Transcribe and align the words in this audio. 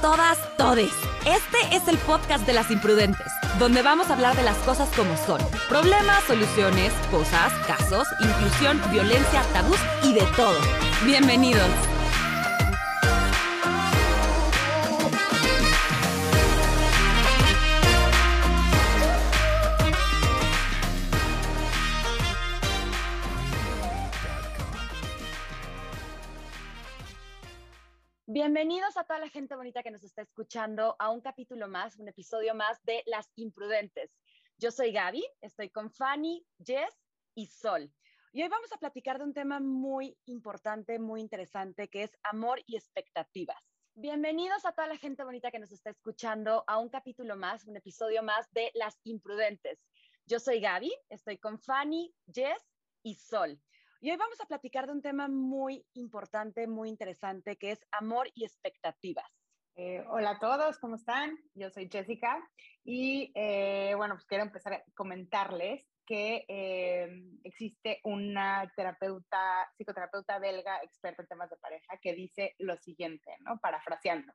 Todas, 0.00 0.38
todes. 0.56 0.92
Este 1.26 1.76
es 1.76 1.88
el 1.88 1.98
podcast 1.98 2.46
de 2.46 2.52
las 2.52 2.70
imprudentes, 2.70 3.26
donde 3.58 3.82
vamos 3.82 4.10
a 4.10 4.12
hablar 4.12 4.36
de 4.36 4.44
las 4.44 4.56
cosas 4.58 4.88
como 4.94 5.16
son. 5.16 5.40
Problemas, 5.68 6.22
soluciones, 6.24 6.92
cosas, 7.10 7.52
casos, 7.66 8.06
inclusión, 8.20 8.80
violencia, 8.92 9.42
tabús 9.52 9.78
y 10.04 10.12
de 10.12 10.22
todo. 10.36 10.58
Bienvenidos. 11.04 11.91
Gente 29.42 29.56
bonita 29.56 29.82
que 29.82 29.90
nos 29.90 30.04
está 30.04 30.22
escuchando 30.22 30.94
a 31.00 31.10
un 31.10 31.20
capítulo 31.20 31.66
más, 31.66 31.96
un 31.96 32.06
episodio 32.06 32.54
más 32.54 32.80
de 32.84 33.02
Las 33.06 33.28
Imprudentes. 33.34 34.08
Yo 34.56 34.70
soy 34.70 34.92
Gaby, 34.92 35.26
estoy 35.40 35.68
con 35.68 35.90
Fanny, 35.90 36.46
Jess 36.64 36.94
y 37.34 37.48
Sol. 37.48 37.92
Y 38.30 38.44
hoy 38.44 38.48
vamos 38.48 38.72
a 38.72 38.76
platicar 38.76 39.18
de 39.18 39.24
un 39.24 39.34
tema 39.34 39.58
muy 39.58 40.16
importante, 40.26 41.00
muy 41.00 41.20
interesante, 41.20 41.88
que 41.88 42.04
es 42.04 42.16
amor 42.22 42.62
y 42.66 42.76
expectativas. 42.76 43.60
Bienvenidos 43.94 44.64
a 44.64 44.70
toda 44.70 44.86
la 44.86 44.96
gente 44.96 45.24
bonita 45.24 45.50
que 45.50 45.58
nos 45.58 45.72
está 45.72 45.90
escuchando 45.90 46.62
a 46.68 46.78
un 46.78 46.88
capítulo 46.88 47.34
más, 47.34 47.66
un 47.66 47.76
episodio 47.76 48.22
más 48.22 48.48
de 48.52 48.70
Las 48.74 48.96
Imprudentes. 49.02 49.80
Yo 50.24 50.38
soy 50.38 50.60
Gaby, 50.60 50.94
estoy 51.08 51.38
con 51.38 51.58
Fanny, 51.58 52.14
Jess 52.32 52.62
y 53.02 53.16
Sol. 53.16 53.60
Y 54.04 54.10
hoy 54.10 54.16
vamos 54.16 54.40
a 54.40 54.46
platicar 54.46 54.86
de 54.86 54.92
un 54.94 55.00
tema 55.00 55.28
muy 55.28 55.86
importante, 55.94 56.66
muy 56.66 56.88
interesante, 56.88 57.54
que 57.54 57.70
es 57.70 57.86
amor 57.92 58.28
y 58.34 58.44
expectativas. 58.44 59.30
Eh, 59.76 60.04
hola 60.08 60.30
a 60.30 60.38
todos, 60.40 60.76
¿cómo 60.80 60.96
están? 60.96 61.38
Yo 61.54 61.70
soy 61.70 61.88
Jessica 61.88 62.36
y 62.82 63.30
eh, 63.36 63.94
bueno, 63.96 64.16
pues 64.16 64.26
quiero 64.26 64.42
empezar 64.42 64.72
a 64.72 64.84
comentarles 64.96 65.86
que 66.04 66.44
eh, 66.48 67.22
existe 67.44 68.00
una 68.02 68.68
terapeuta, 68.74 69.70
psicoterapeuta 69.76 70.40
belga 70.40 70.82
experta 70.82 71.22
en 71.22 71.28
temas 71.28 71.50
de 71.50 71.58
pareja 71.58 71.96
que 72.02 72.12
dice 72.12 72.56
lo 72.58 72.76
siguiente, 72.78 73.36
¿no? 73.42 73.60
Parafraseando. 73.60 74.32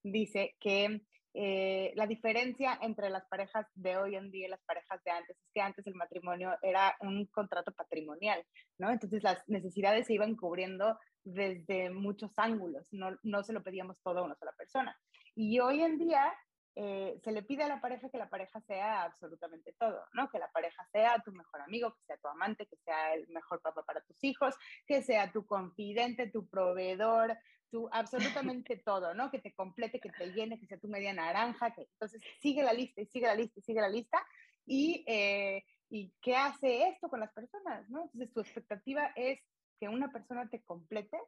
Dice 0.00 0.54
que 0.60 1.00
eh, 1.34 1.92
la 1.94 2.06
diferencia 2.06 2.78
entre 2.82 3.10
las 3.10 3.26
parejas 3.26 3.66
de 3.74 3.96
hoy 3.96 4.16
en 4.16 4.30
día 4.30 4.46
y 4.46 4.50
las 4.50 4.62
parejas 4.64 5.02
de 5.04 5.10
antes 5.10 5.36
es 5.38 5.50
que 5.52 5.60
antes 5.60 5.86
el 5.86 5.94
matrimonio 5.94 6.56
era 6.62 6.96
un 7.00 7.26
contrato 7.26 7.72
patrimonial, 7.72 8.44
¿no? 8.78 8.90
Entonces 8.90 9.22
las 9.22 9.46
necesidades 9.48 10.06
se 10.06 10.14
iban 10.14 10.36
cubriendo 10.36 10.98
desde 11.24 11.90
muchos 11.90 12.32
ángulos, 12.38 12.88
no, 12.92 13.16
no 13.22 13.42
se 13.42 13.52
lo 13.52 13.62
pedíamos 13.62 13.98
todo 14.02 14.20
a 14.20 14.22
una 14.22 14.36
sola 14.36 14.52
persona. 14.56 14.98
Y 15.34 15.60
hoy 15.60 15.82
en 15.82 15.98
día 15.98 16.32
eh, 16.80 17.18
se 17.24 17.32
le 17.32 17.42
pide 17.42 17.64
a 17.64 17.68
la 17.68 17.80
pareja 17.80 18.08
que 18.08 18.18
la 18.18 18.30
pareja 18.30 18.60
sea 18.60 19.02
absolutamente 19.02 19.72
todo, 19.72 20.00
¿no? 20.12 20.30
Que 20.30 20.38
la 20.38 20.48
pareja 20.52 20.86
sea 20.92 21.20
tu 21.24 21.32
mejor 21.32 21.60
amigo, 21.60 21.92
que 21.92 22.04
sea 22.04 22.16
tu 22.18 22.28
amante, 22.28 22.66
que 22.66 22.76
sea 22.76 23.14
el 23.14 23.26
mejor 23.30 23.60
papá 23.60 23.82
para 23.82 24.00
tus 24.02 24.22
hijos, 24.22 24.54
que 24.86 25.02
sea 25.02 25.32
tu 25.32 25.44
confidente, 25.44 26.30
tu 26.30 26.46
proveedor, 26.46 27.36
tu 27.68 27.88
absolutamente 27.90 28.76
todo, 28.84 29.12
¿no? 29.12 29.28
Que 29.28 29.40
te 29.40 29.52
complete, 29.54 29.98
que 29.98 30.10
te 30.10 30.30
llene, 30.32 30.60
que 30.60 30.68
sea 30.68 30.78
tu 30.78 30.86
media 30.86 31.12
naranja, 31.12 31.72
que 31.72 31.82
entonces 31.82 32.22
sigue 32.40 32.62
la 32.62 32.72
lista 32.72 33.00
y 33.00 33.06
sigue 33.06 33.26
la 33.26 33.34
lista 33.34 33.58
y 33.58 33.62
sigue 33.62 33.80
la 33.80 33.88
lista. 33.88 34.24
Y, 34.64 35.04
eh, 35.08 35.64
¿Y 35.90 36.12
qué 36.20 36.36
hace 36.36 36.90
esto 36.90 37.08
con 37.08 37.18
las 37.18 37.32
personas, 37.32 37.90
no? 37.90 38.02
Entonces 38.04 38.32
tu 38.32 38.40
expectativa 38.40 39.10
es 39.16 39.40
que 39.80 39.88
una 39.88 40.12
persona 40.12 40.48
te 40.48 40.62
complete 40.62 41.18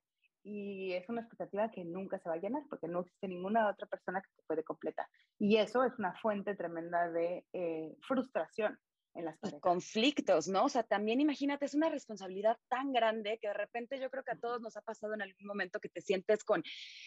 y 0.43 0.93
es 0.93 1.09
una 1.09 1.21
expectativa 1.21 1.71
que 1.71 1.84
nunca 1.84 2.19
se 2.19 2.28
va 2.28 2.37
a 2.37 2.39
llenar 2.39 2.62
porque 2.69 2.89
no 2.89 3.01
existe 3.01 3.28
ninguna 3.28 3.69
otra 3.69 3.87
persona 3.87 4.21
que 4.21 4.31
te 4.37 4.43
puede 4.47 4.65
completar. 4.65 5.06
Y 5.39 5.56
eso 5.56 5.84
es 5.84 5.99
una 5.99 6.15
fuente 6.15 6.55
tremenda 6.55 7.11
de 7.11 7.45
eh, 7.53 7.97
frustración 8.06 8.78
en 9.15 9.25
las 9.25 9.38
conflictos, 9.60 10.48
¿no? 10.48 10.65
O 10.65 10.69
sea, 10.69 10.82
también 10.82 11.21
imagínate, 11.21 11.65
es 11.65 11.75
una 11.75 11.88
responsabilidad 11.88 12.59
tan 12.69 12.93
grande 12.93 13.38
que 13.41 13.48
de 13.48 13.54
repente 13.54 13.98
yo 13.98 14.10
creo 14.10 14.25
que 14.25 14.32
a 14.32 14.38
todos 14.38 14.60
nos 14.60 14.76
ha 14.76 14.82
pasado 14.82 15.15
en 15.15 15.22
algún 15.22 15.47
momento 15.47 15.81
que 15.81 15.88
te 15.88 16.00
sientes 16.00 16.44
con, 16.44 16.62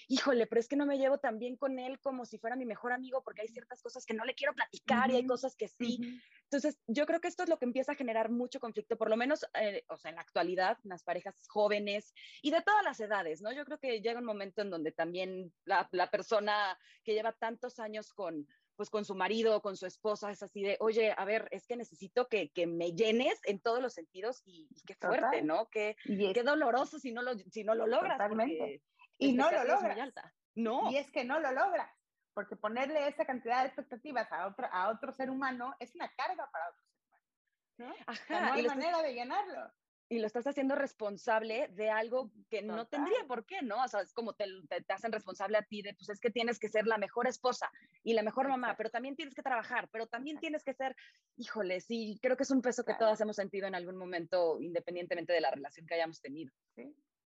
híjole, 0.08 0.48
pero 0.48 0.60
es 0.60 0.68
que 0.68 0.76
no 0.76 0.86
me 0.86 0.98
llevo 0.98 1.18
tan 1.20 1.40
bien 1.40 1.56
con 1.56 1.80
él 1.80 2.00
como 2.00 2.26
si 2.26 2.38
fuera 2.38 2.56
mi 2.56 2.66
mejor 2.66 2.92
amigo 2.92 3.24
porque 3.24 3.42
hay 3.42 3.48
ciertas 3.48 3.82
cosas 3.82 4.06
que 4.06 4.14
no 4.14 4.26
le 4.26 4.36
quiero 4.36 4.54
platicar 4.54 5.12
y 5.12 5.16
hay 5.16 5.26
cosas 5.26 5.56
que 5.56 5.68
sí. 5.68 6.00
Entonces, 6.44 6.80
yo 6.88 7.06
creo 7.06 7.22
que 7.22 7.28
esto 7.28 7.44
es 7.44 7.50
lo 7.50 7.58
que 7.58 7.66
empieza 7.66 7.94
a 7.94 7.96
generar 7.96 8.30
mucho 8.30 8.60
conflicto, 8.60 8.98
por 8.98 9.10
lo 9.10 9.18
menos, 9.18 9.46
eh, 9.60 9.84
o 9.90 9.98
sea, 9.98 10.10
en 10.10 10.16
la 10.16 10.22
actualidad, 10.22 10.78
en 10.84 10.90
las 10.90 11.04
parejas 11.04 11.36
jóvenes 11.48 12.14
y 12.42 12.52
de 12.52 12.62
todas 12.62 12.84
las 12.84 13.00
edades, 13.00 13.42
¿no? 13.42 13.52
Yo 13.52 13.66
creo 13.66 13.80
que 13.80 14.02
llega 14.02 14.20
un 14.20 14.26
momento 14.26 14.62
en 14.62 14.70
donde 14.70 14.92
también 14.92 15.54
la, 15.66 15.88
la 15.92 16.10
persona 16.12 16.78
que 17.04 17.14
lleva 17.14 17.32
tantos 17.34 17.80
años 17.80 18.14
con 18.14 18.48
pues 18.76 18.90
con 18.90 19.06
su 19.06 19.16
marido, 19.16 19.62
con 19.62 19.78
su 19.78 19.86
esposa, 19.86 20.32
es 20.32 20.42
así 20.44 20.64
de, 20.64 20.78
oye, 20.80 21.14
a 21.16 21.26
ver, 21.26 21.48
es 21.52 21.68
que 21.68 21.76
necesito 21.76 22.28
que, 22.28 22.52
que 22.52 22.68
me 22.68 22.94
llenes 22.94 23.40
en 23.46 23.60
todos 23.60 23.82
los 23.82 23.94
sentidos 23.94 24.42
y, 24.46 24.68
qué 24.86 24.96
fuerte, 24.96 25.42
¿no? 25.42 25.68
Qué, 25.70 25.96
qué 26.06 26.44
doloroso 26.44 27.00
si 27.00 27.12
no 27.12 27.22
lo, 27.22 27.38
si 27.38 27.64
no 27.64 27.76
lo 27.76 27.88
logras. 27.88 28.18
Totalmente. 28.18 28.82
Y 29.18 29.34
no 29.34 29.52
lo 29.52 29.64
logras. 29.64 30.14
No. 30.56 30.92
Y 30.92 30.98
es 30.98 31.12
que 31.12 31.24
no 31.24 31.40
lo 31.40 31.52
logras, 31.52 31.92
porque 32.34 32.56
ponerle 32.56 33.08
esa 33.08 33.26
cantidad 33.26 33.62
de 33.62 33.68
expectativas 33.68 34.32
a 34.32 34.48
otro, 34.48 34.68
a 34.72 34.90
otro 34.90 35.12
ser 35.14 35.30
humano 35.30 35.76
es 35.80 35.96
una 35.96 36.10
carga 36.10 36.50
para 36.52 36.70
otro 36.70 36.84
ser 36.84 36.98
humano. 37.08 37.26
¿no? 37.78 37.96
Ajá, 38.08 38.42
no 38.42 38.54
hay 38.54 38.68
manera 38.68 39.02
de 39.02 39.14
llenarlo 39.14 39.72
y 40.14 40.20
lo 40.20 40.28
estás 40.28 40.46
haciendo 40.46 40.76
responsable 40.76 41.68
de 41.70 41.90
algo 41.90 42.32
que 42.50 42.62
no 42.62 42.86
tendría 42.88 43.26
por 43.28 43.46
qué, 43.46 43.62
¿no? 43.62 43.84
O 43.84 43.88
sea, 43.88 44.02
es 44.02 44.14
como 44.14 44.34
te, 44.34 44.46
te, 44.68 44.94
hacen 44.94 45.12
responsable 45.12 45.58
a 45.58 45.64
ti 45.64 45.82
de, 45.82 45.94
pues 45.94 46.10
es 46.10 46.20
que 46.20 46.30
tienes 46.30 46.60
que 46.60 46.70
ser 46.70 46.86
la 46.86 46.98
mejor 46.98 47.28
esposa 47.28 47.72
y 48.04 48.14
la 48.14 48.22
mejor 48.22 48.48
mamá, 48.48 48.76
pero 48.78 48.90
también 48.90 49.16
tienes 49.16 49.34
que 49.34 49.42
trabajar, 49.42 49.90
pero 49.92 50.08
también 50.08 50.38
tienes 50.38 50.64
que 50.64 50.74
ser, 50.74 50.96
híjole, 51.38 51.82
sí, 51.82 52.20
creo 52.22 52.38
que 52.38 52.44
es 52.44 52.52
un 52.52 52.62
peso 52.62 52.86
que 52.86 52.94
todas 52.94 53.20
hemos 53.22 53.36
sentido 53.36 53.68
en 53.68 53.76
algún 53.76 53.98
momento, 53.98 54.60
independientemente 54.62 55.34
de 55.34 55.42
la 55.42 55.52
relación 55.52 55.88
que 55.88 55.96
hayamos 55.96 56.22
tenido. 56.22 56.54
Sí. 56.76 56.96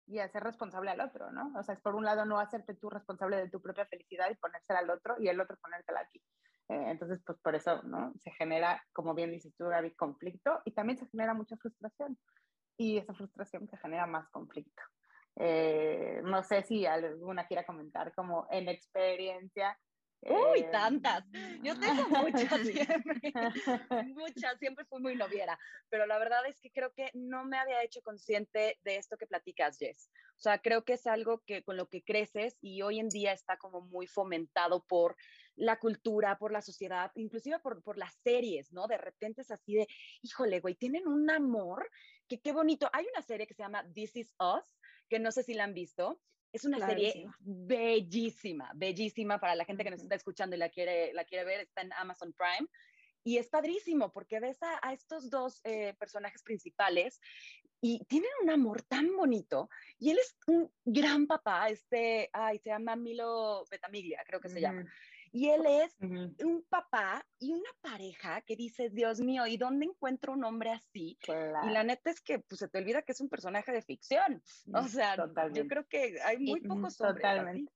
Y 0.07 0.19
hacer 0.19 0.44
responsable 0.44 0.92
al 0.92 1.00
otro, 1.00 1.31
¿no? 1.31 1.52
O 1.57 1.63
sea, 1.63 1.75
es 1.75 1.81
por 1.81 1.96
un 1.96 2.03
lado 2.03 2.25
no 2.25 2.40
hacerte 2.40 2.75
tú 2.75 2.90
responsable 2.90 3.38
de 3.38 3.50
tu 3.50 3.62
propia 3.62 3.86
felicidad 3.86 4.30
y 4.30 4.36
ponérsela 4.36 4.80
al 4.80 4.90
otro 4.90 5.16
y 5.18 5.30
el 5.30 5.40
otro 5.40 5.57
ponértela 5.57 6.02
a 6.02 6.07
ti. 6.09 6.22
Eh, 6.68 6.90
entonces, 6.90 7.22
pues 7.25 7.38
por 7.40 7.56
eso, 7.56 7.81
¿no? 7.84 8.13
Se 8.24 8.31
genera, 8.31 8.84
como 8.92 9.13
bien 9.13 9.31
dices 9.31 9.53
tú, 9.56 9.66
Gaby, 9.66 9.92
conflicto 9.96 10.62
y 10.66 10.72
también 10.72 10.97
se 10.97 11.07
genera 11.07 11.34
mucha 11.34 11.56
frustración 11.57 12.18
y 12.78 12.97
esa 12.97 13.13
frustración 13.13 13.68
que 13.68 13.78
genera 13.78 14.06
más 14.06 14.30
conflicto. 14.30 14.81
Eh, 15.38 16.22
no 16.24 16.44
sé 16.44 16.63
si 16.63 16.86
alguna 16.86 17.46
quiera 17.47 17.66
comentar 17.66 18.13
como 18.13 18.47
en 18.52 18.69
experiencia. 18.69 19.78
Uy, 20.22 20.62
eh, 20.62 20.69
tantas. 20.72 21.24
Yo 21.62 21.78
tengo 21.78 22.03
muchas 22.09 22.62
siempre. 22.62 23.34
muchas, 24.16 24.58
siempre 24.59 24.86
fui 24.86 25.02
muy 25.02 25.16
noviera, 25.16 25.59
pero 25.90 26.06
la 26.06 26.18
verdad 26.18 26.46
es 26.47 26.59
que 26.59 26.72
creo 26.72 26.94
que 26.94 27.12
no 27.13 27.46
me 27.46 27.58
había 27.58 27.84
hecho 27.84 28.02
consciente 28.02 28.80
de 28.84 28.97
esto 28.97 29.18
que 29.18 29.28
platicas, 29.28 29.78
Jess. 29.78 30.09
O 30.38 30.42
sea, 30.42 30.59
creo 30.59 30.84
que 30.84 30.94
es 30.94 31.06
algo 31.06 31.44
que 31.46 31.63
con 31.63 31.78
lo 31.78 31.88
que 31.90 32.03
creces 32.03 32.57
y 32.62 32.81
hoy 32.81 33.00
en 33.00 33.09
día 33.09 33.34
está 33.34 33.57
como 33.57 33.81
muy 33.81 34.07
fomentado 34.07 34.84
por 34.86 35.16
la 35.55 35.77
cultura, 35.79 36.38
por 36.38 36.51
la 36.51 36.61
sociedad, 36.61 37.11
inclusive 37.16 37.59
por, 37.59 37.81
por 37.81 37.97
las 37.97 38.13
series, 38.23 38.71
¿no? 38.71 38.88
De 38.88 38.97
repente 38.97 39.41
es 39.41 39.51
así 39.51 39.75
de, 39.75 39.88
híjole, 40.21 40.59
güey, 40.59 40.75
tienen 40.75 41.07
un 41.07 41.29
amor 41.29 41.89
que 42.27 42.39
qué 42.39 42.51
bonito. 42.51 42.89
Hay 42.93 43.05
una 43.13 43.21
serie 43.21 43.47
que 43.47 43.53
se 43.53 43.63
llama 43.63 43.85
This 43.94 44.15
Is 44.15 44.35
Us, 44.39 44.65
que 45.09 45.19
no 45.19 45.31
sé 45.31 45.44
si 45.44 45.53
la 45.53 45.63
han 45.63 45.73
visto. 45.73 46.21
Es 46.51 46.63
una 46.63 46.85
serie 46.85 47.27
bellísima, 47.39 48.71
bellísima 48.75 49.39
para 49.39 49.55
la 49.55 49.65
gente 49.65 49.83
que 49.83 49.91
nos 49.91 50.01
está 50.01 50.15
escuchando 50.15 50.55
y 50.55 50.59
la 50.59 50.69
quiere, 50.69 51.13
la 51.13 51.25
quiere 51.25 51.44
ver, 51.44 51.59
está 51.59 51.81
en 51.81 51.91
Amazon 51.94 52.33
Prime. 52.33 52.69
Y 53.25 53.39
es 53.39 53.50
padrísimo 53.50 54.13
porque 54.13 54.39
ves 54.39 54.59
a, 54.62 54.94
estos 54.94 55.30
dos 55.30 55.59
eh, 55.63 55.95
personajes 56.00 56.44
principales 56.44 57.19
y 57.81 58.06
tienen 58.06 58.30
un 58.44 58.51
amor 58.51 58.83
tan 58.83 59.15
bonito. 59.18 59.69
Y 60.00 60.12
él 60.12 60.18
es 60.18 60.38
un 60.47 60.71
gran 60.85 61.27
papá, 61.27 61.68
este, 61.69 62.30
ay, 62.31 62.59
se 62.59 62.69
llama 62.69 62.95
Milo 62.95 63.65
Betamiglia, 63.69 64.24
creo 64.25 64.39
que 64.39 64.50
se 64.50 64.62
llama. 64.62 64.85
Y 65.35 65.49
él 65.49 65.65
es 65.65 65.93
un 65.99 66.65
papá 66.69 67.27
y 67.39 67.51
una 67.51 67.69
pareja 67.81 68.39
que 68.43 68.55
dice, 68.55 68.89
Dios 68.89 69.19
mío, 69.19 69.45
¿y 69.45 69.57
dónde 69.57 69.83
encuentro 69.83 70.31
un 70.31 70.45
hombre 70.45 70.71
así? 70.71 71.19
Y 71.27 71.69
la 71.71 71.83
neta 71.83 72.09
es 72.09 72.21
que 72.21 72.39
pues, 72.39 72.59
se 72.59 72.69
te 72.69 72.77
olvida 72.77 73.01
que 73.01 73.11
es 73.11 73.19
un 73.19 73.27
personaje 73.27 73.73
de 73.73 73.81
ficción. 73.81 74.41
O 74.73 74.83
mm, 74.83 74.87
sea, 74.87 75.17
yo 75.51 75.67
creo 75.67 75.85
que 75.89 76.21
hay 76.23 76.37
muy 76.37 76.61
pocos 76.61 77.01
hombres 77.01 77.21
Totalmente. 77.21 77.73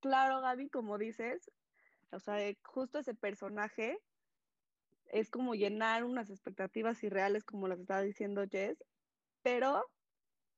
Claro, 0.00 0.40
Gaby, 0.40 0.70
como 0.70 0.96
dices, 0.96 1.50
o 2.12 2.18
sea, 2.18 2.38
justo 2.62 2.98
ese 2.98 3.14
personaje 3.14 3.98
es 5.08 5.28
como 5.28 5.54
llenar 5.54 6.02
unas 6.04 6.30
expectativas 6.30 7.04
irreales, 7.04 7.44
como 7.44 7.68
las 7.68 7.78
estaba 7.78 8.00
diciendo 8.00 8.42
Jess, 8.50 8.82
pero 9.42 9.84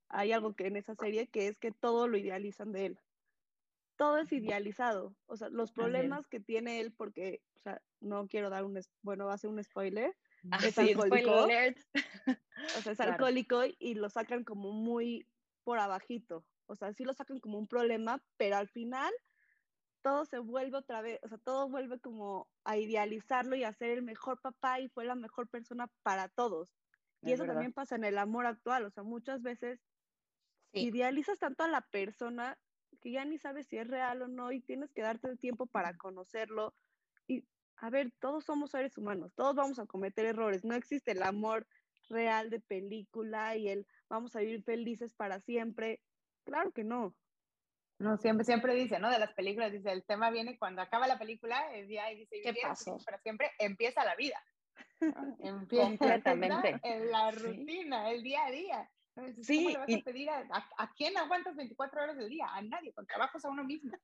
hay 0.09 0.31
algo 0.31 0.55
que 0.55 0.69
en 0.69 0.77
esa 0.77 0.95
serie 0.95 1.27
que 1.27 1.49
es 1.49 1.59
que 1.59 1.73
todo 1.73 2.07
lo 2.07 2.17
idealizan 2.17 2.71
de 2.71 2.87
él 2.87 3.01
todo 3.97 4.19
es 4.19 4.33
idealizado. 4.33 5.17
O 5.27 5.37
sea, 5.37 5.49
los 5.49 5.73
problemas 5.73 6.27
que 6.29 6.41
tiene 6.41 6.81
él, 6.81 6.93
porque, 6.93 7.43
o 7.55 7.59
sea, 7.61 7.83
no 8.01 8.29
quiero 8.29 8.51
dar 8.51 8.65
un, 8.65 8.79
bueno, 9.03 9.27
va 9.27 9.35
a 9.35 9.39
ser 9.39 9.51
un 9.51 9.63
spoiler. 9.63 10.15
Ah, 10.51 10.59
es 10.65 10.79
alcohólico. 10.79 11.47
O 12.77 12.81
sea, 12.83 12.93
es 12.93 13.01
alcohólico 13.01 13.63
y 13.79 13.95
lo 13.95 14.09
sacan 14.09 14.45
como 14.45 14.73
muy 14.73 15.27
por 15.65 15.79
abajito. 15.79 16.45
O 16.67 16.77
sea, 16.77 16.93
sí 16.93 17.05
lo 17.05 17.13
sacan 17.13 17.41
como 17.41 17.59
un 17.59 17.67
problema, 17.67 18.23
pero 18.37 18.57
al 18.57 18.69
final 18.69 19.13
todo 20.03 20.25
se 20.25 20.39
vuelve 20.39 20.77
otra 20.77 21.03
vez, 21.03 21.19
o 21.25 21.29
sea, 21.29 21.39
todo 21.39 21.69
vuelve 21.69 21.99
como 21.99 22.49
a 22.63 22.77
idealizarlo 22.77 23.57
y 23.57 23.65
a 23.65 23.73
ser 23.73 23.91
el 23.91 24.03
mejor 24.03 24.41
papá 24.41 24.79
y 24.79 24.89
fue 24.89 25.05
la 25.05 25.17
mejor 25.17 25.49
persona 25.49 25.91
para 26.05 26.29
todos. 26.29 26.77
Y 27.23 27.33
eso 27.33 27.45
también 27.45 27.73
pasa 27.73 27.97
en 27.97 28.05
el 28.05 28.19
amor 28.19 28.47
actual, 28.47 28.85
o 28.85 28.91
sea, 28.91 29.03
muchas 29.03 29.43
veces 29.43 29.81
idealizas 30.73 31.41
tanto 31.41 31.65
a 31.65 31.69
la 31.69 31.81
persona 31.81 32.57
que 33.01 33.13
ya 33.13 33.25
ni 33.25 33.39
sabes 33.39 33.67
si 33.67 33.79
es 33.79 33.87
real 33.87 34.23
o 34.23 34.29
no 34.29 34.53
y 34.53 34.61
tienes 34.61 34.93
que 34.93 35.03
darte 35.03 35.29
el 35.29 35.39
tiempo 35.39 35.67
para 35.67 35.97
conocerlo. 35.97 36.75
Y 37.27 37.45
a 37.77 37.91
ver, 37.91 38.13
todos 38.21 38.45
somos 38.45 38.71
seres 38.71 38.97
humanos, 38.97 39.33
todos 39.35 39.55
vamos 39.55 39.79
a 39.79 39.87
cometer 39.87 40.27
errores, 40.27 40.65
no 40.65 40.75
existe 40.75 41.13
el 41.13 41.23
amor 41.23 41.67
real 42.09 42.51
de 42.51 42.61
película 42.61 43.57
y 43.57 43.69
el 43.69 43.87
vamos 44.09 44.35
a 44.37 44.41
vivir 44.41 44.63
felices 44.63 45.15
para 45.15 45.41
siempre. 45.41 46.01
Claro 46.45 46.73
que 46.73 46.85
no. 46.85 47.15
No, 47.99 48.19
siempre, 48.19 48.45
siempre 48.45 48.75
dice, 48.75 48.99
¿no? 48.99 49.11
De 49.11 49.19
las 49.19 49.33
películas, 49.33 49.73
dice, 49.73 49.91
el 49.91 50.05
tema 50.05 50.31
viene 50.31 50.59
cuando 50.59 50.83
acaba 50.83 51.07
la 51.07 51.19
película, 51.19 51.75
el 51.75 51.89
día 51.89 52.13
y 52.13 52.19
dice, 52.19 52.41
¿qué 52.43 52.55
pasó? 52.61 52.99
Para 53.05 53.19
siempre 53.19 53.51
empieza 53.59 54.05
la 54.05 54.15
vida. 54.17 54.43
Empieza 55.41 55.89
Completamente. 55.89 56.81
En 56.83 57.11
la 57.11 57.31
rutina, 57.31 58.11
el 58.11 58.23
día 58.23 58.45
a 58.45 58.51
día. 58.51 58.91
Sí, 59.43 59.59
¿Cómo 59.59 59.71
le 59.71 59.79
vas 59.79 60.03
a 60.03 60.05
pedir 60.05 60.29
a, 60.31 60.47
a, 60.77 60.93
quién 60.95 61.17
aguantas 61.17 61.57
24 61.57 62.03
horas 62.03 62.17
del 62.19 62.29
día? 62.29 62.47
A 62.53 62.61
nadie, 62.61 62.93
con 62.93 63.07
trabajos 63.07 63.45
a 63.45 63.49
uno 63.49 63.65
mismo. 63.65 63.97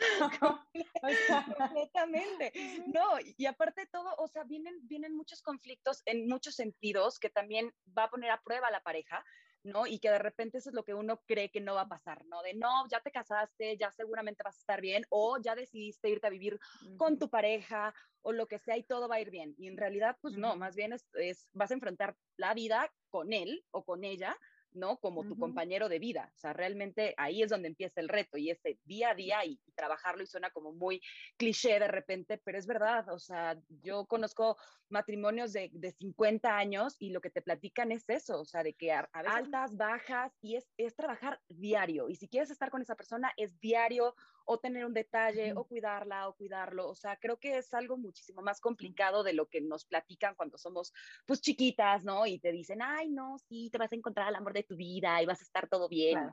Completamente. 1.58 2.52
No, 2.86 3.18
y 3.36 3.46
aparte 3.46 3.86
todo, 3.86 4.12
o 4.18 4.26
sea, 4.26 4.42
vienen, 4.44 4.74
vienen 4.82 5.14
muchos 5.16 5.40
conflictos 5.40 6.02
en 6.04 6.28
muchos 6.28 6.56
sentidos 6.56 7.20
que 7.20 7.30
también 7.30 7.72
va 7.96 8.04
a 8.04 8.10
poner 8.10 8.30
a 8.30 8.42
prueba 8.42 8.66
a 8.66 8.72
la 8.72 8.82
pareja, 8.82 9.24
¿no? 9.62 9.86
Y 9.86 10.00
que 10.00 10.10
de 10.10 10.18
repente 10.18 10.58
eso 10.58 10.70
es 10.70 10.74
lo 10.74 10.84
que 10.84 10.94
uno 10.94 11.22
cree 11.26 11.50
que 11.50 11.60
no 11.60 11.74
va 11.74 11.82
a 11.82 11.88
pasar, 11.88 12.24
¿no? 12.26 12.42
De 12.42 12.54
no, 12.54 12.88
ya 12.88 13.00
te 13.00 13.12
casaste, 13.12 13.76
ya 13.76 13.92
seguramente 13.92 14.42
vas 14.44 14.56
a 14.56 14.60
estar 14.60 14.80
bien, 14.80 15.04
o 15.10 15.38
ya 15.38 15.54
decidiste 15.54 16.10
irte 16.10 16.26
a 16.26 16.30
vivir 16.30 16.58
con 16.96 17.18
tu 17.18 17.30
pareja, 17.30 17.94
o 18.22 18.32
lo 18.32 18.48
que 18.48 18.58
sea, 18.58 18.76
y 18.76 18.82
todo 18.82 19.08
va 19.08 19.16
a 19.16 19.20
ir 19.20 19.30
bien. 19.30 19.54
Y 19.58 19.68
en 19.68 19.76
realidad, 19.76 20.16
pues 20.20 20.36
no, 20.36 20.56
más 20.56 20.74
bien 20.74 20.92
es, 20.92 21.06
es, 21.14 21.48
vas 21.52 21.70
a 21.70 21.74
enfrentar 21.74 22.16
la 22.36 22.54
vida 22.54 22.92
con 23.08 23.32
él 23.32 23.64
o 23.70 23.84
con 23.84 24.04
ella, 24.04 24.36
¿no? 24.76 24.98
Como 24.98 25.26
tu 25.26 25.36
compañero 25.36 25.88
de 25.88 25.98
vida. 25.98 26.30
O 26.34 26.38
sea, 26.38 26.52
realmente 26.52 27.14
ahí 27.16 27.42
es 27.42 27.50
donde 27.50 27.68
empieza 27.68 28.00
el 28.00 28.08
reto 28.08 28.36
y 28.36 28.50
ese 28.50 28.78
día 28.84 29.10
a 29.10 29.14
día 29.14 29.44
y, 29.44 29.60
trabajarlo 29.74 30.22
y 30.22 30.26
suena 30.26 30.48
como 30.50 30.72
muy 30.72 31.02
cliché 31.36 31.78
de 31.78 31.88
repente, 31.88 32.40
pero 32.42 32.56
es 32.56 32.66
verdad. 32.66 33.06
O 33.10 33.18
sea, 33.18 33.58
yo 33.82 34.06
conozco 34.06 34.56
matrimonios 34.88 35.52
de, 35.52 35.70
de 35.72 35.92
50 35.92 36.56
años 36.56 36.96
y 36.98 37.10
lo 37.10 37.20
que 37.20 37.30
te 37.30 37.42
platican 37.42 37.92
es 37.92 38.08
eso, 38.08 38.40
o 38.40 38.44
sea, 38.44 38.62
de 38.62 38.72
que 38.72 38.92
a, 38.92 39.08
altas, 39.12 39.76
bajas 39.76 40.32
y 40.40 40.56
es, 40.56 40.66
es 40.78 40.94
trabajar 40.94 41.40
diario. 41.48 42.08
Y 42.08 42.16
si 42.16 42.28
quieres 42.28 42.50
estar 42.50 42.70
con 42.70 42.80
esa 42.80 42.94
persona, 42.94 43.32
es 43.36 43.60
diario 43.60 44.14
o 44.46 44.58
tener 44.58 44.86
un 44.86 44.94
detalle 44.94 45.52
o 45.54 45.64
cuidarla 45.64 46.28
o 46.28 46.34
cuidarlo. 46.34 46.88
O 46.88 46.94
sea, 46.94 47.16
creo 47.16 47.38
que 47.38 47.58
es 47.58 47.74
algo 47.74 47.96
muchísimo 47.98 48.42
más 48.42 48.60
complicado 48.60 49.22
de 49.22 49.32
lo 49.32 49.46
que 49.46 49.60
nos 49.60 49.84
platican 49.84 50.34
cuando 50.34 50.56
somos 50.56 50.92
pues 51.26 51.40
chiquitas, 51.40 52.04
¿no? 52.04 52.26
Y 52.26 52.38
te 52.38 52.52
dicen, 52.52 52.80
ay, 52.80 53.10
no, 53.10 53.38
sí, 53.38 53.68
te 53.70 53.78
vas 53.78 53.92
a 53.92 53.96
encontrar 53.96 54.28
el 54.28 54.36
amor 54.36 54.52
de 54.52 54.62
tu 54.62 54.76
vida 54.76 55.20
y 55.20 55.26
vas 55.26 55.40
a 55.40 55.44
estar 55.44 55.68
todo 55.68 55.88
bien. 55.88 56.30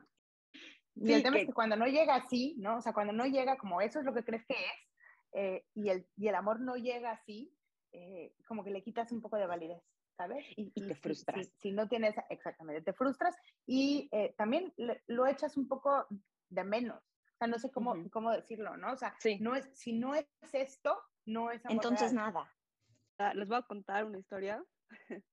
Y 0.94 1.12
el 1.12 1.22
tema 1.22 1.38
es 1.38 1.46
que 1.46 1.52
cuando 1.52 1.76
no 1.76 1.86
llega 1.86 2.14
así, 2.14 2.54
¿no? 2.58 2.76
O 2.76 2.80
sea, 2.80 2.92
cuando 2.92 3.12
no 3.12 3.26
llega 3.26 3.58
como 3.58 3.80
eso 3.80 3.98
es 3.98 4.04
lo 4.04 4.14
que 4.14 4.24
crees 4.24 4.46
que 4.46 4.54
es, 4.54 4.88
eh, 5.32 5.64
y, 5.74 5.88
el, 5.88 6.06
y 6.16 6.28
el 6.28 6.36
amor 6.36 6.60
no 6.60 6.76
llega 6.76 7.10
así, 7.10 7.52
eh, 7.92 8.32
como 8.46 8.62
que 8.62 8.70
le 8.70 8.82
quitas 8.82 9.10
un 9.10 9.20
poco 9.20 9.36
de 9.36 9.46
validez, 9.46 9.82
¿sabes? 10.16 10.46
Y, 10.56 10.70
te 10.70 10.94
frustras. 10.94 11.50
Si, 11.56 11.72
no 11.72 11.88
tienes, 11.88 12.14
exactamente, 12.30 12.82
te 12.82 12.92
frustras 12.92 13.36
y 13.66 14.08
eh, 14.12 14.34
también 14.38 14.72
lo 15.08 15.26
echas 15.26 15.56
un 15.56 15.66
poco 15.66 16.06
de 16.48 16.64
menos, 16.64 17.02
sea, 17.44 17.46
no 17.46 17.58
sé 17.58 17.70
cómo, 17.70 17.94
cómo 18.10 18.30
decirlo, 18.30 18.76
¿no? 18.76 18.92
O 18.92 18.96
sea, 18.96 19.14
no 19.40 19.54
es, 19.54 19.68
si 19.74 19.92
no 19.92 20.14
es 20.14 20.26
esto, 20.52 20.96
no 21.26 21.50
es 21.50 21.64
amor 21.64 21.76
Entonces 21.76 22.12
nada. 22.12 22.52
Ah, 23.18 23.32
les 23.34 23.48
voy 23.48 23.58
a 23.58 23.62
contar 23.62 24.04
una 24.04 24.18
historia. 24.18 24.64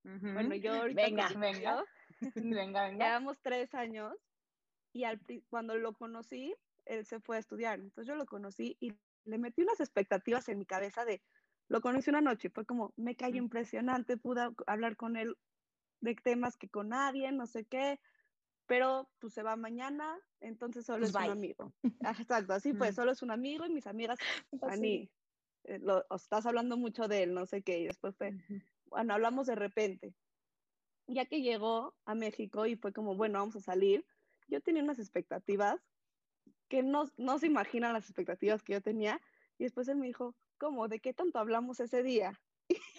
Bueno, 0.02 0.54
yo 0.54 0.74
ahorita 0.74 1.02
venga, 1.02 1.28
venga. 1.36 1.84
venga, 2.36 2.84
venga. 2.84 3.06
Llevamos 3.06 3.40
tres 3.40 3.74
años 3.74 4.14
y 4.92 5.04
al, 5.04 5.20
cuando 5.48 5.76
lo 5.76 5.94
conocí, 5.94 6.54
él 6.84 7.06
se 7.06 7.20
fue 7.20 7.36
a 7.36 7.40
estudiar. 7.40 7.80
Entonces 7.80 8.06
yo 8.06 8.14
lo 8.14 8.26
conocí 8.26 8.76
y 8.80 8.92
le 9.24 9.38
metí 9.38 9.62
unas 9.62 9.80
expectativas 9.80 10.48
en 10.48 10.58
mi 10.58 10.66
cabeza 10.66 11.04
de, 11.04 11.22
lo 11.68 11.80
conocí 11.80 12.10
una 12.10 12.20
noche, 12.20 12.50
fue 12.50 12.66
como, 12.66 12.92
me 12.96 13.16
cayó 13.16 13.36
impresionante, 13.36 14.16
pude 14.16 14.50
hablar 14.66 14.96
con 14.96 15.16
él 15.16 15.36
de 16.00 16.14
temas 16.16 16.56
que 16.56 16.68
con 16.68 16.88
nadie, 16.88 17.30
no 17.32 17.46
sé 17.46 17.64
qué, 17.64 18.00
pero 18.66 19.08
pues 19.18 19.34
se 19.34 19.42
va 19.42 19.56
mañana, 19.56 20.18
entonces 20.40 20.86
solo 20.86 21.00
pues 21.00 21.10
es 21.10 21.16
un 21.16 21.30
amigo. 21.30 21.72
exacto, 22.00 22.52
así 22.52 22.72
pues, 22.72 22.94
solo 22.94 23.12
es 23.12 23.22
un 23.22 23.30
amigo 23.30 23.66
y 23.66 23.70
mis 23.70 23.86
amigas, 23.86 24.18
pues 24.60 24.72
Ani, 24.72 25.10
eh, 25.64 25.78
lo, 25.78 26.04
estás 26.14 26.46
hablando 26.46 26.76
mucho 26.76 27.08
de 27.08 27.24
él, 27.24 27.34
no 27.34 27.46
sé 27.46 27.62
qué, 27.62 27.80
y 27.80 27.86
después 27.86 28.16
fue, 28.16 28.34
bueno, 28.86 29.14
hablamos 29.14 29.46
de 29.46 29.54
repente. 29.54 30.14
Ya 31.08 31.26
que 31.26 31.42
llegó 31.42 31.94
a 32.04 32.14
México 32.14 32.66
y 32.66 32.76
fue 32.76 32.92
como, 32.92 33.16
bueno, 33.16 33.40
vamos 33.40 33.56
a 33.56 33.60
salir, 33.60 34.04
yo 34.48 34.60
tenía 34.60 34.82
unas 34.82 34.98
expectativas 34.98 35.80
que 36.68 36.82
no, 36.82 37.10
no 37.16 37.38
se 37.38 37.46
imaginan 37.46 37.92
las 37.92 38.04
expectativas 38.04 38.62
que 38.62 38.74
yo 38.74 38.80
tenía, 38.80 39.20
y 39.58 39.64
después 39.64 39.88
él 39.88 39.96
me 39.96 40.06
dijo, 40.06 40.34
¿cómo? 40.58 40.88
¿De 40.88 41.00
qué 41.00 41.12
tanto 41.12 41.38
hablamos 41.38 41.80
ese 41.80 42.02
día? 42.02 42.40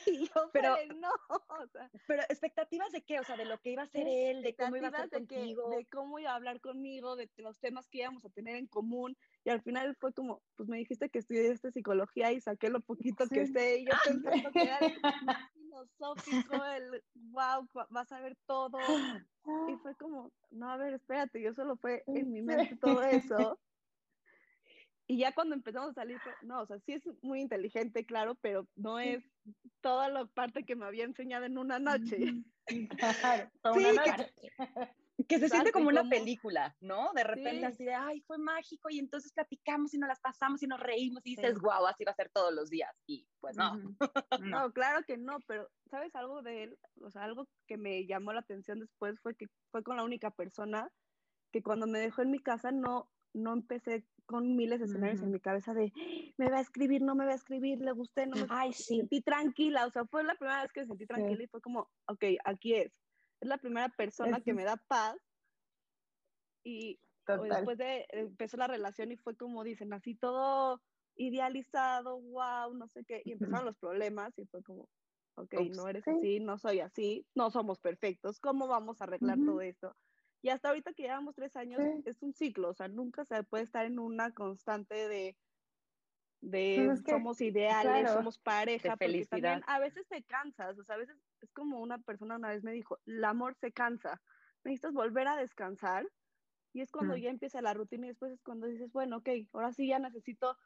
Y 0.13 0.27
yo, 0.27 0.49
pero 0.51 0.75
no. 0.95 1.11
pero 2.07 2.23
expectativas 2.23 2.91
de 2.91 3.01
qué, 3.01 3.19
o 3.19 3.23
sea, 3.23 3.37
de 3.37 3.45
lo 3.45 3.59
que 3.59 3.71
iba 3.71 3.83
a 3.83 3.87
ser 3.87 4.07
él, 4.07 4.41
de 4.41 4.55
cómo 4.55 4.75
iba 4.75 4.87
a 4.89 5.07
ser 5.07 5.09
contigo. 5.09 5.69
de 5.69 5.85
cómo 5.85 6.19
iba 6.19 6.31
a 6.31 6.35
hablar 6.35 6.61
conmigo, 6.61 7.15
de 7.15 7.29
los 7.37 7.57
temas 7.59 7.87
que 7.89 7.99
íbamos 7.99 8.25
a 8.25 8.29
tener 8.29 8.55
en 8.55 8.67
común. 8.67 9.17
Y 9.45 9.49
al 9.49 9.61
final 9.61 9.95
fue 9.95 10.13
como, 10.13 10.41
pues 10.55 10.69
me 10.69 10.77
dijiste 10.77 11.09
que 11.09 11.19
estudiaste 11.19 11.71
psicología 11.71 12.31
y 12.31 12.41
saqué 12.41 12.69
lo 12.69 12.81
poquito 12.81 13.27
que 13.27 13.47
sé. 13.47 13.79
Y 13.79 13.85
yo 13.85 13.91
pensando 14.05 14.51
que 14.51 14.63
era 14.63 14.79
filosófico, 15.53 16.63
el 16.65 17.03
wow, 17.31 17.67
vas 17.89 18.11
a 18.11 18.19
ver 18.19 18.35
todo. 18.45 18.77
Y 19.67 19.75
fue 19.75 19.93
como, 19.95 20.31
no, 20.51 20.69
a 20.69 20.77
ver, 20.77 20.93
espérate, 20.93 21.41
yo 21.41 21.53
solo 21.53 21.75
fue 21.75 22.01
en 22.07 22.31
mi 22.31 22.41
mente 22.41 22.77
todo 22.77 23.03
eso. 23.03 23.59
Y 25.13 25.17
ya 25.17 25.31
cuando 25.31 25.53
empezamos 25.53 25.91
a 25.91 25.93
salir, 25.93 26.17
no, 26.41 26.61
o 26.61 26.65
sea, 26.65 26.79
sí 26.79 26.93
es 26.93 27.03
muy 27.21 27.39
inteligente, 27.39 28.03
claro, 28.03 28.33
pero 28.41 28.67
no 28.75 28.99
es 28.99 29.23
toda 29.79 30.09
la 30.09 30.25
parte 30.25 30.63
que 30.63 30.75
me 30.75 30.87
había 30.87 31.03
enseñado 31.03 31.45
en 31.45 31.59
una 31.59 31.77
noche. 31.77 32.17
Claro, 32.97 33.51
sí, 33.73 33.85
una 33.85 33.91
noche. 33.91 34.33
Que, 35.27 35.37
se 35.37 35.49
siente 35.49 35.71
como 35.71 35.89
una 35.89 36.09
película, 36.09 36.75
¿no? 36.81 37.11
De 37.13 37.23
repente 37.23 37.65
así 37.65 37.85
de, 37.85 37.93
ay, 37.93 38.21
fue 38.21 38.39
mágico 38.39 38.89
y 38.89 38.97
entonces 38.97 39.31
platicamos 39.31 39.93
y 39.93 39.99
nos 39.99 40.07
las 40.07 40.19
pasamos 40.19 40.63
y 40.63 40.67
nos 40.67 40.79
reímos 40.79 41.21
y 41.25 41.35
dices, 41.35 41.59
guau, 41.59 41.85
así 41.85 42.03
va 42.03 42.13
a 42.13 42.15
ser 42.15 42.29
todos 42.29 42.51
los 42.53 42.69
días. 42.71 42.91
Y 43.05 43.27
pues 43.39 43.55
no. 43.57 43.95
no. 44.41 44.73
claro 44.73 45.03
que 45.05 45.17
no, 45.17 45.37
pero 45.45 45.69
¿sabes 45.91 46.15
algo 46.15 46.41
de 46.41 46.63
él? 46.63 46.79
O 47.01 47.11
sea, 47.11 47.25
algo 47.25 47.47
que 47.67 47.77
me 47.77 48.07
llamó 48.07 48.33
la 48.33 48.39
atención 48.39 48.79
después 48.79 49.19
fue 49.19 49.35
que 49.35 49.47
fue 49.71 49.83
con 49.83 49.97
la 49.97 50.03
única 50.03 50.31
persona 50.31 50.89
que 51.51 51.61
cuando 51.61 51.85
me 51.85 51.99
dejó 51.99 52.23
en 52.23 52.31
mi 52.31 52.39
casa 52.39 52.71
no, 52.71 53.11
no 53.33 53.53
empecé 53.53 54.05
con 54.25 54.55
miles 54.55 54.79
de 54.79 54.85
escenarios 54.85 55.21
en 55.21 55.31
mi 55.31 55.39
cabeza 55.39 55.73
de 55.73 55.91
me 56.37 56.49
va 56.49 56.57
a 56.57 56.61
escribir, 56.61 57.01
no 57.01 57.15
me 57.15 57.25
va 57.25 57.31
a 57.31 57.35
escribir, 57.35 57.79
le 57.79 57.91
gusté, 57.91 58.25
no 58.25 58.37
me 58.37 58.47
Ay, 58.49 58.73
sí. 58.73 58.97
sentí 58.97 59.21
tranquila, 59.21 59.85
o 59.85 59.91
sea, 59.91 60.05
fue 60.05 60.23
la 60.23 60.35
primera 60.35 60.61
vez 60.61 60.71
que 60.71 60.81
me 60.81 60.87
sentí 60.87 61.05
tranquila 61.05 61.43
y 61.43 61.47
fue 61.47 61.61
como, 61.61 61.91
ok, 62.07 62.23
aquí 62.45 62.75
es. 62.75 62.93
Es 63.41 63.49
la 63.49 63.57
primera 63.57 63.89
persona 63.89 64.41
que 64.41 64.53
me 64.53 64.63
da 64.63 64.77
paz 64.77 65.17
y 66.63 66.99
después 67.27 67.77
de 67.77 68.05
empezó 68.09 68.57
la 68.57 68.67
relación 68.67 69.11
y 69.11 69.17
fue 69.17 69.35
como 69.35 69.63
dicen, 69.63 69.93
así 69.93 70.15
todo 70.15 70.81
idealizado, 71.15 72.19
wow, 72.19 72.73
no 72.73 72.87
sé 72.87 73.03
qué, 73.05 73.21
y 73.25 73.33
empezaron 73.33 73.65
los 73.65 73.77
problemas 73.77 74.37
y 74.37 74.45
fue 74.45 74.63
como, 74.63 74.87
ok, 75.35 75.53
no 75.75 75.87
eres 75.87 76.07
así, 76.07 76.39
no 76.39 76.57
soy 76.57 76.79
así, 76.79 77.25
no 77.35 77.51
somos 77.51 77.79
perfectos, 77.79 78.39
¿cómo 78.39 78.67
vamos 78.67 79.01
a 79.01 79.03
arreglar 79.03 79.37
todo 79.39 79.61
esto? 79.61 79.95
Y 80.43 80.49
hasta 80.49 80.67
ahorita 80.67 80.91
que 80.93 81.03
llevamos 81.03 81.35
tres 81.35 81.55
años, 81.55 81.79
es 82.03 82.21
un 82.21 82.33
ciclo, 82.33 82.69
o 82.69 82.73
sea, 82.73 82.89
nunca 82.89 83.23
se 83.23 83.41
puede 83.43 83.63
estar 83.63 83.85
en 83.85 83.97
una 83.97 84.33
constante 84.33 85.07
de, 85.07 85.37
de 86.41 86.83
pues 86.85 87.01
somos 87.07 87.39
ideales, 87.39 88.11
somos 88.11 88.39
pareja, 88.39 88.97
porque 88.97 89.25
también 89.25 89.63
a 89.67 89.79
veces 89.79 90.05
te 90.09 90.21
cansas, 90.23 90.77
o 90.77 90.83
sea, 90.83 90.95
a 90.95 90.97
veces 90.97 91.15
es 91.39 91.49
como 91.53 91.79
una 91.79 91.97
persona 91.99 92.35
una 92.35 92.49
vez 92.49 92.61
me 92.61 92.73
dijo, 92.73 92.99
el 93.05 93.23
amor 93.23 93.55
se 93.55 93.71
cansa, 93.71 94.21
necesitas 94.65 94.91
volver 94.91 95.29
a 95.29 95.37
descansar, 95.37 96.05
y 96.73 96.81
es 96.81 96.91
cuando 96.91 97.15
ya 97.15 97.29
empieza 97.29 97.61
la 97.61 97.73
rutina 97.73 98.07
y 98.07 98.09
después 98.09 98.33
es 98.33 98.41
cuando 98.41 98.67
dices, 98.67 98.91
bueno, 98.91 99.17
ok, 99.19 99.29
ahora 99.53 99.71
sí 99.71 99.87
ya 99.87 99.99
necesito 99.99 100.57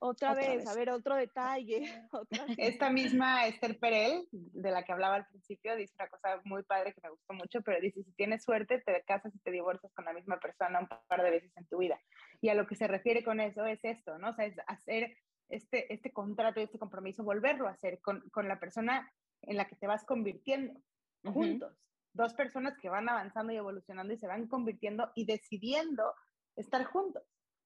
otra, 0.00 0.34
vez, 0.34 0.66
a 0.66 0.74
ver, 0.74 0.90
otro 0.90 1.14
detalle. 1.14 1.82
Esta 2.58 2.90
misma 2.90 3.46
Esther 3.46 3.78
Perel, 3.78 4.26
de 4.32 4.70
la 4.70 4.82
que 4.82 4.92
hablaba 4.92 5.16
al 5.16 5.26
principio, 5.26 5.76
dice 5.76 5.94
una 5.98 6.08
cosa 6.08 6.40
muy 6.44 6.62
padre 6.62 6.94
que 6.94 7.00
me 7.02 7.10
gustó 7.10 7.34
mucho, 7.34 7.60
pero 7.60 7.80
dice, 7.80 8.02
si 8.02 8.12
tienes 8.12 8.42
suerte, 8.42 8.80
te 8.80 9.02
casas 9.06 9.34
y 9.34 9.38
te 9.40 9.50
divorcias 9.50 9.92
con 9.92 10.06
la 10.06 10.14
misma 10.14 10.40
persona 10.40 10.80
un 10.80 10.88
par 11.06 11.22
de 11.22 11.30
veces 11.30 11.52
en 11.56 11.66
tu 11.66 11.78
vida. 11.78 12.00
Y 12.40 12.48
a 12.48 12.54
lo 12.54 12.66
que 12.66 12.76
se 12.76 12.88
refiere 12.88 13.22
con 13.22 13.40
eso 13.40 13.66
es 13.66 13.84
esto, 13.84 14.18
¿no? 14.18 14.30
O 14.30 14.34
sea, 14.34 14.46
es 14.46 14.56
hacer 14.66 15.16
este, 15.50 15.92
este 15.92 16.12
contrato 16.12 16.60
y 16.60 16.64
este 16.64 16.78
compromiso, 16.78 17.22
volverlo 17.22 17.68
a 17.68 17.72
hacer 17.72 18.00
con, 18.00 18.28
con 18.30 18.48
la 18.48 18.58
persona 18.58 19.12
en 19.42 19.56
la 19.56 19.66
que 19.66 19.76
te 19.76 19.86
vas 19.86 20.04
convirtiendo 20.04 20.80
juntos. 21.24 21.76
Dos 22.12 22.34
personas 22.34 22.76
que 22.78 22.88
van 22.88 23.08
avanzando 23.08 23.52
y 23.52 23.56
evolucionando 23.56 24.14
y 24.14 24.18
se 24.18 24.26
van 24.26 24.48
convirtiendo 24.48 25.12
y 25.14 25.26
decidiendo 25.26 26.14
estar 26.56 26.84
juntos 26.84 27.22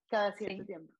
cada 0.08 0.32
cierto 0.32 0.64
tiempo. 0.66 0.92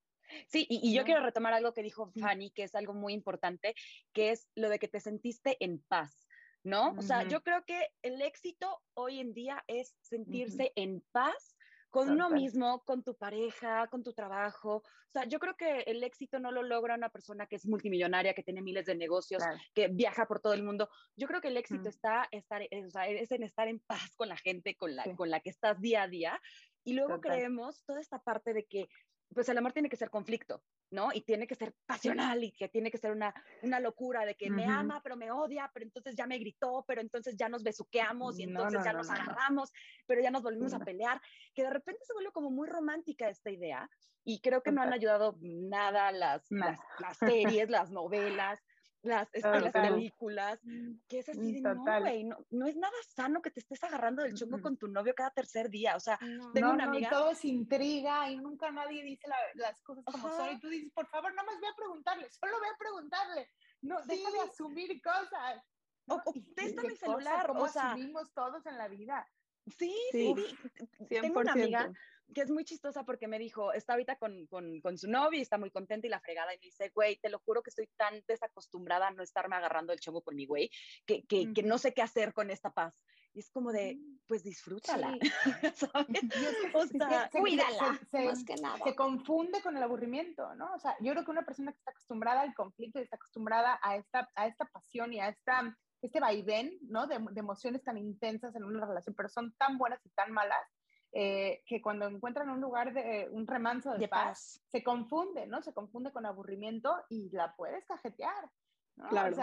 Sí, 0.47 0.67
y, 0.69 0.95
yo 0.95 1.05
quiero 1.05 1.23
retomar 1.23 1.53
algo 1.53 1.73
que 1.73 1.83
dijo 1.83 2.11
Fanny, 2.21 2.51
que 2.51 2.65
es 2.65 2.75
algo 2.75 2.95
muy 2.95 3.13
importante, 3.13 3.75
que 4.13 4.31
es 4.31 4.49
lo 4.55 4.69
de 4.69 4.79
que 4.79 4.89
te 4.89 5.01
sentiste 5.01 5.57
en 5.61 5.81
paz, 5.81 6.29
¿no? 6.63 6.95
O 6.97 7.03
sea, 7.03 7.27
yo 7.29 7.43
creo 7.43 7.65
que 7.65 7.89
el 8.03 8.23
éxito 8.23 8.83
hoy 8.95 9.21
en 9.21 9.35
día 9.35 9.65
es 9.67 9.95
sentirse 10.01 10.73
en 10.77 11.03
paz 11.13 11.57
con 11.95 12.11
uno 12.11 12.29
mismo, 12.29 12.83
con 12.85 13.05
tu 13.05 13.15
pareja, 13.15 13.87
con 13.87 14.03
tu 14.03 14.13
trabajo. 14.15 14.79
O 14.79 15.13
sea, 15.13 15.27
yo 15.27 15.39
creo 15.39 15.57
que 15.57 15.83
el 15.83 16.03
éxito 16.03 16.41
no 16.41 16.51
lo 16.51 16.65
logra 16.65 16.97
una 16.97 17.09
persona 17.09 17.47
que 17.47 17.55
es 17.55 17.67
multimillonaria, 17.67 18.35
que 18.35 18.43
tiene 18.43 18.63
miles 18.63 18.87
de 18.87 18.97
negocios, 18.97 19.45
que 19.75 19.87
viaja 19.87 20.27
por 20.27 20.41
todo 20.41 20.55
el 20.55 20.65
mundo. 20.65 20.89
Yo 21.15 21.29
creo 21.29 21.41
que 21.41 21.49
el 21.49 21.57
éxito 21.57 21.89
está 21.89 22.27
estar, 22.33 22.63
o 22.63 22.91
sea, 22.91 23.07
es 23.07 23.31
en 23.31 23.45
estar 23.45 23.69
en 23.69 23.79
paz 23.79 24.13
con 24.17 24.29
la 24.29 24.37
gente 24.37 24.77
con 24.77 24.97
la, 24.97 25.05
con 25.15 25.31
la 25.31 25.39
que 25.39 25.51
estás 25.51 25.81
día 25.81 26.03
a 26.03 26.09
día. 26.09 26.41
Y 26.83 26.95
luego 26.95 27.21
creemos 27.21 27.85
toda 27.85 28.01
esta 28.01 28.19
parte 28.19 28.53
de 28.53 28.65
que 28.65 28.89
pues 29.33 29.49
el 29.49 29.59
amor 29.59 29.73
tiene 29.73 29.89
que 29.89 29.97
ser 29.97 30.11
conflicto, 30.11 30.63
¿no? 30.91 31.11
Y 31.13 31.23
tiene 31.23 31.47
que 31.47 31.55
ser 31.55 31.75
pasional 31.87 32.43
y 32.45 32.53
que 32.53 32.69
tiene 32.69 32.91
que 32.91 32.99
ser 32.99 33.13
una, 33.13 33.35
una 33.63 33.81
locura 33.81 34.25
de 34.25 34.35
que 34.35 34.51
me 34.51 34.65
ama, 34.65 35.01
pero 35.03 35.17
me 35.17 35.31
odia, 35.31 35.71
pero 35.73 35.85
entonces 35.85 36.15
ya 36.15 36.27
me 36.27 36.39
gritó, 36.39 36.85
pero 36.87 37.01
entonces 37.01 37.37
ya 37.37 37.49
nos 37.49 37.63
besuqueamos 37.63 38.39
y 38.39 38.45
entonces 38.45 38.83
ya 38.85 38.93
nos 38.93 39.11
agarramos, 39.11 39.73
pero 40.07 40.21
ya 40.21 40.31
nos 40.31 40.43
volvimos 40.43 40.75
a 40.75 40.81
pelear, 40.81 41.21
que 41.55 41.63
de 41.63 41.71
repente 41.71 42.05
se 42.05 42.13
vuelve 42.13 42.33
como 42.33 42.51
muy 42.51 42.69
romántica 42.69 43.29
esta 43.29 43.51
idea 43.51 43.89
y 44.25 44.41
creo 44.41 44.63
que 44.63 44.73
no 44.73 44.83
han 44.83 44.93
ayudado 44.93 45.37
nada 45.41 46.13
las, 46.13 46.47
las, 46.51 46.79
las 46.99 47.19
series, 47.19 47.69
las 47.69 47.91
novelas, 47.91 48.61
las, 49.05 49.29
las 49.33 49.73
películas, 49.73 50.61
mm, 50.63 50.95
que 51.09 51.19
es 51.19 51.29
así 51.29 51.53
de, 51.53 51.61
no, 51.61 52.01
güey, 52.01 52.25
no, 52.25 52.37
no, 52.51 52.67
es 52.67 52.77
nada 52.77 52.95
sano 53.15 53.43
que 53.43 53.51
te 53.51 53.61
estés 53.61 53.83
agarrando 53.85 54.23
del 54.23 54.35
chongo 54.35 54.61
con 54.61 54.77
tu 54.77 54.89
novio 54.89 55.15
cada 55.15 55.31
tercer 55.31 55.71
día, 55.71 55.97
o 55.97 56.01
sea, 56.01 56.19
tengo 56.53 56.71
una 56.71 56.85
amiga... 56.85 57.11
todo 57.11 57.31
es 57.31 57.45
intriga 57.45 58.31
y 58.31 58.37
nunca 58.37 58.71
nadie 58.71 59.03
dice 59.03 59.29
las 59.55 59.81
cosas 59.83 60.05
como 60.05 60.29
son 60.29 60.53
y 60.53 60.61
tú 60.61 60.69
dices, 60.69 60.93
por 60.93 61.07
favor, 61.09 61.35
no 61.35 61.45
más 61.45 61.61
voy 61.61 61.69
a 61.69 61.77
preguntarle, 61.77 62.31
solo 62.31 62.59
voy 62.59 62.69
a 62.69 62.79
preguntarle, 62.79 63.51
no, 63.83 64.01
deja 64.07 64.31
de 64.31 64.41
asumir 64.41 65.01
cosas. 65.03 65.63
O, 66.07 66.17
o 66.17 66.35
testa 66.55 66.83
mi 66.83 66.97
celular, 66.97 67.51
o 67.51 67.69
sea... 67.69 67.93
asumimos 67.93 68.33
todos 68.35 68.67
en 68.67 68.77
la 68.77 68.89
vida. 68.89 69.27
Sí, 69.67 69.95
sí, 70.13 70.35
sí. 70.37 71.07
Tengo 71.09 71.41
una 71.41 71.53
amiga 71.53 71.93
que 72.33 72.43
es 72.43 72.51
muy 72.51 72.65
chistosa 72.65 73.05
porque 73.05 73.29
me 73.29 73.39
dijo, 73.39 73.73
está 73.73 73.93
ahorita 73.93 74.17
con, 74.17 74.47
con, 74.47 74.81
con, 74.81 74.99
su 74.99 75.09
novio 75.09 75.39
y 75.39 75.43
está 75.43 75.59
muy 75.59 75.71
contenta 75.71 76.07
y 76.07 76.11
la 76.11 76.21
fregada 76.21 76.55
y 76.55 76.59
me 76.59 76.67
dice, 76.67 76.91
güey, 76.95 77.17
te 77.17 77.29
lo 77.29 77.39
juro 77.41 77.63
que 77.63 77.71
estoy 77.71 77.89
tan 77.97 78.23
desacostumbrada 78.27 79.09
a 79.09 79.11
no 79.13 79.23
estarme 79.23 79.57
agarrando 79.57 79.93
el 79.93 80.01
chongo 80.01 80.23
con 80.23 80.35
mi 80.35 80.47
güey, 80.47 80.71
que, 81.07 81.25
que, 81.25 81.53
que, 81.53 81.63
no 81.63 81.79
sé 81.79 81.93
qué 81.93 82.03
hacer 82.03 82.33
con 82.33 82.51
esta 82.51 82.71
paz. 82.71 82.95
Y 83.35 83.41
es 83.41 83.51
como 83.51 83.73
de, 83.73 83.97
mm. 83.97 84.21
pues 84.29 84.45
disfrútala, 84.45 85.19
¿sabes? 85.75 86.23
O 86.73 86.87
sea, 86.87 87.29
cuídala, 87.33 87.99
se, 88.11 88.25
más 88.27 88.45
que 88.45 88.55
nada. 88.57 88.79
Se 88.85 88.95
confunde 88.95 89.61
con 89.61 89.77
el 89.77 89.83
aburrimiento, 89.83 90.55
¿no? 90.55 90.73
O 90.73 90.79
sea, 90.79 90.97
yo 91.01 91.13
creo 91.13 91.25
que 91.25 91.31
una 91.33 91.45
persona 91.45 91.73
que 91.73 91.79
está 91.79 91.91
acostumbrada 91.91 92.43
al 92.43 92.55
conflicto 92.55 93.01
y 93.01 93.03
está 93.03 93.17
acostumbrada 93.17 93.79
a 93.83 93.97
esta, 93.97 94.31
a 94.37 94.47
esta 94.47 94.67
pasión 94.67 95.13
y 95.13 95.21
a 95.21 95.29
esta, 95.29 95.77
este 96.07 96.21
vaivén, 96.21 96.79
¿no? 96.83 97.07
De, 97.07 97.19
de 97.19 97.41
emociones 97.41 97.83
tan 97.83 97.99
intensas 97.99 98.55
en 98.55 98.65
una 98.65 98.87
relación, 98.87 99.15
pero 99.15 99.29
son 99.29 99.53
tan 99.57 99.79
buenas 99.79 100.05
y 100.05 100.11
tan 100.11 100.33
malas, 100.33 100.67
eh, 101.17 101.63
que 101.67 101.81
cuando 101.81 102.09
encuentran 102.09 102.51
un 102.51 102.61
lugar 102.61 102.93
de 102.93 103.29
un 103.31 103.47
remanso 103.47 103.93
de, 103.93 104.09
paz, 104.09 104.61
se 104.67 104.83
confunde, 104.83 105.47
¿no? 105.47 105.63
Se 105.63 105.73
confunde 105.73 106.11
con 106.11 106.27
aburrimiento 106.27 106.93
y 107.09 107.31
la 107.31 107.55
puedes 107.55 107.87
cajetear. 107.87 108.51
Claro. 109.09 109.37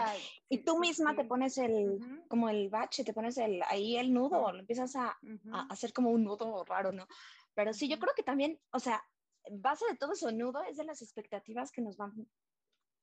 y 0.48 0.64
tú 0.64 0.78
misma 0.78 1.14
te 1.14 1.24
pones 1.24 1.58
el, 1.58 1.98
como 2.28 2.48
el 2.48 2.70
bache, 2.70 3.04
te 3.04 3.12
pones 3.12 3.36
el, 3.36 3.62
ahí 3.68 3.98
el 3.98 4.12
nudo, 4.12 4.50
lo 4.50 4.58
empiezas 4.58 4.96
a, 4.96 5.18
a, 5.52 5.66
hacer 5.68 5.92
como 5.92 6.10
un 6.10 6.24
nudo 6.24 6.64
raro, 6.64 6.90
¿no? 6.90 7.06
Pero 7.54 7.74
sí, 7.74 7.86
yo 7.88 7.98
creo 7.98 8.14
que 8.14 8.22
también, 8.22 8.58
o 8.70 8.78
sea, 8.78 9.02
base 9.50 9.84
de 9.90 9.96
todo 9.96 10.12
eso 10.12 10.30
nudo 10.30 10.62
es 10.64 10.76
de 10.76 10.84
las 10.84 11.02
expectativas 11.02 11.70
que 11.70 11.82
nos 11.82 11.96
van, 11.96 12.28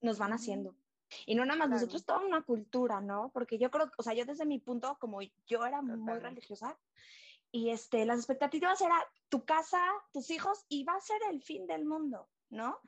nos 0.01 0.17
van 0.17 0.33
haciendo. 0.33 0.75
Y 1.25 1.35
no 1.35 1.45
nada 1.45 1.59
más 1.59 1.69
nosotros, 1.69 2.05
toda 2.05 2.19
una 2.19 2.41
cultura, 2.41 3.01
¿no? 3.01 3.31
Porque 3.33 3.57
yo 3.57 3.71
creo, 3.71 3.91
o 3.97 4.03
sea, 4.03 4.13
yo 4.13 4.25
desde 4.25 4.45
mi 4.45 4.59
punto, 4.59 4.97
como 4.99 5.19
yo 5.47 5.65
era 5.65 5.81
muy 5.81 6.19
religiosa, 6.19 6.77
y 7.51 7.69
este, 7.71 8.05
las 8.05 8.19
expectativas 8.19 8.79
era 8.81 8.95
tu 9.29 9.43
casa, 9.43 9.81
tus 10.13 10.29
hijos 10.29 10.65
y 10.69 10.83
va 10.83 10.95
a 10.95 11.01
ser 11.01 11.19
el 11.31 11.41
fin 11.41 11.65
del 11.65 11.85
mundo, 11.85 12.29
¿no? 12.49 12.79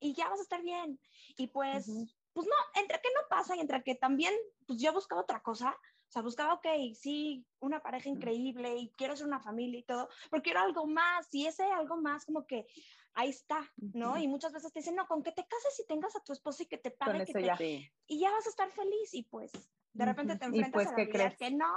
Y 0.00 0.14
ya 0.14 0.28
vas 0.28 0.40
a 0.40 0.42
estar 0.42 0.62
bien. 0.62 0.98
Y 1.36 1.46
pues, 1.46 1.86
pues 2.32 2.46
no, 2.46 2.80
entre 2.80 3.00
que 3.00 3.08
no 3.14 3.28
pasa 3.28 3.56
y 3.56 3.60
entre 3.60 3.82
que 3.82 3.94
también, 3.94 4.34
pues 4.66 4.80
yo 4.80 4.92
buscaba 4.92 5.22
otra 5.22 5.40
cosa, 5.40 5.70
o 5.70 6.12
sea, 6.14 6.22
buscaba, 6.22 6.54
ok, 6.54 6.66
sí, 6.94 7.44
una 7.60 7.80
pareja 7.80 8.08
increíble 8.08 8.76
y 8.76 8.90
quiero 8.90 9.16
ser 9.16 9.26
una 9.26 9.40
familia 9.40 9.80
y 9.80 9.84
todo, 9.84 10.08
pero 10.30 10.42
quiero 10.42 10.60
algo 10.60 10.86
más 10.86 11.26
y 11.32 11.46
ese 11.46 11.64
algo 11.64 11.96
más 11.96 12.24
como 12.24 12.46
que 12.46 12.66
ahí 13.14 13.30
está, 13.30 13.72
¿no? 13.76 14.18
Y 14.18 14.28
muchas 14.28 14.52
veces 14.52 14.72
te 14.72 14.80
dicen, 14.80 14.96
no, 14.96 15.06
con 15.06 15.22
que 15.22 15.32
te 15.32 15.46
cases 15.46 15.80
y 15.80 15.86
tengas 15.86 16.14
a 16.16 16.20
tu 16.20 16.32
esposo 16.32 16.62
y 16.62 16.66
que 16.66 16.78
te 16.78 16.90
pague, 16.90 17.24
que 17.24 17.32
te... 17.32 17.42
Ya. 17.42 17.56
y 18.06 18.18
ya 18.18 18.30
vas 18.30 18.46
a 18.46 18.50
estar 18.50 18.70
feliz 18.70 19.14
y 19.14 19.22
pues 19.22 19.52
de 19.92 20.04
repente 20.04 20.36
te 20.36 20.44
enfrentas 20.44 20.72
pues, 20.72 20.88
a 20.88 20.98
la 20.98 21.04
vida 21.04 21.36
que 21.36 21.50
no. 21.50 21.74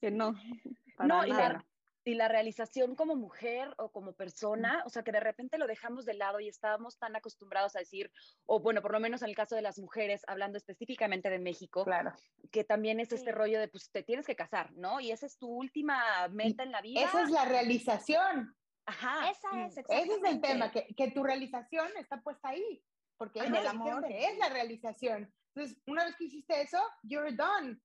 Que 0.00 0.10
no 0.10 0.32
no, 0.98 1.26
y 1.26 1.30
la, 1.30 1.64
y 2.04 2.14
la, 2.14 2.28
realización 2.28 2.94
como 2.94 3.14
mujer 3.16 3.72
o 3.78 3.90
como 3.90 4.12
persona, 4.12 4.82
o 4.86 4.90
sea, 4.90 5.02
que 5.02 5.12
de 5.12 5.20
repente 5.20 5.58
lo 5.58 5.66
dejamos 5.66 6.04
de 6.04 6.14
lado 6.14 6.40
y 6.40 6.48
estábamos 6.48 6.98
tan 6.98 7.14
acostumbrados 7.16 7.76
a 7.76 7.80
decir, 7.80 8.10
o 8.46 8.60
bueno, 8.60 8.82
por 8.82 8.92
lo 8.92 9.00
menos 9.00 9.22
en 9.22 9.28
el 9.28 9.36
caso 9.36 9.54
de 9.54 9.62
las 9.62 9.78
mujeres, 9.78 10.22
hablando 10.26 10.58
específicamente 10.58 11.30
de 11.30 11.38
México, 11.38 11.84
claro. 11.84 12.12
que 12.50 12.64
también 12.64 13.00
es 13.00 13.12
este 13.12 13.32
rollo 13.32 13.60
de, 13.60 13.68
pues 13.68 13.90
te 13.90 14.02
tienes 14.02 14.26
que 14.26 14.36
casar, 14.36 14.72
¿no? 14.72 15.00
Y 15.00 15.12
esa 15.12 15.26
es 15.26 15.38
tu 15.38 15.48
última 15.48 16.28
meta 16.28 16.62
en 16.62 16.72
la 16.72 16.80
vida. 16.80 17.02
Esa 17.02 17.22
es 17.22 17.30
la 17.30 17.44
realización. 17.44 18.56
Ajá. 18.90 19.30
Esa 19.30 19.66
es, 19.66 19.78
Ese 19.78 20.14
es 20.14 20.24
el 20.24 20.40
tema, 20.40 20.70
que, 20.72 20.86
que 20.96 21.12
tu 21.12 21.22
realización 21.22 21.88
está 21.96 22.20
puesta 22.22 22.48
ahí, 22.48 22.84
porque 23.16 23.38
es 23.38 23.46
el 23.46 23.66
amor 23.66 24.04
es 24.08 24.38
la 24.38 24.48
realización. 24.48 25.32
Entonces, 25.54 25.80
una 25.86 26.04
vez 26.04 26.16
que 26.16 26.24
hiciste 26.24 26.60
eso, 26.60 26.78
you're 27.04 27.32
done. 27.32 27.80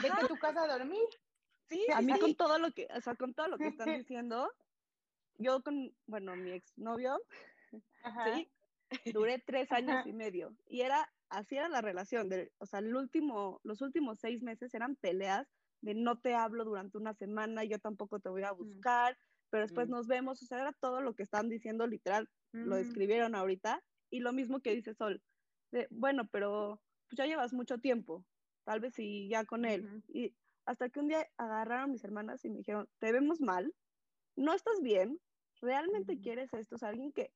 Vete 0.00 0.24
a 0.24 0.28
tu 0.28 0.36
casa 0.36 0.62
a 0.62 0.78
dormir. 0.78 1.08
Sí, 1.68 1.84
a 1.94 2.00
mí 2.00 2.18
con 2.20 2.36
todo 2.36 2.58
lo 2.58 2.70
que, 2.72 2.86
o 2.94 3.00
sea, 3.00 3.16
con 3.16 3.34
todo 3.34 3.48
lo 3.48 3.58
que 3.58 3.66
están 3.66 3.88
diciendo, 4.06 4.48
yo 5.38 5.62
con, 5.62 5.92
bueno, 6.06 6.36
mi 6.36 6.52
exnovio, 6.52 7.20
sí, 8.24 8.48
duré 9.12 9.40
tres 9.40 9.72
años 9.72 10.06
y 10.06 10.12
medio. 10.12 10.54
Y 10.66 10.82
era, 10.82 11.12
así 11.30 11.56
era 11.56 11.68
la 11.68 11.80
relación, 11.80 12.28
de, 12.28 12.52
o 12.58 12.66
sea, 12.66 12.78
el 12.78 12.94
último, 12.94 13.60
los 13.64 13.80
últimos 13.80 14.20
seis 14.20 14.42
meses 14.42 14.72
eran 14.72 14.94
peleas 14.94 15.48
de 15.80 15.94
no 15.94 16.20
te 16.20 16.34
hablo 16.34 16.64
durante 16.64 16.96
una 16.96 17.14
semana, 17.14 17.64
yo 17.64 17.78
tampoco 17.78 18.20
te 18.20 18.28
voy 18.28 18.44
a 18.44 18.52
mm. 18.52 18.80
Pero 19.50 19.64
después 19.64 19.88
mm. 19.88 19.92
nos 19.92 20.06
vemos, 20.06 20.42
o 20.42 20.46
sea, 20.46 20.60
era 20.60 20.72
todo 20.72 21.00
lo 21.00 21.14
que 21.14 21.22
están 21.22 21.48
diciendo, 21.48 21.86
literal, 21.86 22.28
lo 22.52 22.76
escribieron 22.76 23.34
ahorita, 23.34 23.82
y 24.10 24.20
lo 24.20 24.32
mismo 24.32 24.60
que 24.60 24.74
dice 24.74 24.94
Sol, 24.94 25.22
de, 25.70 25.86
bueno, 25.90 26.28
pero 26.30 26.80
pues 27.08 27.16
ya 27.18 27.26
llevas 27.26 27.52
mucho 27.52 27.78
tiempo, 27.78 28.24
tal 28.64 28.80
vez 28.80 28.94
sí, 28.94 29.28
ya 29.28 29.44
con 29.44 29.64
él, 29.64 30.02
y 30.08 30.34
hasta 30.64 30.88
que 30.88 31.00
un 31.00 31.08
día 31.08 31.26
agarraron 31.36 31.92
mis 31.92 32.04
hermanas 32.04 32.44
y 32.44 32.50
me 32.50 32.58
dijeron, 32.58 32.88
te 32.98 33.12
vemos 33.12 33.40
mal, 33.40 33.74
no 34.36 34.54
estás 34.54 34.80
bien, 34.82 35.20
realmente 35.60 36.20
quieres 36.20 36.52
esto, 36.52 36.76
o 36.76 36.78
sea, 36.78 36.90
alguien 36.90 37.12
que 37.12 37.32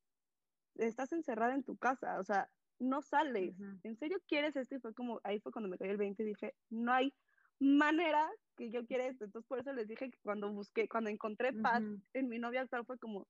estás 0.77 1.13
encerrada 1.13 1.55
en 1.55 1.65
tu 1.65 1.77
casa, 1.77 2.19
o 2.21 2.25
sea, 2.25 2.51
no 2.79 3.01
sales, 3.03 3.55
¿en 3.85 3.97
serio 3.97 4.19
quieres 4.27 4.57
esto? 4.57 4.75
Y 4.75 4.81
fue 4.81 4.93
como, 4.93 5.21
ahí 5.25 5.39
fue 5.41 5.53
cuando 5.53 5.69
me 5.69 5.79
cayó 5.79 5.93
el 5.93 5.99
20 5.99 6.23
y 6.23 6.27
dije, 6.27 6.55
no 6.69 6.93
hay 6.93 7.15
manera 7.61 8.29
que 8.57 8.71
yo 8.71 8.85
quiera 8.87 9.07
esto. 9.07 9.25
Entonces 9.25 9.49
por 9.49 9.59
eso 9.59 9.73
les 9.73 9.89
dije 9.89 10.11
que 10.11 10.19
cuando 10.23 10.53
busqué, 10.53 10.89
cuando 10.89 11.11
encontré 11.11 11.53
paz 11.53 11.83
en 12.15 12.29
mi 12.29 12.39
novia 12.39 12.63
actual 12.63 12.85
fue 12.85 12.99
como, 12.99 13.27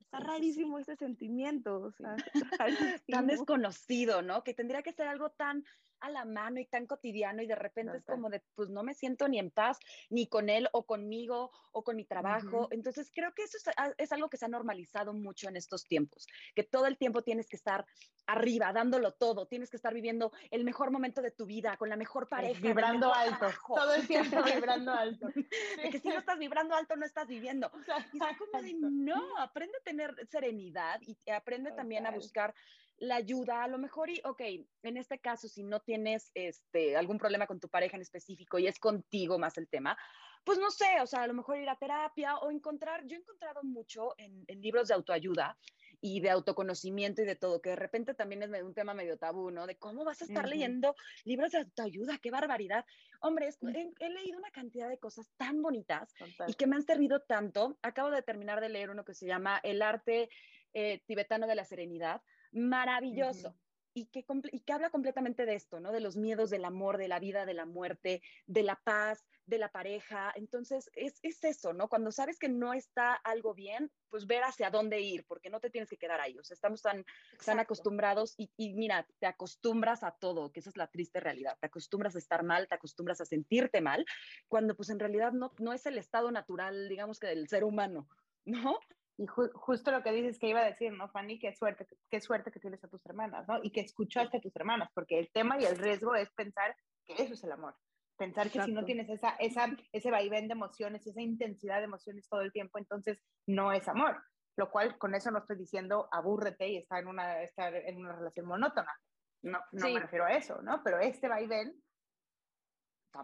está 0.00 0.20
rarísimo 0.20 0.78
ese 0.78 0.96
sentimiento, 0.96 1.80
o 1.80 1.92
sea, 1.92 2.16
tan 3.08 3.26
desconocido, 3.26 4.22
¿no? 4.22 4.42
Que 4.42 4.54
tendría 4.54 4.82
que 4.82 4.92
ser 4.92 5.06
algo 5.06 5.30
tan 5.30 5.64
a 6.00 6.10
la 6.10 6.24
mano 6.24 6.60
y 6.60 6.66
tan 6.66 6.86
cotidiano 6.86 7.42
y 7.42 7.46
de 7.46 7.54
repente 7.54 7.98
es 7.98 8.04
como 8.04 8.30
de, 8.30 8.42
pues 8.54 8.70
no 8.70 8.82
me 8.82 8.94
siento 8.94 9.28
ni 9.28 9.38
en 9.38 9.50
paz, 9.50 9.78
ni 10.08 10.26
con 10.26 10.48
él 10.48 10.68
o 10.72 10.86
conmigo 10.86 11.50
o 11.72 11.84
con 11.84 11.96
mi 11.96 12.04
trabajo. 12.04 12.68
Entonces 12.70 13.10
creo 13.14 13.32
que 13.34 13.42
eso 13.42 13.58
ah, 13.76 13.92
es, 13.98 14.12
algo 14.12 14.28
que 14.28 14.36
se 14.36 14.44
ha 14.44 14.48
normalizado 14.48 15.12
mucho 15.12 15.48
en 15.48 15.56
estos 15.56 15.84
tiempos, 15.86 16.26
que 16.54 16.64
todo 16.64 16.86
el 16.86 16.96
tiempo 16.96 17.22
tienes 17.22 17.48
que 17.48 17.56
estar 17.56 17.86
arriba, 18.26 18.72
dándolo 18.72 19.12
todo, 19.12 19.46
tienes 19.46 19.70
que 19.70 19.76
estar 19.76 19.92
viviendo 19.92 20.32
el 20.50 20.64
mejor 20.64 20.90
momento 20.90 21.20
de 21.22 21.30
tu 21.30 21.46
vida, 21.46 21.76
con 21.76 21.88
la 21.88 21.96
mejor 21.96 22.28
pareja. 22.28 22.60
Vibrando 22.60 23.12
alto, 23.12 23.46
todo 23.66 23.94
el 23.94 24.06
tiempo 24.06 24.36
vibrando 24.44 24.92
alto. 24.92 25.28
que 25.92 25.98
si 25.98 26.08
no 26.08 26.18
estás 26.18 26.38
vibrando 26.38 26.74
alto, 26.74 26.96
no 26.96 27.04
estás 27.04 27.28
viviendo. 27.28 27.70
Y 28.12 28.18
es 28.18 28.38
como 28.38 28.62
de, 28.62 28.74
no, 28.74 29.38
aprende 29.38 29.76
a 29.78 29.82
tener 29.82 30.14
serenidad 30.28 31.00
y 31.02 31.16
aprende 31.30 31.72
también 31.72 32.06
a 32.06 32.10
buscar 32.10 32.54
la 33.00 33.16
ayuda, 33.16 33.64
a 33.64 33.68
lo 33.68 33.78
mejor, 33.78 34.10
y 34.10 34.20
ok, 34.24 34.40
en 34.82 34.96
este 34.96 35.18
caso, 35.18 35.48
si 35.48 35.62
no 35.62 35.80
tienes 35.80 36.30
este, 36.34 36.96
algún 36.96 37.18
problema 37.18 37.46
con 37.46 37.58
tu 37.58 37.68
pareja 37.68 37.96
en 37.96 38.02
específico 38.02 38.58
y 38.58 38.66
es 38.66 38.78
contigo 38.78 39.38
más 39.38 39.56
el 39.56 39.68
tema, 39.68 39.96
pues 40.44 40.58
no 40.58 40.70
sé, 40.70 41.00
o 41.02 41.06
sea, 41.06 41.22
a 41.22 41.26
lo 41.26 41.34
mejor 41.34 41.58
ir 41.58 41.68
a 41.68 41.76
terapia 41.76 42.36
o 42.38 42.50
encontrar, 42.50 43.06
yo 43.06 43.16
he 43.16 43.20
encontrado 43.20 43.62
mucho 43.62 44.14
en, 44.18 44.44
libros 44.60 44.88
de 44.88 44.94
autoayuda 44.94 45.58
y 46.02 46.20
de 46.20 46.30
autoconocimiento 46.30 47.22
y 47.22 47.26
de 47.26 47.36
todo, 47.36 47.60
que 47.60 47.70
de 47.70 47.76
repente 47.76 48.14
también 48.14 48.42
es 48.42 48.62
un 48.62 48.74
tema 48.74 48.94
medio 48.94 49.18
tabú, 49.18 49.50
¿no? 49.50 49.66
De 49.66 49.76
cómo 49.76 50.04
vas 50.04 50.20
a 50.22 50.24
estar 50.24 50.48
leyendo 50.48 50.94
libros 51.24 51.52
de 51.52 51.58
autoayuda, 51.58 52.18
qué 52.18 52.30
barbaridad. 52.30 52.86
Hombre, 53.20 53.50
mm. 53.60 53.68
he, 53.98 54.08
leído 54.10 54.38
una 54.38 54.50
cantidad 54.50 54.88
de 54.88 54.98
cosas 54.98 55.30
tan 55.36 55.60
bonitas 55.60 56.14
y 56.46 56.54
que 56.54 56.66
me 56.66 56.76
han 56.76 56.84
servido 56.84 57.20
tanto. 57.20 57.78
Acabo 57.82 58.10
de 58.10 58.22
terminar 58.22 58.60
de 58.60 58.70
leer 58.70 58.90
uno 58.90 59.04
que 59.04 59.14
se 59.14 59.26
llama 59.26 59.60
El 59.62 59.82
arte 59.82 60.30
eh, 60.72 61.02
tibetano 61.06 61.46
de 61.46 61.54
la 61.54 61.64
serenidad, 61.64 62.22
maravilloso 62.52 63.56
y 63.92 64.06
que, 64.06 64.24
y 64.52 64.60
que 64.60 64.72
habla 64.72 64.90
completamente 64.90 65.46
de 65.46 65.54
esto, 65.54 65.80
¿no? 65.80 65.92
De 65.92 66.00
los 66.00 66.16
miedos 66.16 66.50
del 66.50 66.64
amor, 66.64 66.96
de 66.96 67.08
la 67.08 67.18
vida, 67.18 67.44
de 67.44 67.54
la 67.54 67.66
muerte, 67.66 68.22
de 68.46 68.62
la 68.62 68.76
paz, 68.76 69.26
de 69.46 69.58
la 69.58 69.70
pareja. 69.70 70.32
Entonces, 70.36 70.90
es, 70.94 71.18
es, 71.22 71.42
eso, 71.42 71.72
¿no? 71.72 71.88
Cuando 71.88 72.12
sabes 72.12 72.38
que 72.38 72.48
no 72.48 72.72
está 72.72 73.14
algo 73.14 73.52
bien, 73.52 73.90
pues 74.08 74.26
ver 74.26 74.44
hacia 74.44 74.70
dónde 74.70 75.00
ir, 75.00 75.24
porque 75.26 75.50
no 75.50 75.60
te 75.60 75.70
tienes 75.70 75.90
que 75.90 75.96
quedar 75.96 76.20
ahí. 76.20 76.38
O 76.38 76.44
sea, 76.44 76.54
estamos 76.54 76.82
tan, 76.82 77.04
tan 77.44 77.58
acostumbrados 77.58 78.34
y, 78.36 78.50
y, 78.56 78.74
mira, 78.74 79.06
te 79.18 79.26
acostumbras 79.26 80.04
a 80.04 80.12
todo, 80.12 80.52
que 80.52 80.60
esa 80.60 80.70
es 80.70 80.76
la 80.76 80.86
triste 80.86 81.18
realidad. 81.18 81.56
Te 81.60 81.66
acostumbras 81.66 82.14
a 82.14 82.18
estar 82.18 82.44
mal, 82.44 82.68
te 82.68 82.76
acostumbras 82.76 83.20
a 83.20 83.24
sentirte 83.24 83.80
mal, 83.80 84.06
cuando 84.48 84.76
pues 84.76 84.90
en 84.90 85.00
realidad 85.00 85.32
no, 85.32 85.52
no 85.58 85.72
es 85.72 85.84
el 85.86 85.98
estado 85.98 86.30
natural, 86.30 86.88
digamos 86.88 87.18
que 87.18 87.26
del 87.26 87.48
ser 87.48 87.64
humano, 87.64 88.08
¿no? 88.44 88.78
Y 89.20 89.26
justo 89.26 89.90
lo 89.90 90.02
que 90.02 90.12
dices 90.12 90.38
que 90.38 90.48
iba 90.48 90.60
a 90.60 90.64
decir, 90.64 90.94
¿no, 90.94 91.10
Fanny? 91.10 91.38
Qué 91.38 91.54
suerte, 91.54 91.86
qué 92.10 92.22
suerte 92.22 92.50
que 92.50 92.58
tienes 92.58 92.82
a 92.82 92.88
tus 92.88 93.04
hermanas, 93.04 93.46
¿no? 93.46 93.60
Y 93.62 93.70
que 93.70 93.82
escuchaste 93.82 94.38
a 94.38 94.40
tus 94.40 94.56
hermanas, 94.56 94.88
porque 94.94 95.18
el 95.18 95.30
tema 95.30 95.60
y 95.60 95.66
el 95.66 95.76
riesgo 95.76 96.14
es 96.14 96.30
pensar 96.30 96.74
que 97.04 97.22
eso 97.22 97.34
es 97.34 97.44
el 97.44 97.52
amor. 97.52 97.76
Pensar 98.16 98.50
que 98.50 98.62
si 98.62 98.72
no 98.72 98.82
tienes 98.86 99.10
esa, 99.10 99.36
esa, 99.38 99.66
ese 99.92 100.10
vaivén 100.10 100.48
de 100.48 100.54
emociones, 100.54 101.06
esa 101.06 101.20
intensidad 101.20 101.80
de 101.80 101.84
emociones 101.84 102.30
todo 102.30 102.40
el 102.40 102.50
tiempo, 102.50 102.78
entonces 102.78 103.22
no 103.46 103.72
es 103.72 103.86
amor. 103.88 104.22
Lo 104.56 104.70
cual, 104.70 104.96
con 104.96 105.14
eso 105.14 105.30
no 105.30 105.40
estoy 105.40 105.58
diciendo 105.58 106.08
abúrrete 106.10 106.68
y 106.68 106.78
estar 106.78 107.02
en 107.02 107.08
una, 107.08 107.42
estar 107.42 107.74
en 107.74 107.98
una 107.98 108.16
relación 108.16 108.46
monótona. 108.46 108.96
No, 109.42 109.58
no 109.72 109.90
me 109.90 110.00
refiero 110.00 110.24
a 110.24 110.32
eso, 110.32 110.62
¿no? 110.62 110.82
Pero 110.82 110.98
este 110.98 111.28
vaivén 111.28 111.74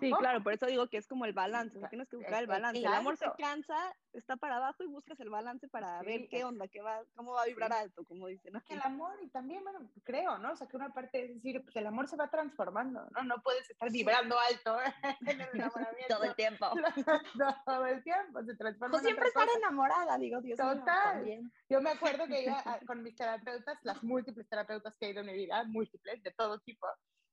Sí, 0.00 0.10
claro, 0.18 0.42
por 0.42 0.52
eso 0.52 0.66
digo 0.66 0.88
que 0.88 0.96
es 0.96 1.06
como 1.06 1.24
el 1.24 1.32
balance, 1.32 1.78
tienes 1.88 2.08
que 2.08 2.16
buscar 2.16 2.40
el 2.42 2.46
balance. 2.46 2.78
El 2.78 2.86
amor 2.86 3.16
se 3.16 3.30
cansa, 3.38 3.94
está 4.12 4.36
para 4.36 4.56
abajo 4.56 4.82
y 4.82 4.86
buscas 4.86 5.18
el 5.20 5.30
balance 5.30 5.68
para 5.68 6.02
ver 6.02 6.28
qué 6.28 6.44
onda, 6.44 6.66
qué 6.68 6.82
va, 6.82 7.02
cómo 7.14 7.32
va 7.32 7.42
a 7.42 7.46
vibrar 7.46 7.72
alto, 7.72 8.04
como 8.04 8.26
dicen. 8.26 8.52
¿no? 8.52 8.62
El 8.68 8.82
amor, 8.82 9.16
y 9.22 9.28
también, 9.28 9.62
bueno, 9.62 9.88
creo, 10.04 10.38
¿no? 10.38 10.52
O 10.52 10.56
sea, 10.56 10.66
que 10.66 10.76
una 10.76 10.92
parte 10.92 11.24
es 11.24 11.34
decir, 11.34 11.62
pues 11.62 11.76
el 11.76 11.86
amor 11.86 12.08
se 12.08 12.16
va 12.16 12.28
transformando, 12.28 13.06
¿no? 13.10 13.22
No 13.22 13.42
puedes 13.42 13.68
estar 13.70 13.90
vibrando 13.90 14.36
alto 14.38 14.76
en 15.26 15.40
el 15.40 15.48
enamoramiento. 15.54 16.14
Todo 16.14 16.24
el 16.24 16.34
tiempo. 16.34 16.66
Todo 17.66 17.86
el 17.86 18.02
tiempo, 18.02 18.42
se 18.42 18.56
transforma. 18.56 18.90
Pues 18.90 19.02
siempre 19.02 19.28
estar 19.28 19.48
enamorada, 19.56 20.18
digo, 20.18 20.40
Dios 20.40 20.58
Total. 20.58 21.24
Yo 21.68 21.80
me 21.80 21.90
acuerdo 21.90 22.26
que 22.26 22.42
iba 22.42 22.62
con 22.86 23.02
mis 23.02 23.14
terapeutas, 23.14 23.78
las 23.82 24.02
múltiples 24.02 24.48
terapeutas 24.48 24.94
que 24.96 25.06
he 25.06 25.10
ido 25.10 25.20
en 25.20 25.26
mi 25.26 25.34
vida, 25.34 25.64
múltiples, 25.64 26.22
de 26.22 26.32
todo 26.32 26.58
tipo, 26.60 26.86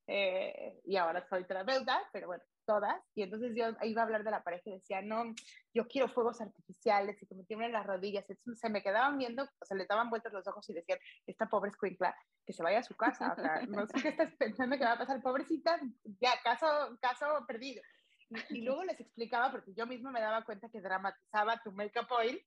eh, 0.07 0.81
y 0.86 0.98
ahora 0.98 1.25
soy 1.27 1.45
terapeuta, 1.45 2.01
pero 2.12 2.27
bueno, 2.27 2.43
todas. 2.65 3.01
Y 3.15 3.24
entonces 3.24 3.53
yo 3.55 3.65
iba 3.83 4.01
a 4.01 4.05
hablar 4.05 4.24
de 4.24 4.31
la 4.31 4.43
pareja 4.43 4.69
y 4.69 4.74
decía, 4.74 5.01
no, 5.01 5.33
yo 5.74 5.88
quiero 5.88 6.07
fuegos 6.07 6.41
artificiales 6.41 7.22
y 7.22 7.25
que 7.25 7.36
me 7.36 7.43
tiemblen 7.43 7.72
las 7.72 7.86
rodillas. 7.86 8.29
Entonces 8.29 8.60
se 8.60 8.69
me 8.69 8.81
quedaban 8.81 9.17
viendo, 9.17 9.43
o 9.43 9.65
sea, 9.65 9.77
le 9.77 9.86
daban 9.86 10.10
vueltas 10.10 10.33
los 10.33 10.48
ojos 10.48 10.69
y 10.69 10.74
decían, 10.74 11.00
esta 11.25 11.48
pobre 11.48 11.72
escuincla, 11.72 12.15
que 12.45 12.53
se 12.53 12.63
vaya 12.63 12.79
a 12.79 12.83
su 12.83 12.95
casa. 12.95 13.33
O 13.33 13.41
sea, 13.41 13.62
no 13.67 13.86
sé 13.88 14.01
qué 14.01 14.10
estás 14.10 14.33
pensando 14.36 14.77
que 14.77 14.83
va 14.83 14.93
a 14.93 14.98
pasar, 14.98 15.22
pobrecita, 15.22 15.79
ya, 16.19 16.31
caso, 16.43 16.98
caso 17.01 17.25
perdido. 17.48 17.81
Y, 18.50 18.62
luego 18.62 18.83
les 18.83 19.00
explicaba, 19.00 19.51
porque 19.51 19.74
yo 19.75 19.86
misma 19.86 20.12
me 20.12 20.22
daba 20.22 20.43
cuenta 20.43 20.69
que 20.69 20.81
dramatizaba 20.81 21.62
tu 21.63 21.72
make-up 21.72 22.07
oil. 22.12 22.43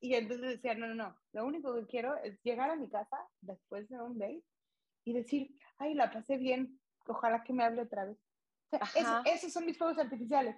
Y 0.00 0.14
entonces 0.14 0.48
decía, 0.48 0.74
no, 0.74 0.86
no, 0.86 0.94
no, 0.94 1.16
lo 1.32 1.46
único 1.46 1.74
que 1.74 1.86
quiero 1.86 2.14
es 2.22 2.38
llegar 2.42 2.70
a 2.70 2.76
mi 2.76 2.90
casa 2.90 3.16
después 3.40 3.88
de 3.88 4.00
un 4.00 4.18
date 4.18 4.44
y 5.04 5.12
decir, 5.12 5.56
ay, 5.78 5.94
la 5.94 6.10
pasé 6.12 6.36
bien, 6.36 6.78
ojalá 7.06 7.42
que 7.42 7.52
me 7.52 7.64
hable 7.64 7.82
otra 7.82 8.04
vez. 8.04 8.18
esos 9.24 9.52
son 9.52 9.66
mis 9.66 9.78
fuegos 9.78 9.98
artificiales. 9.98 10.56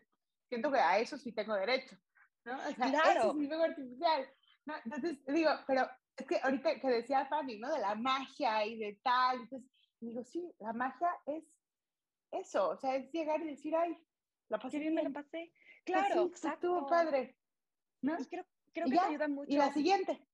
Siento 0.48 0.70
que 0.70 0.78
a 0.78 0.98
eso 0.98 1.18
sí 1.18 1.32
tengo 1.32 1.54
derecho. 1.54 1.96
¿no? 2.44 2.56
O 2.56 2.72
sea, 2.72 2.90
claro. 2.90 3.20
Ese 3.20 3.28
es 3.28 3.35
mi 3.35 3.46
fuego 3.46 3.64
artificial. 3.64 4.28
¿no? 4.64 4.74
Entonces, 4.85 5.18
digo, 5.26 5.50
pero 5.66 5.88
es 6.16 6.26
que 6.26 6.40
ahorita 6.42 6.80
que 6.80 6.88
decía 6.88 7.26
Fanny, 7.26 7.59
¿no? 7.59 7.72
De 7.72 7.80
la 7.80 7.94
magia 7.94 8.64
y 8.64 8.78
de 8.78 9.00
tal. 9.02 9.40
Entonces, 9.40 9.70
digo, 10.00 10.24
sí, 10.24 10.54
la 10.59 10.72
magia 10.72 11.09
es 11.26 11.44
eso. 12.30 12.70
O 12.70 12.76
sea, 12.76 12.96
es 12.96 13.11
llegar 13.12 13.40
y 13.42 13.46
decir, 13.46 13.74
ay, 13.76 13.96
la 14.48 14.59
pasé 14.59 14.78
bien. 14.78 14.94
la 14.94 15.11
pasé. 15.11 15.52
Claro, 15.85 16.28
pues 16.28 16.40
sí, 16.40 16.48
Estuvo 16.48 16.87
padre. 16.87 17.37
¿no? 18.02 18.18
Y 18.18 18.24
creo, 18.26 18.44
creo 18.72 18.87
que 18.87 18.92
te 18.92 19.00
ayuda 19.00 19.28
mucho. 19.28 19.50
Y 19.50 19.56
la 19.56 19.72
siguiente. 19.72 20.26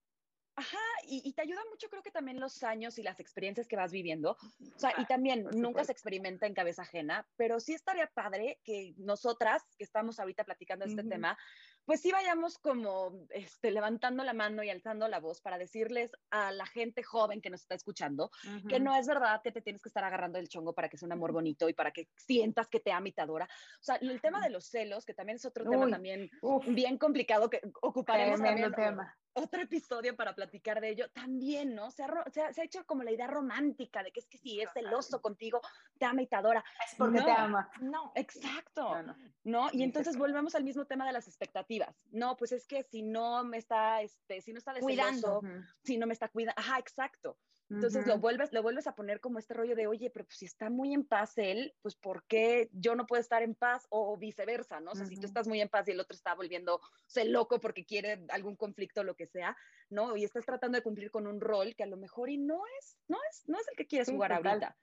Ajá, 0.55 0.79
y, 1.07 1.33
te 1.33 1.43
ayuda 1.43 1.61
mucho 1.71 1.88
creo 1.88 2.03
que 2.03 2.11
también 2.11 2.38
los 2.38 2.62
años 2.62 2.99
y 2.99 3.03
las 3.03 3.21
experiencias 3.21 3.67
que 3.67 3.77
vas 3.77 3.91
viviendo. 3.91 4.33
O 4.33 4.79
sea, 4.79 4.93
y 4.99 5.07
también 5.07 5.49
nunca 5.55 5.83
se 5.85 5.93
experimenta 5.93 6.47
en 6.47 6.55
cabeza 6.55 6.83
ajena, 6.83 7.27
pero 7.37 7.59
sí 7.59 7.73
estaría 7.73 8.07
padre 8.09 8.61
que 8.62 8.95
nosotras, 8.99 9.62
que 9.79 9.85
estamos 9.85 10.21
ahorita 10.21 10.45
platicando 10.45 10.85
este 10.85 11.05
tema, 11.05 11.38
pues 11.85 12.01
sí 12.01 12.12
vayamos 12.12 12.59
como 12.59 13.27
este, 13.31 13.71
levantando 13.71 14.23
la 14.25 14.35
mano 14.35 14.62
y 14.62 14.71
alzando 14.71 15.09
la 15.09 15.21
voz 15.21 15.41
para 15.41 15.59
decirles 15.59 16.12
a 16.31 16.53
la 16.53 16.67
gente 16.67 17.03
joven 17.03 17.41
que 17.41 17.51
nos 17.51 17.62
está 17.62 17.75
escuchando 17.75 18.31
que 18.69 18.79
no 18.79 18.95
es 18.95 19.07
verdad 19.07 19.41
que 19.43 19.53
te 19.53 19.62
tienes 19.62 19.83
que 19.83 19.88
estar 19.88 20.05
agarrando 20.05 20.38
el 20.38 20.49
chongo 20.49 20.75
para 20.75 20.88
que 20.88 20.97
sea 20.97 21.07
un 21.07 21.12
amor 21.12 21.33
bonito 21.33 21.69
y 21.69 21.75
para 21.75 21.93
que 21.93 22.09
sientas 22.17 22.69
que 22.69 22.81
te 22.81 22.93
ama 22.93 23.09
y 23.09 23.12
te 23.12 23.23
adora. 23.23 23.49
O 23.81 23.85
sea, 23.85 23.97
el 23.97 24.21
tema 24.21 24.41
de 24.41 24.51
los 24.51 24.67
celos, 24.67 25.05
que 25.05 25.15
también 25.15 25.37
es 25.37 25.45
otro 25.45 25.69
tema 25.69 25.88
también 25.88 26.31
bien 26.69 26.99
complicado 26.99 27.51
que 27.51 27.61
ocuparemos 27.81 28.41
también 28.41 28.73
tema. 28.73 29.17
Otro 29.35 29.62
episodio 29.62 30.16
para 30.16 30.35
platicar 30.35 30.81
de 30.81 30.90
ello, 30.90 31.11
también, 31.11 31.75
¿no? 31.75 31.90
Se 31.90 32.03
ha, 32.03 32.25
se, 32.31 32.61
ha, 32.61 32.64
hecho 32.64 32.85
como 32.87 33.03
la 33.03 33.12
idea 33.12 33.27
romántica 33.27 34.03
de 34.03 34.12
que 34.12 34.21
es 34.21 34.27
que 34.27 34.38
si 34.38 34.61
es 34.61 34.71
celoso 34.73 35.21
contigo, 35.21 35.61
te 35.99 36.05
ama 36.05 36.23
y 36.23 36.27
te 36.27 36.37
adora. 36.37 36.64
Es 36.87 36.95
porque 36.97 37.23
te 37.23 37.31
ama. 37.31 37.71
No, 37.81 38.12
exacto. 38.14 39.03
No, 39.03 39.16
no. 39.45 39.68
Y 39.73 39.83
entonces 39.83 40.16
volvemos 40.16 40.55
al 40.55 40.64
mismo 40.64 40.85
tema 40.85 41.07
de 41.07 41.12
las 41.12 41.29
expectativas 41.29 41.62
no, 42.11 42.37
pues 42.37 42.53
es 42.53 42.66
que 42.66 42.83
si 42.83 43.03
no 43.03 43.45
me 43.45 43.59
está, 43.59 44.03
este, 44.03 44.40
si 44.40 44.53
no 44.53 44.59
está 44.59 44.75
cuidando, 44.81 45.42
si 45.83 45.97
no 45.97 46.07
me 46.07 46.12
está 46.12 46.29
cuidando, 46.29 46.61
ajá, 46.61 46.79
exacto. 46.79 47.38
Entonces 47.73 48.07
lo 48.07 48.19
vuelves, 48.19 48.53
lo 48.53 48.63
vuelves 48.63 48.87
a 48.87 48.95
poner 48.95 49.21
como 49.21 49.39
este 49.39 49.55
rollo 49.55 49.75
de, 49.75 49.87
oye, 49.87 50.11
pero 50.11 50.25
pues, 50.25 50.39
si 50.39 50.45
está 50.45 50.71
muy 50.71 50.93
en 50.93 51.05
paz 51.05 51.39
él, 51.39 51.75
pues 51.83 51.97
¿por 51.97 52.25
qué 52.25 52.69
yo 52.73 52.95
no 52.95 53.07
puedo 53.07 53.21
estar 53.21 53.43
en 53.43 53.55
paz? 53.55 53.87
O 53.91 54.17
viceversa, 54.17 54.81
¿no? 54.81 54.93
O 54.93 54.95
sea, 54.95 55.07
si 55.07 55.17
tú 55.17 55.27
estás 55.27 55.49
muy 55.49 55.61
en 55.61 55.69
paz 55.69 55.89
y 55.89 55.93
el 55.93 56.01
otro 56.01 56.15
está 56.15 56.35
volviéndose 56.35 57.25
loco 57.25 57.61
porque 57.61 57.85
quiere 57.85 58.25
algún 58.29 58.57
conflicto 58.57 59.01
o 59.01 59.05
lo 59.05 59.15
que 59.15 59.27
sea, 59.27 59.57
¿no? 59.91 60.17
Y 60.17 60.25
estás 60.25 60.45
tratando 60.45 60.77
de 60.77 60.83
cumplir 60.83 61.11
con 61.11 61.27
un 61.27 61.41
rol 61.41 61.75
que 61.75 61.83
a 61.83 61.87
lo 61.87 61.97
mejor 61.97 62.31
y 62.31 62.39
no 62.39 62.63
es, 62.79 62.99
no 63.09 63.19
es, 63.31 63.49
no 63.49 63.59
es 63.59 63.67
el 63.69 63.77
que 63.77 63.87
quieres 63.87 64.11
jugar 64.11 64.33
ahorita. 64.33 64.77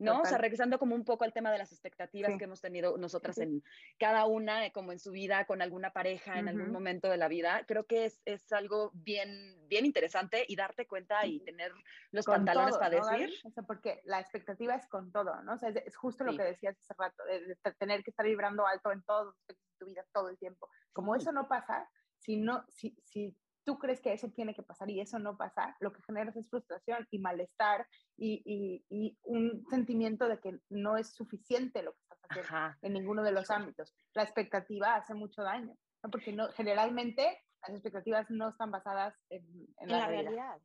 ¿No? 0.00 0.22
O 0.22 0.24
sea, 0.24 0.38
regresando 0.38 0.78
como 0.78 0.94
un 0.94 1.04
poco 1.04 1.24
al 1.24 1.32
tema 1.32 1.52
de 1.52 1.58
las 1.58 1.72
expectativas 1.72 2.36
que 2.36 2.44
hemos 2.44 2.60
tenido 2.60 2.96
nosotras 2.96 3.38
en 3.38 3.62
cada 3.98 4.24
una, 4.24 4.66
eh, 4.66 4.72
como 4.72 4.92
en 4.92 4.98
su 4.98 5.10
vida, 5.12 5.44
con 5.44 5.62
alguna 5.62 5.92
pareja, 5.92 6.38
en 6.38 6.48
algún 6.48 6.72
momento 6.72 7.08
de 7.08 7.18
la 7.18 7.28
vida, 7.28 7.64
creo 7.66 7.84
que 7.84 8.06
es, 8.06 8.20
es, 8.24 8.50
algo 8.52 8.90
bien, 8.94 9.56
bien 9.68 9.84
interesante 9.84 10.44
y 10.48 10.56
darte 10.56 10.86
cuenta 10.86 11.26
y 11.26 11.40
tener 11.40 11.72
los 12.10 12.24
pantalones 12.24 12.76
para 12.78 12.96
decir. 12.96 13.30
O 13.44 13.50
sea, 13.50 13.62
porque 13.62 14.00
la 14.04 14.20
expectativa 14.20 14.74
es 14.74 14.86
con 14.88 15.12
todo, 15.12 15.42
¿no? 15.42 15.54
O 15.54 15.58
sea, 15.58 15.68
es, 15.68 15.96
justo 15.96 16.24
lo 16.24 16.36
que 16.36 16.42
decías 16.42 16.78
hace 16.80 16.94
rato, 16.96 17.22
de, 17.24 17.56
tener 17.78 18.02
que 18.02 18.10
estar 18.10 18.26
vibrando 18.26 18.66
alto 18.66 18.90
en 18.92 19.02
todo 19.02 19.36
tu 19.78 19.86
vida 19.86 20.04
todo 20.12 20.30
el 20.30 20.38
tiempo. 20.38 20.68
Como 20.92 21.14
eso 21.14 21.30
no 21.30 21.46
pasa, 21.46 21.88
si, 22.18 22.36
no, 22.36 22.64
si, 22.68 22.96
si 23.04 23.36
tú 23.64 23.78
crees 23.78 24.00
que 24.00 24.12
eso 24.12 24.28
tiene 24.30 24.54
que 24.54 24.62
pasar 24.62 24.90
y 24.90 25.00
eso 25.00 25.18
no 25.18 25.36
pasa, 25.36 25.76
lo 25.80 25.92
que 25.92 26.02
generas 26.02 26.36
es 26.36 26.48
frustración 26.48 27.06
y 27.10 27.18
malestar 27.18 27.86
y, 28.16 28.42
y, 28.88 29.18
un 29.22 29.64
sentimiento 29.68 30.28
de 30.28 30.38
que 30.40 30.58
no 30.68 30.96
es 30.96 31.14
suficiente 31.14 31.82
lo 31.82 31.92
que 31.92 31.98
estás 32.02 32.20
haciendo 32.20 32.78
en 32.82 32.92
ninguno 32.92 33.22
de 33.22 33.32
los 33.32 33.50
ámbitos. 33.50 33.94
La 34.14 34.22
expectativa 34.22 34.94
hace 34.94 35.14
mucho 35.14 35.42
daño, 35.42 35.74
¿no? 36.02 36.10
porque 36.10 36.32
no, 36.32 36.48
generalmente 36.52 37.42
las 37.62 37.70
expectativas 37.70 38.30
no 38.30 38.48
están 38.48 38.70
basadas 38.70 39.14
en, 39.28 39.42
la, 39.86 40.06
realidad. 40.06 40.60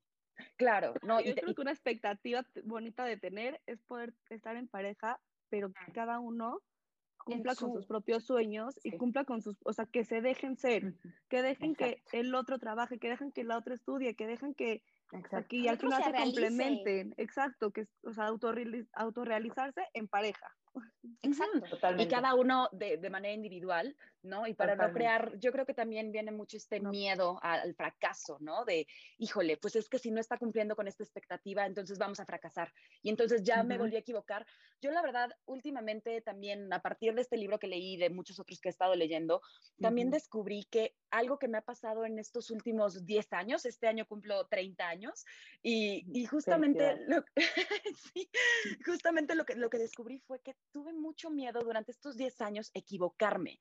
Claro, 0.58 0.94
no, 1.02 1.22
yo 1.22 1.34
creo 1.36 1.54
que 1.54 1.62
una 1.62 1.72
expectativa 1.72 2.46
bonita 2.64 3.06
de 3.06 3.18
tener 3.18 3.62
es 3.66 3.82
poder 3.84 4.14
estar 4.30 4.56
en 4.56 4.68
pareja, 4.68 5.20
pero 5.50 5.72
que 5.72 5.92
cada 5.94 6.20
uno 6.20 6.62
cumpla 7.26 7.56
con 7.56 7.74
sus 7.74 7.86
propios 7.86 8.24
sueños 8.24 8.80
y 8.84 8.92
cumpla 8.92 9.26
con 9.26 9.42
sus, 9.42 9.58
o 9.66 9.74
sea, 9.74 9.86
que 9.86 10.06
se 10.06 10.22
dejen 10.22 10.56
ser, 10.56 10.94
que 11.28 11.42
dejen 11.42 11.76
que 11.76 12.02
el 12.14 12.34
otro 12.34 12.60
trabaje, 12.60 13.00
que 13.00 13.10
dejen 13.10 13.32
que 13.32 13.42
el 13.42 13.52
otro 13.52 13.74
estudie, 13.74 14.16
que 14.16 14.28
dejen 14.28 14.54
que 14.54 14.84
aquí 15.32 15.64
y 15.64 15.68
al 15.68 15.78
final 15.78 16.04
se, 16.04 16.14
complementen, 16.14 17.14
exacto, 17.18 17.72
que 17.72 17.88
o 18.04 18.14
sea, 18.14 18.28
autorrealizarse 18.28 19.82
en 19.94 20.08
fracaso. 20.08 20.65
Exacto, 21.22 21.62
Totalmente. 21.70 22.04
y 22.04 22.08
cada 22.08 22.36
uno 22.36 22.70
de, 22.72 22.98
de, 22.98 23.10
manera 23.10 23.34
individual, 23.34 23.96
¿no? 24.24 24.48
Y 24.48 24.54
para 24.54 24.76
no 24.76 24.92
crear, 24.92 25.38
yo 25.40 25.52
creo 25.52 25.66
que 25.66 25.74
también 25.74 26.12
viene 26.12 26.32
mucho 26.32 26.58
este 26.58 26.80
miedo 26.80 27.40
al 27.42 27.74
fracaso, 27.76 28.38
¿no? 28.42 28.66
De, 28.66 28.88
híjole, 29.18 29.58
pues 29.58 29.76
es 29.76 29.88
que 29.90 30.00
si 30.00 30.12
no 30.12 30.20
está 30.20 30.38
cumpliendo 30.38 30.76
con 30.76 30.88
esta 30.88 31.04
expectativa, 31.04 31.66
entonces 31.66 31.98
vamos 31.98 32.20
a 32.20 32.26
fracasar. 32.26 32.74
Y 33.02 33.10
entonces 33.10 33.44
ya 33.44 33.64
me 33.64 33.78
volví 33.78 33.96
a 33.96 34.00
equivocar. 34.00 34.46
Yo 34.82 34.92
la 34.92 35.02
verdad, 35.02 35.30
últimamente 35.46 36.22
también, 36.22 36.72
a 36.74 36.82
partir 36.82 37.14
de 37.16 37.22
este 37.22 37.38
libro 37.38 37.60
que 37.60 37.68
leí, 37.68 37.98
de 37.98 38.10
muchos 38.10 38.40
otros 38.40 38.60
que 38.60 38.70
he 38.70 38.72
estado 38.72 38.96
leyendo, 38.96 39.42
también 39.80 40.12
descubrí 40.12 40.66
que 40.70 40.96
algo 41.10 41.40
que 41.40 41.48
me 41.48 41.58
ha 41.58 41.62
pasado 41.62 42.06
en 42.06 42.20
estos 42.20 42.52
últimos 42.52 43.06
10 43.06 43.34
años, 43.34 43.66
este 43.66 43.88
año 43.88 44.06
cumplo 44.06 44.46
30 44.48 44.88
años, 44.88 45.26
y, 45.62 46.06
y 46.14 46.26
justamente, 46.26 46.98
lo, 47.08 47.24
sí, 48.14 48.30
justamente 48.86 49.36
lo 49.36 49.46
que, 49.46 49.56
lo 49.56 49.70
que 49.70 49.78
descubrí 49.78 50.20
fue 50.20 50.40
que 50.42 50.56
tuve 50.72 50.94
mucho 50.94 51.30
miedo 51.30 51.62
durante 51.62 51.92
estos 51.92 52.18
10 52.18 52.42
años 52.42 52.72
equivocarme. 52.74 53.60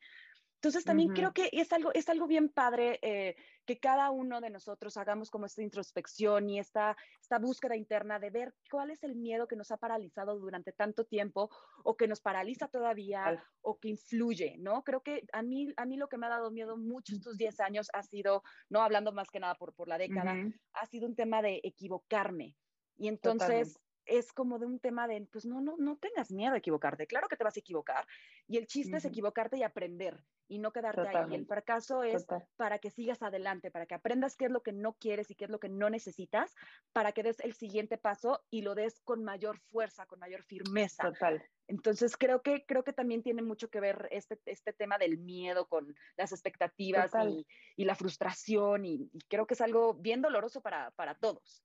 Entonces 0.65 0.87
también 0.87 1.13
creo 1.13 1.35
que 1.35 1.51
es 1.53 1.75
algo, 1.75 1.93
es 1.93 2.09
algo 2.09 2.27
bien 2.27 2.49
padre 2.49 2.99
eh, 3.03 3.37
que 3.67 3.79
cada 3.79 4.11
uno 4.11 4.41
de 4.41 4.49
nosotros 4.49 4.97
hagamos 4.97 5.29
como 5.29 5.45
esta 5.45 5.61
introspección 5.61 6.49
y 6.49 6.59
esta, 6.59 6.97
esta 7.21 7.39
búsqueda 7.39 7.77
interna 7.77 8.19
de 8.19 8.31
ver 8.31 8.55
cuál 8.71 8.91
es 8.91 9.03
el 9.03 9.15
miedo 9.15 9.47
que 9.47 9.57
nos 9.57 9.71
ha 9.73 9.77
paralizado 9.77 10.39
durante 10.39 10.73
tanto 10.73 11.05
tiempo 11.05 11.51
o 11.83 11.99
que 11.99 12.09
nos 12.09 12.23
paraliza 12.23 12.69
todavía 12.69 13.45
o 13.61 13.79
que 13.79 13.89
influye, 13.89 14.57
¿no? 14.59 14.83
Creo 14.85 15.03
que 15.03 15.27
a 15.35 15.43
mí, 15.43 15.69
a 15.77 15.85
mí 15.85 15.99
lo 15.99 16.09
que 16.09 16.17
me 16.17 16.25
ha 16.25 16.31
dado 16.31 16.51
miedo 16.51 16.79
mucho 16.79 17.15
estos 17.15 17.37
10 17.37 17.61
años 17.61 17.89
ha 17.93 18.03
sido, 18.03 18.43
no 18.71 18.81
hablando 18.81 19.13
más 19.13 19.29
que 19.29 19.41
nada 19.41 19.57
por, 19.57 19.75
por 19.75 19.87
la 19.87 19.99
década, 19.99 20.35
ha 20.73 20.87
sido 20.87 21.07
un 21.07 21.15
tema 21.15 21.43
de 21.43 21.61
equivocarme. 21.63 22.57
Y 22.97 23.09
entonces 23.09 23.79
es 24.07 24.33
como 24.33 24.59
de 24.59 24.67
un 24.67 24.79
tema 24.79 25.07
de, 25.09 25.27
pues 25.31 25.45
no, 25.45 25.61
no, 25.61 25.77
no 25.79 25.97
tengas 25.97 26.31
miedo 26.31 26.55
a 26.55 26.59
equivocarte. 26.59 27.07
Claro 27.07 27.29
que 27.29 27.37
te 27.37 27.45
vas 27.45 27.57
a 27.57 27.61
equivocar. 27.61 28.07
Y 28.47 28.57
el 28.57 28.67
chiste 28.67 28.97
es 28.97 29.05
equivocarte 29.05 29.57
y 29.57 29.63
aprender 29.63 30.23
y 30.49 30.59
no 30.59 30.73
quedarte 30.73 31.09
ahí. 31.09 31.31
Y 31.31 31.35
el 31.35 31.47
fracaso 31.47 32.03
es 32.03 32.27
para 32.57 32.79
que 32.79 32.91
sigas 32.91 33.23
adelante, 33.23 33.71
para 33.71 33.87
que 33.87 33.95
aprendas 33.95 34.37
qué 34.37 34.47
es 34.47 34.51
lo 34.51 34.63
que 34.63 34.73
no 34.73 34.95
quieres 34.95 35.31
y 35.31 35.35
qué 35.35 35.45
es 35.45 35.51
lo 35.51 35.59
que 35.59 35.69
no 35.69 35.91
necesitas, 35.91 36.55
para 36.93 37.13
que 37.13 37.23
des 37.23 37.41
el 37.41 37.55
siguiente 37.55 37.99
paso 37.99 38.45
y 38.51 38.63
lo 38.63 38.75
des 38.75 39.01
con 39.01 39.25
mayor 39.25 39.59
fuerza, 39.71 40.07
con 40.07 40.19
mayor 40.19 40.43
firmeza. 40.43 41.05
Total. 41.05 41.43
Entonces 41.67 42.17
creo 42.17 42.43
que, 42.43 42.67
creo 42.67 42.85
que 42.85 42.93
también 42.93 43.23
tiene 43.23 43.43
mucho 43.43 43.71
que 43.71 43.81
ver 43.81 44.09
este, 44.11 44.39
este 44.45 44.73
tema 44.73 44.99
del 44.99 45.19
miedo 45.19 45.67
con 45.67 45.95
las 46.17 46.33
expectativas 46.33 47.11
y, 47.27 47.47
y, 47.77 47.85
la 47.85 47.95
frustración 47.95 48.85
y, 48.85 49.09
y, 49.13 49.19
creo 49.29 49.47
que 49.47 49.55
es 49.55 49.61
algo 49.63 49.95
bien 49.95 50.21
doloroso 50.21 50.61
para, 50.61 50.91
para 50.91 51.15
todos. 51.15 51.65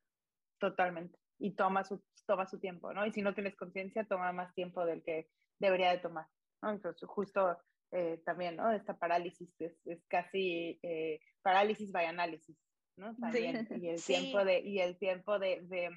Totalmente. 0.58 1.20
Y 1.40 1.56
toma 1.56 1.84
su, 1.84 2.04
toma 2.26 2.46
su 2.46 2.60
tiempo, 2.60 2.94
¿no? 2.94 3.06
Y 3.06 3.12
si 3.12 3.22
no 3.22 3.34
tienes 3.34 3.56
conciencia, 3.56 4.04
toma 4.06 4.32
más 4.32 4.54
tiempo 4.54 4.86
del 4.86 5.02
que 5.04 5.30
debería 5.60 5.92
de 5.92 6.00
tomar, 6.00 6.28
¿no? 6.62 6.72
Entonces, 6.72 7.08
justo 7.08 7.58
eh, 7.92 8.22
también, 8.26 8.56
¿no? 8.56 8.72
Esta 8.72 8.98
parálisis 8.98 9.50
es, 9.60 9.74
es 9.86 10.06
casi 10.08 10.80
eh, 10.84 11.20
parálisis 11.42 11.92
by 11.92 12.06
análisis, 12.06 12.56
¿no? 12.98 13.16
También. 13.16 13.68
Y 13.82 13.88
el 13.88 14.04
tiempo 14.06 14.46
de, 14.46 14.60
y 14.60 14.80
el 14.80 14.98
tiempo 14.98 15.40
de, 15.40 15.62
de, 15.62 15.90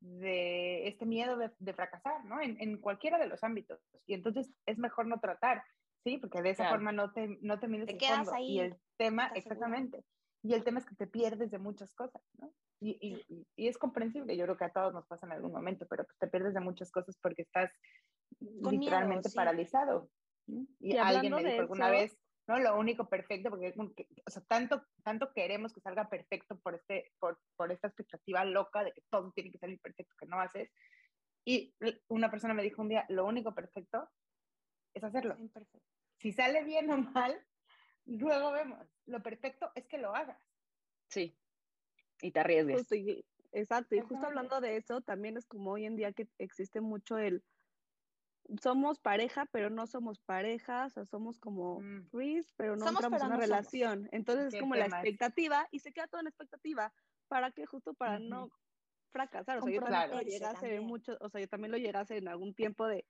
de 0.00 0.88
este 0.88 1.04
miedo 1.04 1.36
de, 1.36 1.50
de 1.58 1.74
fracasar, 1.74 2.24
¿no? 2.24 2.40
En, 2.40 2.56
en, 2.60 2.78
cualquiera 2.78 3.18
de 3.18 3.26
los 3.26 3.44
ámbitos. 3.44 3.80
Y 4.06 4.14
entonces 4.14 4.50
es 4.64 4.78
mejor 4.78 5.06
no 5.06 5.20
tratar, 5.20 5.62
¿sí? 6.04 6.18
Porque 6.18 6.40
de 6.40 6.50
esa 6.50 6.70
forma 6.70 6.92
no 6.92 7.12
te, 7.12 7.38
no 7.42 7.58
te 7.58 7.68
mides 7.68 7.88
te 7.88 7.98
quedas 7.98 8.18
fondo. 8.18 8.34
ahí. 8.34 8.52
Y 8.52 8.60
el 8.60 8.76
tema, 8.96 9.30
exactamente. 9.34 10.04
Y 10.42 10.54
el 10.54 10.64
tema 10.64 10.78
es 10.78 10.86
que 10.86 10.94
te 10.94 11.06
pierdes 11.06 11.50
de 11.50 11.58
muchas 11.58 11.94
cosas, 11.94 12.22
¿no? 12.38 12.52
Y, 12.80 12.98
y, 13.00 13.46
y, 13.56 13.68
es 13.68 13.78
comprensible, 13.78 14.36
yo 14.36 14.44
creo 14.44 14.56
que 14.56 14.64
a 14.66 14.72
todos 14.72 14.92
nos 14.92 15.06
pasa 15.06 15.26
en 15.26 15.32
algún 15.32 15.52
momento, 15.52 15.86
pero 15.88 16.04
pues 16.04 16.18
te 16.18 16.28
pierdes 16.28 16.52
de 16.52 16.60
muchas 16.60 16.90
cosas 16.90 17.16
porque 17.22 17.42
estás 17.42 17.70
Con 18.62 18.74
literalmente 18.74 19.28
miedo, 19.28 19.30
sí. 19.30 19.36
paralizado. 19.36 20.10
Y, 20.46 20.68
y 20.80 20.96
alguien 20.96 21.34
me 21.34 21.42
dijo 21.42 21.62
alguna 21.62 21.86
eso, 21.86 21.92
vez, 21.92 22.18
no, 22.46 22.58
lo 22.58 22.78
único 22.78 23.08
perfecto, 23.08 23.48
porque 23.48 23.74
o 23.78 24.30
sea, 24.30 24.42
tanto, 24.42 24.84
tanto 25.02 25.32
queremos 25.32 25.72
que 25.72 25.80
salga 25.80 26.08
perfecto 26.08 26.58
por, 26.58 26.74
este, 26.74 27.12
por, 27.18 27.40
por 27.56 27.72
esta 27.72 27.88
expectativa 27.88 28.44
loca 28.44 28.84
de 28.84 28.92
que 28.92 29.02
todo 29.10 29.32
tiene 29.32 29.50
que 29.50 29.58
salir 29.58 29.80
perfecto, 29.80 30.14
que 30.18 30.26
no 30.26 30.38
haces. 30.38 30.70
Y 31.46 31.74
una 32.08 32.30
persona 32.30 32.54
me 32.54 32.62
dijo 32.62 32.82
un 32.82 32.88
día, 32.88 33.06
lo 33.08 33.24
único 33.24 33.54
perfecto 33.54 34.08
es 34.94 35.02
hacerlo. 35.02 35.36
Si 36.18 36.32
sale 36.32 36.62
bien 36.64 36.90
o 36.90 36.98
mal, 36.98 37.40
luego 38.04 38.52
vemos. 38.52 38.86
Lo 39.06 39.22
perfecto 39.22 39.70
es 39.74 39.86
que 39.86 39.98
lo 39.98 40.14
hagas. 40.14 40.40
Sí 41.08 41.38
y 42.20 42.30
te 42.32 42.40
arriesgues. 42.40 42.78
Justo, 42.78 42.94
y, 42.94 43.24
exacto, 43.52 43.94
y 43.94 44.00
justo 44.00 44.26
hablando 44.26 44.60
de 44.60 44.76
eso, 44.76 45.00
también 45.00 45.36
es 45.36 45.46
como 45.46 45.72
hoy 45.72 45.84
en 45.84 45.96
día 45.96 46.12
que 46.12 46.28
existe 46.38 46.80
mucho 46.80 47.18
el 47.18 47.42
somos 48.60 48.98
pareja, 49.00 49.46
pero 49.50 49.70
no 49.70 49.86
somos 49.86 50.20
pareja, 50.20 50.86
o 50.86 50.90
sea, 50.90 51.04
somos 51.04 51.38
como 51.38 51.80
mm. 51.80 52.08
freeze, 52.10 52.52
pero 52.56 52.76
no 52.76 52.84
somos, 52.84 53.02
entramos 53.02 53.20
en 53.20 53.26
una 53.26 53.36
no 53.36 53.40
relación. 53.40 53.98
Somos. 53.98 54.12
Entonces 54.12 54.54
es 54.54 54.60
como 54.60 54.74
la 54.74 54.86
expectativa 54.86 55.66
y 55.70 55.80
se 55.80 55.92
queda 55.92 56.06
toda 56.06 56.20
en 56.20 56.28
expectativa. 56.28 56.92
¿Para 57.28 57.50
qué? 57.50 57.66
Justo 57.66 57.94
para 57.94 58.18
uh 58.18 58.20
-huh. 58.20 58.28
no 58.28 58.50
fracasar. 59.10 59.58
O 59.58 59.62
sea, 59.62 59.72
yo 59.72 59.80
también 59.80 60.10
lo 60.10 60.20
llegué 60.20 60.44
a 60.44 60.50
hacer 60.50 60.80
mucho, 60.80 61.16
o 61.20 61.28
sea, 61.28 61.40
yo 61.40 61.48
también 61.48 61.72
lo 61.72 61.78
llegué 61.78 61.96
a 61.96 62.02
hacer 62.02 62.18
en 62.18 62.28
algún 62.28 62.54
tiempo 62.54 62.86
de, 62.86 63.04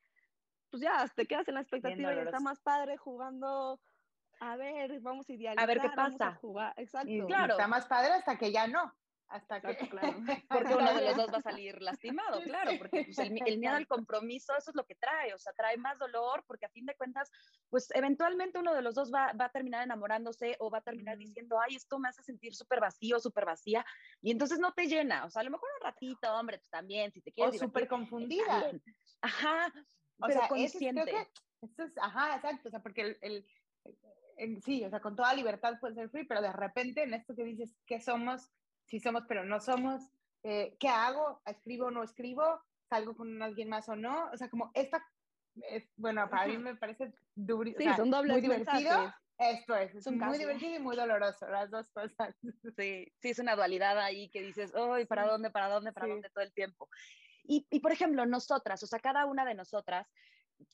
pues 0.71 0.83
ya, 0.83 1.07
te 1.15 1.27
quedas 1.27 1.49
en 1.49 1.55
la 1.55 1.61
expectativa 1.61 2.15
y 2.15 2.19
está 2.19 2.41
más 2.41 2.61
padre 2.61 2.97
jugando 2.97 3.81
a 4.41 4.57
ver, 4.57 5.01
vamos 5.01 5.29
a 5.29 5.33
idealizar. 5.33 5.63
A 5.63 5.67
ver 5.67 5.81
qué 5.81 5.91
pasa. 5.95 6.35
jugar. 6.41 6.75
Exacto. 6.77 7.11
Y, 7.11 7.25
claro. 7.27 7.53
está 7.53 7.67
más 7.67 7.87
padre 7.87 8.13
hasta 8.13 8.37
que 8.37 8.53
ya 8.53 8.67
no. 8.67 8.93
Hasta 9.29 9.61
que, 9.61 9.89
claro. 9.89 10.17
Porque 10.49 10.75
uno 10.75 10.95
de 10.95 11.05
los 11.05 11.17
dos 11.17 11.33
va 11.33 11.39
a 11.39 11.43
salir 11.43 11.83
lastimado, 11.83 12.41
claro, 12.43 12.73
porque 12.79 13.05
pues, 13.07 13.19
el, 13.19 13.37
el, 13.45 13.59
miedo 13.59 13.75
al 13.75 13.89
compromiso, 13.89 14.53
eso 14.57 14.71
es 14.71 14.77
lo 14.77 14.85
que 14.85 14.95
trae, 14.95 15.35
o 15.35 15.39
sea, 15.39 15.53
trae 15.53 15.77
más 15.79 15.99
dolor, 15.99 16.45
porque 16.47 16.67
a 16.67 16.69
fin 16.69 16.87
de 16.87 16.95
cuentas, 16.95 17.31
pues 17.69 17.89
eventualmente 17.95 18.59
uno 18.59 18.73
de 18.73 18.83
los 18.83 18.95
dos 18.95 19.13
va, 19.13 19.33
va 19.33 19.47
a 19.47 19.51
terminar 19.51 19.83
enamorándose 19.83 20.55
o 20.61 20.71
va 20.71 20.79
a 20.79 20.83
terminar 20.83 21.17
mm. 21.17 21.19
diciendo, 21.19 21.59
ay, 21.61 21.75
esto 21.75 21.99
me 21.99 22.09
hace 22.09 22.23
sentir 22.23 22.55
súper 22.55 22.81
vacío, 22.81 23.19
súper 23.19 23.47
vacía, 23.47 23.85
y 24.23 24.31
entonces 24.31 24.61
no 24.61 24.73
te 24.73 24.87
llena, 24.87 25.25
o 25.25 25.31
sea, 25.31 25.41
a 25.41 25.45
lo 25.45 25.51
mejor 25.51 25.69
un 25.81 25.85
ratito, 25.85 26.33
hombre, 26.33 26.59
pues 26.59 26.71
también, 26.71 27.11
si 27.11 27.21
te 27.21 27.33
quieres. 27.33 27.57
O 27.57 27.65
súper 27.65 27.89
confundida. 27.89 28.71
Ajá, 29.23 29.73
o 30.21 30.27
pero 30.27 30.39
sea, 30.39 30.49
consciente. 30.49 31.03
Es, 31.03 31.07
que, 31.07 31.33
esto 31.63 31.83
es, 31.83 31.99
ajá, 31.99 32.37
exacto, 32.37 32.69
o 32.69 32.71
sea, 32.71 32.81
porque 32.81 33.01
el, 33.03 33.19
el 33.23 33.47
en, 34.37 34.63
sí, 34.63 34.85
o 34.85 34.91
sea, 34.91 35.01
con 35.01 35.17
toda 35.17 35.35
libertad 35.35 35.79
puede 35.81 35.95
ser 35.95 36.11
free, 36.11 36.27
pero 36.27 36.43
de 36.43 36.53
repente 36.53 37.03
en 37.03 37.15
esto 37.15 37.35
que 37.35 37.45
dices, 37.45 37.75
¿qué 37.87 38.01
somos? 38.01 38.51
Si 38.85 39.01
somos, 39.01 39.25
pero 39.27 39.45
no 39.45 39.61
somos, 39.61 40.03
eh, 40.43 40.77
¿qué 40.79 40.89
hago? 40.89 41.43
¿Escribo 41.47 41.87
o 41.87 41.91
no 41.91 42.03
escribo? 42.03 42.61
¿Salgo 42.89 43.17
con 43.17 43.43
alguien 43.43 43.69
más 43.69 43.89
o 43.89 43.97
no? 43.97 44.31
O 44.33 44.37
sea, 44.37 44.49
como 44.49 44.71
esta, 44.75 45.05
es, 45.71 45.89
bueno, 45.97 46.29
para 46.31 46.47
mí 46.47 46.59
me 46.59 46.77
parece 46.77 47.13
duro, 47.35 47.71
sí, 47.71 47.77
o 47.79 47.83
sea, 47.83 47.97
son 47.97 48.11
dobles 48.11 48.33
muy 48.33 48.43
divertido. 48.43 48.73
Mensajes. 48.75 49.15
Esto 49.39 49.77
es, 49.77 49.95
es 49.95 50.07
muy 50.07 50.19
caso. 50.19 50.39
divertido 50.39 50.77
y 50.77 50.79
muy 50.79 50.97
doloroso, 50.97 51.47
las 51.49 51.71
dos 51.71 51.91
cosas. 51.91 52.35
Sí, 52.77 53.13
sí, 53.19 53.29
es 53.29 53.39
una 53.39 53.55
dualidad 53.55 53.99
ahí 53.99 54.31
que 54.31 54.41
dices, 54.43 54.73
uy, 54.75 55.05
¿para 55.05 55.25
sí. 55.25 55.29
dónde, 55.29 55.51
para 55.51 55.69
dónde, 55.69 55.93
para 55.93 56.07
sí. 56.07 56.13
dónde 56.13 56.31
todo 56.31 56.45
el 56.45 56.53
tiempo? 56.53 56.89
Y, 57.45 57.67
y, 57.71 57.81
por 57.81 57.93
ejemplo, 57.93 58.25
nosotras, 58.27 58.83
o 58.83 58.87
sea, 58.87 58.99
cada 58.99 59.27
una 59.27 59.45
de 59.45 59.55
nosotras, 59.55 60.09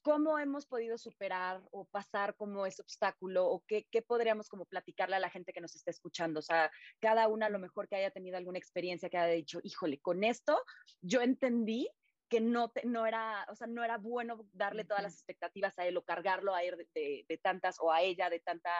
cómo 0.02 0.38
hemos 0.38 0.66
podido 0.66 0.98
superar 0.98 1.62
o 1.70 1.84
pasar 1.86 2.34
como 2.36 2.66
ese 2.66 2.82
obstáculo 2.82 3.46
o 3.46 3.64
qué, 3.66 3.86
qué, 3.90 4.02
podríamos 4.02 4.48
como 4.48 4.64
platicarle 4.66 5.16
a 5.16 5.20
la 5.20 5.30
gente 5.30 5.52
que 5.52 5.60
nos 5.60 5.74
está 5.74 5.90
escuchando. 5.90 6.40
O 6.40 6.42
sea, 6.42 6.70
cada 7.00 7.28
una 7.28 7.46
a 7.46 7.50
lo 7.50 7.58
mejor 7.58 7.88
que 7.88 7.96
haya 7.96 8.10
tenido 8.10 8.36
alguna 8.36 8.58
experiencia 8.58 9.08
que 9.08 9.18
haya 9.18 9.34
dicho, 9.34 9.60
híjole, 9.62 10.00
con 10.00 10.24
esto 10.24 10.62
yo 11.00 11.20
entendí 11.20 11.88
que 12.28 12.40
no, 12.40 12.70
te, 12.70 12.86
no, 12.86 13.06
era, 13.06 13.46
o 13.50 13.54
sea, 13.54 13.66
no 13.66 13.84
era 13.84 13.98
bueno 13.98 14.46
darle 14.52 14.84
todas 14.84 15.02
las 15.02 15.12
expectativas 15.12 15.78
a 15.78 15.86
él 15.86 15.98
o 15.98 16.04
cargarlo 16.04 16.54
a 16.54 16.62
él 16.62 16.78
de, 16.78 16.88
de, 16.94 17.26
de 17.28 17.38
tantas 17.38 17.76
o 17.78 17.92
a 17.92 18.00
ella 18.00 18.30
de 18.30 18.40
tanta 18.40 18.70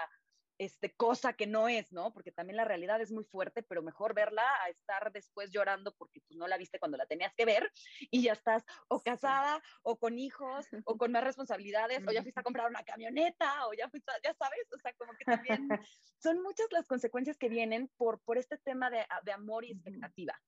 este, 0.65 0.95
cosa 0.95 1.33
que 1.33 1.47
no 1.47 1.69
es, 1.69 1.93
¿no? 1.93 2.13
Porque 2.13 2.31
también 2.31 2.57
la 2.57 2.65
realidad 2.65 3.01
es 3.01 3.11
muy 3.11 3.25
fuerte, 3.25 3.65
pero 3.65 3.83
mejor 3.83 4.15
verla 4.15 4.45
a 4.65 4.69
estar 4.69 5.11
después 5.13 5.51
llorando 5.51 5.93
porque 5.97 6.21
pues, 6.21 6.39
no 6.39 6.47
la 6.47 6.57
viste 6.57 6.79
cuando 6.79 6.97
la 6.97 7.07
tenías 7.07 7.35
que 7.35 7.45
ver 7.45 7.69
y 8.11 8.23
ya 8.23 8.33
estás 8.33 8.65
o 8.87 9.01
casada 9.01 9.57
sí. 9.57 9.81
o 9.83 9.99
con 9.99 10.19
hijos 10.19 10.67
o 10.87 10.97
con 10.97 11.11
más 11.11 11.25
responsabilidades 11.25 12.07
o 12.07 12.13
ya 12.13 12.23
fuiste 12.23 12.41
a 12.41 12.45
comprar 12.45 12.71
una 12.71 12.85
camioneta 12.85 13.67
o 13.67 13.73
ya 13.75 13.89
fuiste, 13.91 14.13
ya 14.23 14.35
sabes, 14.35 14.73
o 14.73 14.79
sea, 14.79 14.93
como 14.95 15.13
que 15.15 15.25
también 15.25 15.69
son 16.19 16.41
muchas 16.43 16.67
las 16.71 16.87
consecuencias 16.87 17.37
que 17.39 17.49
vienen 17.49 17.91
por, 17.97 18.21
por 18.21 18.39
este 18.39 18.57
tema 18.59 18.89
de, 18.89 19.05
de 19.25 19.33
amor 19.33 19.65
y 19.65 19.73
expectativa. 19.73 20.41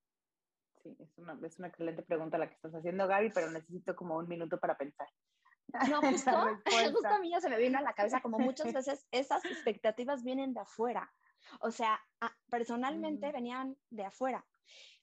Sí, 0.85 0.97
es 1.01 1.19
una, 1.19 1.39
es 1.45 1.59
una 1.59 1.69
excelente 1.69 2.03
pregunta 2.03 2.39
la 2.39 2.47
que 2.47 2.55
estás 2.55 2.75
haciendo, 2.75 3.09
Gaby, 3.09 3.31
pero 3.31 3.51
necesito 3.51 3.97
como 3.97 4.17
un 4.17 4.29
minuto 4.29 4.61
para 4.61 4.77
pensar. 4.77 5.09
No, 5.89 6.01
justo, 6.03 6.31
justo 6.93 7.09
a 7.09 7.19
mí 7.19 7.31
ya 7.31 7.41
se 7.41 7.49
me 7.49 7.59
vino 7.59 7.79
a 7.79 7.83
la 7.83 7.95
cabeza, 7.95 8.21
como 8.21 8.39
muchas 8.39 8.73
veces 8.73 9.07
esas 9.11 9.45
expectativas 9.45 10.23
vienen 10.23 10.55
de 10.55 10.61
afuera. 10.61 11.13
O 11.61 11.71
sea, 11.71 12.01
personalmente 12.51 13.29
mm. 13.29 13.33
venían 13.33 13.77
de 13.91 14.05
afuera. 14.05 14.45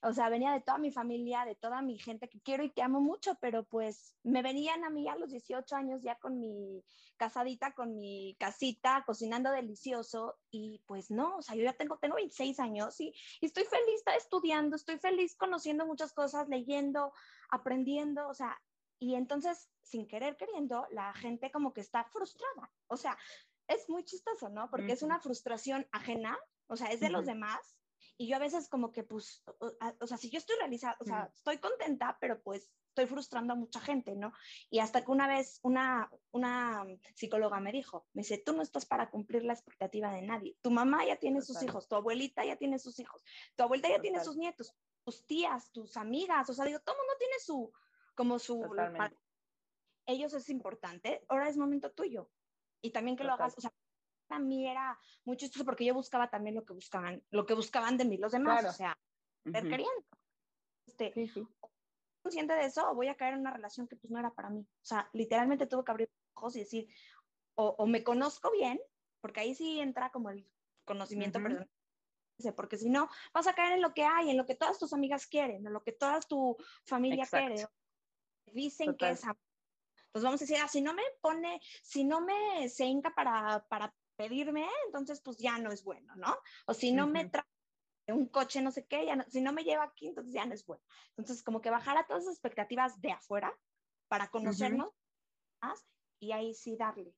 O 0.02 0.12
sea, 0.12 0.28
venía 0.28 0.52
de 0.52 0.60
toda 0.60 0.78
mi 0.78 0.90
familia, 0.90 1.44
de 1.44 1.54
toda 1.54 1.80
mi 1.80 1.96
gente 1.96 2.28
que 2.28 2.40
quiero 2.40 2.64
y 2.64 2.70
que 2.70 2.82
amo 2.82 3.00
mucho, 3.00 3.36
pero 3.40 3.62
pues 3.64 4.16
me 4.24 4.42
venían 4.42 4.84
a 4.84 4.90
mí 4.90 5.08
a 5.08 5.14
los 5.14 5.30
18 5.30 5.76
años 5.76 6.02
ya 6.02 6.16
con 6.16 6.40
mi 6.40 6.84
casadita, 7.16 7.72
con 7.72 7.94
mi 7.94 8.36
casita, 8.38 9.04
cocinando 9.06 9.52
delicioso 9.52 10.34
y 10.50 10.82
pues 10.86 11.12
no, 11.12 11.36
o 11.36 11.42
sea, 11.42 11.54
yo 11.54 11.62
ya 11.62 11.74
tengo, 11.74 11.96
tengo 11.98 12.16
26 12.16 12.58
años 12.58 13.00
y, 13.00 13.14
y 13.40 13.46
estoy 13.46 13.62
feliz 13.62 14.02
estudiando, 14.16 14.74
estoy 14.74 14.98
feliz 14.98 15.36
conociendo 15.36 15.86
muchas 15.86 16.12
cosas, 16.12 16.48
leyendo, 16.48 17.12
aprendiendo, 17.50 18.26
o 18.26 18.34
sea, 18.34 18.60
y 19.02 19.16
entonces, 19.16 19.68
sin 19.82 20.06
querer 20.06 20.36
queriendo, 20.36 20.86
la 20.92 21.12
gente 21.14 21.50
como 21.50 21.72
que 21.72 21.80
está 21.80 22.04
frustrada. 22.04 22.70
O 22.86 22.96
sea, 22.96 23.18
es 23.66 23.88
muy 23.88 24.04
chistoso, 24.04 24.48
¿no? 24.48 24.70
Porque 24.70 24.86
uh 24.86 24.88
-huh. 24.90 24.92
es 24.92 25.02
una 25.02 25.18
frustración 25.18 25.88
ajena, 25.90 26.38
o 26.68 26.76
sea, 26.76 26.86
es 26.92 27.00
de 27.00 27.06
uh 27.06 27.08
-huh. 27.08 27.12
los 27.14 27.26
demás. 27.26 27.76
Y 28.16 28.28
yo 28.28 28.36
a 28.36 28.38
veces 28.38 28.68
como 28.68 28.92
que, 28.92 29.02
pues, 29.02 29.42
o, 29.58 29.72
o 30.00 30.06
sea, 30.06 30.16
si 30.18 30.30
yo 30.30 30.38
estoy 30.38 30.54
realizada, 30.56 30.96
o 31.00 31.04
sea, 31.04 31.16
uh 31.16 31.22
-huh. 31.22 31.34
estoy 31.34 31.58
contenta, 31.58 32.16
pero 32.20 32.40
pues 32.42 32.70
estoy 32.90 33.06
frustrando 33.06 33.54
a 33.54 33.56
mucha 33.56 33.80
gente, 33.80 34.14
¿no? 34.14 34.32
Y 34.70 34.78
hasta 34.78 35.04
que 35.04 35.10
una 35.10 35.26
vez 35.26 35.58
una, 35.62 36.08
una 36.30 36.84
psicóloga 37.16 37.58
me 37.58 37.72
dijo, 37.72 38.06
me 38.12 38.22
dice, 38.22 38.38
tú 38.38 38.52
no 38.52 38.62
estás 38.62 38.86
para 38.86 39.10
cumplir 39.10 39.42
la 39.42 39.54
expectativa 39.54 40.12
de 40.12 40.22
nadie. 40.22 40.56
Tu 40.62 40.70
mamá 40.70 41.04
ya 41.04 41.16
tiene 41.16 41.40
Total. 41.40 41.54
sus 41.54 41.62
hijos, 41.64 41.88
tu 41.88 41.96
abuelita 41.96 42.44
ya 42.44 42.56
tiene 42.56 42.78
sus 42.78 43.00
hijos, 43.00 43.24
tu 43.56 43.64
abuelita 43.64 43.88
ya 43.88 43.96
Total. 43.96 44.02
tiene 44.02 44.24
sus 44.24 44.36
nietos, 44.36 44.76
tus 45.04 45.26
tías, 45.26 45.72
tus 45.72 45.96
amigas, 45.96 46.48
o 46.48 46.54
sea, 46.54 46.66
digo, 46.66 46.78
todo 46.80 46.94
el 46.94 47.00
mundo 47.00 47.14
tiene 47.18 47.38
su, 47.40 47.72
como 48.14 48.38
su... 48.38 48.62
Ellos 50.06 50.34
es 50.34 50.48
importante, 50.48 51.24
ahora 51.28 51.48
es 51.48 51.56
momento 51.56 51.92
tuyo. 51.92 52.30
Y 52.82 52.90
también 52.90 53.16
que 53.16 53.22
Total. 53.22 53.38
lo 53.38 53.44
hagas, 53.44 53.56
o 53.56 53.60
sea, 53.60 53.72
a 54.30 54.38
mí 54.40 54.68
era 54.68 54.98
muy 55.24 55.36
chistoso 55.36 55.64
porque 55.64 55.84
yo 55.84 55.94
buscaba 55.94 56.28
también 56.28 56.56
lo 56.56 56.64
que 56.64 56.72
buscaban, 56.72 57.22
lo 57.30 57.46
que 57.46 57.54
buscaban 57.54 57.96
de 57.96 58.04
mí 58.04 58.16
los 58.16 58.32
demás, 58.32 58.64
o 58.64 58.72
sea, 58.72 58.98
ser 59.44 59.62
queriendo. 59.62 60.04
Este, 60.86 61.12
sí, 61.12 61.28
sí. 61.28 61.46
consciente 62.22 62.54
de 62.54 62.64
eso, 62.64 62.92
voy 62.94 63.08
a 63.08 63.14
caer 63.14 63.34
en 63.34 63.40
una 63.40 63.52
relación 63.52 63.86
que 63.86 63.94
pues 63.94 64.10
no 64.10 64.18
era 64.18 64.34
para 64.34 64.50
mí. 64.50 64.60
O 64.60 64.84
sea, 64.84 65.08
literalmente 65.12 65.66
tuve 65.66 65.84
que 65.84 65.92
abrir 65.92 66.10
ojos 66.34 66.56
y 66.56 66.60
decir, 66.60 66.88
o, 67.54 67.76
o 67.78 67.86
me 67.86 68.02
conozco 68.02 68.50
bien, 68.50 68.80
porque 69.20 69.40
ahí 69.40 69.54
sí 69.54 69.78
entra 69.78 70.10
como 70.10 70.30
el 70.30 70.50
conocimiento 70.84 71.40
personal 71.40 71.70
porque 72.50 72.76
si 72.76 72.90
no, 72.90 73.08
vas 73.32 73.46
a 73.46 73.54
caer 73.54 73.74
en 73.74 73.82
lo 73.82 73.94
que 73.94 74.04
hay, 74.04 74.30
en 74.30 74.36
lo 74.36 74.46
que 74.46 74.56
todas 74.56 74.78
tus 74.78 74.92
amigas 74.92 75.26
quieren, 75.26 75.64
en 75.64 75.72
lo 75.72 75.84
que 75.84 75.92
toda 75.92 76.18
tu 76.20 76.56
familia 76.84 77.26
quiere. 77.26 77.68
Dicen 78.46 78.96
que 78.96 79.10
es 79.10 79.22
Pues 80.12 80.24
vamos 80.24 80.40
a 80.40 80.44
decir, 80.44 80.58
ah, 80.62 80.68
si 80.68 80.80
no 80.80 80.92
me 80.94 81.02
pone, 81.20 81.60
si 81.82 82.04
no 82.04 82.20
me 82.20 82.68
se 82.68 82.84
hinca 82.84 83.14
para, 83.14 83.66
para 83.68 83.94
pedirme, 84.16 84.66
entonces 84.86 85.20
pues 85.20 85.38
ya 85.38 85.58
no 85.58 85.72
es 85.72 85.84
bueno, 85.84 86.14
¿no? 86.16 86.36
O 86.66 86.74
si 86.74 86.92
no 86.92 87.06
me 87.06 87.28
trae 87.28 87.44
un 88.08 88.26
coche, 88.26 88.60
no 88.60 88.70
sé 88.70 88.86
qué, 88.86 89.06
ya 89.06 89.24
si 89.28 89.40
no 89.40 89.52
me 89.52 89.64
lleva 89.64 89.84
aquí, 89.84 90.08
entonces 90.08 90.34
ya 90.34 90.44
no 90.44 90.54
es 90.54 90.66
bueno. 90.66 90.82
Entonces, 91.16 91.42
como 91.42 91.60
que 91.60 91.70
bajar 91.70 91.96
a 91.96 92.06
todas 92.06 92.24
las 92.24 92.34
expectativas 92.34 93.00
de 93.00 93.12
afuera 93.12 93.58
para 94.08 94.28
conocernos 94.28 94.90
más 95.62 95.86
y 96.18 96.32
ahí 96.32 96.54
sí 96.54 96.76
darle. 96.76 97.14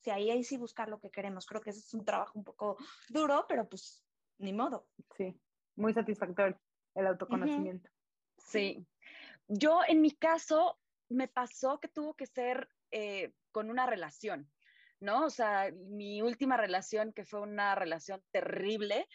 Sí, 0.00 0.10
ahí, 0.10 0.30
ahí 0.30 0.44
sí 0.44 0.56
buscar 0.56 0.88
lo 0.88 1.00
que 1.00 1.10
queremos. 1.10 1.46
Creo 1.46 1.60
que 1.60 1.70
ese 1.70 1.80
es 1.80 1.94
un 1.94 2.04
trabajo 2.04 2.38
un 2.38 2.44
poco 2.44 2.76
duro, 3.08 3.46
pero 3.48 3.68
pues 3.68 4.04
ni 4.38 4.52
modo. 4.52 4.88
Sí, 5.16 5.40
muy 5.76 5.94
satisfactorio 5.94 6.60
el 6.94 7.06
autoconocimiento. 7.06 7.90
Sí. 8.38 8.86
Yo 9.48 9.80
en 9.86 10.00
mi 10.00 10.12
caso 10.12 10.78
me 11.08 11.28
pasó 11.28 11.78
que 11.80 11.88
tuvo 11.88 12.14
que 12.14 12.26
ser 12.26 12.68
eh, 12.90 13.32
con 13.52 13.70
una 13.70 13.86
relación, 13.86 14.50
¿no? 15.00 15.24
O 15.24 15.30
sea, 15.30 15.70
mi 15.72 16.22
última 16.22 16.56
relación, 16.56 17.12
que 17.12 17.24
fue 17.24 17.40
una 17.40 17.74
relación 17.74 18.22
terrible, 18.32 19.06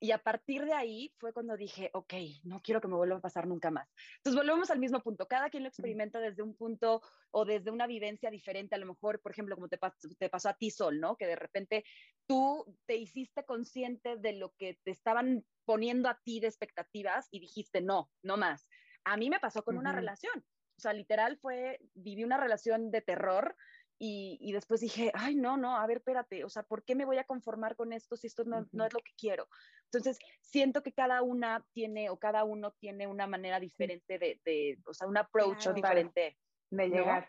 y 0.00 0.12
a 0.12 0.18
partir 0.18 0.64
de 0.64 0.74
ahí 0.74 1.12
fue 1.18 1.32
cuando 1.32 1.56
dije, 1.56 1.90
ok, 1.92 2.14
no 2.44 2.60
quiero 2.62 2.80
que 2.80 2.86
me 2.86 2.94
vuelva 2.94 3.16
a 3.16 3.20
pasar 3.20 3.48
nunca 3.48 3.70
más. 3.70 3.92
Entonces 4.18 4.40
volvemos 4.40 4.70
al 4.70 4.78
mismo 4.78 5.02
punto. 5.02 5.26
Cada 5.26 5.50
quien 5.50 5.64
lo 5.64 5.68
experimenta 5.68 6.20
desde 6.20 6.42
un 6.42 6.56
punto 6.56 7.02
o 7.32 7.44
desde 7.44 7.72
una 7.72 7.86
vivencia 7.88 8.30
diferente. 8.30 8.76
A 8.76 8.78
lo 8.78 8.86
mejor, 8.86 9.20
por 9.20 9.32
ejemplo, 9.32 9.56
como 9.56 9.68
te, 9.68 9.78
te 10.18 10.30
pasó 10.30 10.50
a 10.50 10.54
ti, 10.54 10.70
Sol, 10.70 11.00
¿no? 11.00 11.16
Que 11.16 11.26
de 11.26 11.34
repente 11.34 11.84
tú 12.28 12.64
te 12.86 12.96
hiciste 12.96 13.44
consciente 13.44 14.16
de 14.16 14.34
lo 14.34 14.52
que 14.56 14.78
te 14.84 14.92
estaban 14.92 15.44
poniendo 15.64 16.08
a 16.08 16.20
ti 16.22 16.38
de 16.38 16.46
expectativas 16.46 17.26
y 17.32 17.40
dijiste, 17.40 17.80
no, 17.80 18.08
no 18.22 18.36
más. 18.36 18.68
A 19.08 19.16
mí 19.16 19.30
me 19.30 19.40
pasó 19.40 19.62
con 19.62 19.78
una 19.78 19.92
relación. 19.92 20.44
O 20.76 20.80
sea, 20.80 20.92
literal 20.92 21.38
fue, 21.38 21.80
viví 21.94 22.22
una 22.24 22.36
relación 22.36 22.90
de 22.90 23.00
terror 23.00 23.56
y, 24.00 24.52
después 24.52 24.80
dije, 24.80 25.10
ay, 25.14 25.34
no, 25.34 25.56
no, 25.56 25.76
a 25.76 25.84
ver, 25.86 25.96
espérate, 25.96 26.44
o 26.44 26.48
sea, 26.48 26.62
¿por 26.62 26.84
qué 26.84 26.94
me 26.94 27.04
voy 27.04 27.18
a 27.18 27.24
conformar 27.24 27.74
con 27.74 27.92
esto 27.92 28.16
si 28.16 28.28
esto 28.28 28.44
no, 28.44 28.68
no, 28.70 28.86
es 28.86 28.92
lo 28.92 29.00
que 29.00 29.10
quiero? 29.18 29.48
Entonces, 29.86 30.18
siento 30.40 30.84
que 30.84 30.92
cada 30.92 31.22
una 31.22 31.66
tiene 31.72 32.08
o 32.10 32.16
cada 32.16 32.44
uno 32.44 32.70
tiene 32.78 33.08
una 33.08 33.26
manera 33.26 33.58
diferente 33.58 34.20
de, 34.20 34.40
de 34.44 34.78
o 34.86 34.94
sea, 34.94 35.08
un 35.08 35.16
approach 35.16 35.68
diferente. 35.74 36.38
De 36.70 36.88
llegar. 36.88 37.28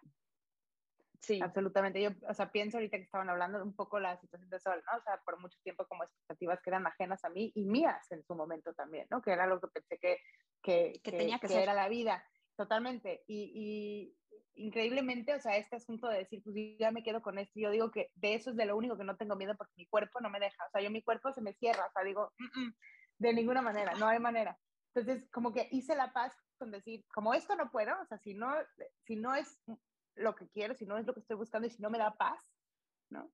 Sí. 1.21 1.39
Absolutamente. 1.41 2.01
Yo, 2.01 2.11
o 2.27 2.33
sea, 2.33 2.51
pienso 2.51 2.77
ahorita 2.77 2.97
que 2.97 3.03
estaban 3.03 3.29
hablando 3.29 3.63
un 3.63 3.75
poco 3.75 3.99
la 3.99 4.17
situación 4.17 4.49
de 4.49 4.59
Sol, 4.59 4.81
¿no? 4.85 4.97
O 4.97 5.01
sea, 5.01 5.19
por 5.25 5.39
mucho 5.39 5.57
tiempo 5.63 5.85
como 5.87 6.03
expectativas 6.03 6.61
que 6.61 6.69
eran 6.69 6.87
ajenas 6.87 7.23
a 7.25 7.29
mí 7.29 7.51
y 7.55 7.65
mías 7.65 8.11
en 8.11 8.23
su 8.23 8.35
momento 8.35 8.73
también, 8.73 9.07
¿no? 9.09 9.21
Que 9.21 9.31
era 9.31 9.45
lo 9.47 9.59
que 9.59 9.67
pensé 9.67 9.97
que, 9.97 10.19
que, 10.61 10.99
que, 11.03 11.11
tenía 11.11 11.39
que, 11.39 11.47
que 11.47 11.61
era 11.61 11.73
la 11.73 11.89
vida. 11.89 12.23
Totalmente. 12.55 13.23
Y, 13.27 14.15
increíblemente, 14.55 15.33
o 15.33 15.39
sea, 15.39 15.55
este 15.55 15.77
asunto 15.77 16.09
de 16.09 16.17
decir, 16.17 16.43
pues 16.43 16.55
ya 16.77 16.91
me 16.91 17.03
quedo 17.03 17.21
con 17.21 17.39
esto, 17.39 17.57
yo 17.57 17.71
digo 17.71 17.91
que 17.91 18.11
de 18.15 18.35
eso 18.35 18.49
es 18.49 18.57
de 18.57 18.65
lo 18.65 18.75
único 18.75 18.97
que 18.97 19.05
no 19.05 19.15
tengo 19.15 19.37
miedo 19.37 19.55
porque 19.55 19.71
mi 19.77 19.85
cuerpo 19.87 20.19
no 20.19 20.29
me 20.29 20.41
deja, 20.41 20.65
o 20.65 20.69
sea, 20.69 20.81
yo 20.81 20.91
mi 20.91 21.01
cuerpo 21.01 21.31
se 21.31 21.39
me 21.39 21.53
cierra, 21.53 21.85
o 21.85 21.91
sea, 21.93 22.03
digo, 22.03 22.33
de 23.17 23.33
ninguna 23.33 23.61
manera, 23.61 23.93
no 23.93 24.07
hay 24.07 24.19
manera. 24.19 24.59
Entonces, 24.93 25.29
como 25.31 25.53
que 25.53 25.69
hice 25.71 25.95
la 25.95 26.11
paz 26.11 26.33
con 26.57 26.71
decir, 26.71 27.05
como 27.13 27.33
esto 27.33 27.55
no 27.55 27.71
puedo, 27.71 27.93
o 28.01 28.05
sea, 28.07 28.17
si 28.17 28.33
no, 28.33 28.53
si 29.05 29.15
no 29.15 29.33
es 29.33 29.57
lo 30.15 30.35
que 30.35 30.49
quiero, 30.49 30.75
si 30.75 30.85
no 30.85 30.97
es 30.97 31.05
lo 31.05 31.13
que 31.13 31.21
estoy 31.21 31.37
buscando 31.37 31.67
y 31.67 31.71
si 31.71 31.81
no 31.81 31.89
me 31.89 31.97
da 31.97 32.17
paz, 32.17 32.39
¿no? 33.09 33.31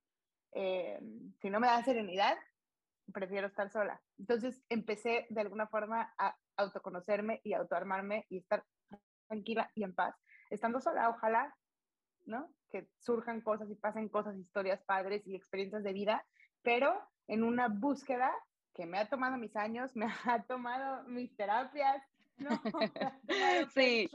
Eh, 0.51 0.99
si 1.41 1.49
no 1.49 1.59
me 1.59 1.65
da 1.65 1.83
serenidad, 1.83 2.37
prefiero 3.11 3.47
estar 3.47 3.71
sola. 3.71 3.99
Entonces 4.19 4.63
empecé 4.69 5.25
de 5.29 5.41
alguna 5.41 5.65
forma 5.67 6.13
a 6.19 6.37
autoconocerme 6.57 7.41
y 7.43 7.53
autoarmarme 7.53 8.25
y 8.29 8.37
estar 8.37 8.63
tranquila 9.27 9.71
y 9.75 9.83
en 9.83 9.93
paz 9.93 10.15
estando 10.49 10.79
sola, 10.79 11.09
ojalá, 11.09 11.55
¿no? 12.25 12.49
Que 12.69 12.87
surjan 12.99 13.41
cosas 13.41 13.69
y 13.69 13.75
pasen 13.75 14.09
cosas, 14.09 14.37
historias 14.37 14.81
padres 14.83 15.25
y 15.25 15.35
experiencias 15.35 15.83
de 15.83 15.93
vida, 15.93 16.25
pero 16.61 16.99
en 17.27 17.43
una 17.43 17.67
búsqueda 17.67 18.33
que 18.73 18.85
me 18.85 18.97
ha 18.97 19.07
tomado 19.07 19.37
mis 19.37 19.55
años, 19.55 19.95
me 19.95 20.07
ha 20.25 20.43
tomado 20.43 21.03
mis 21.03 21.35
terapias, 21.35 22.01
¿no? 22.37 22.49
sí. 23.73 24.09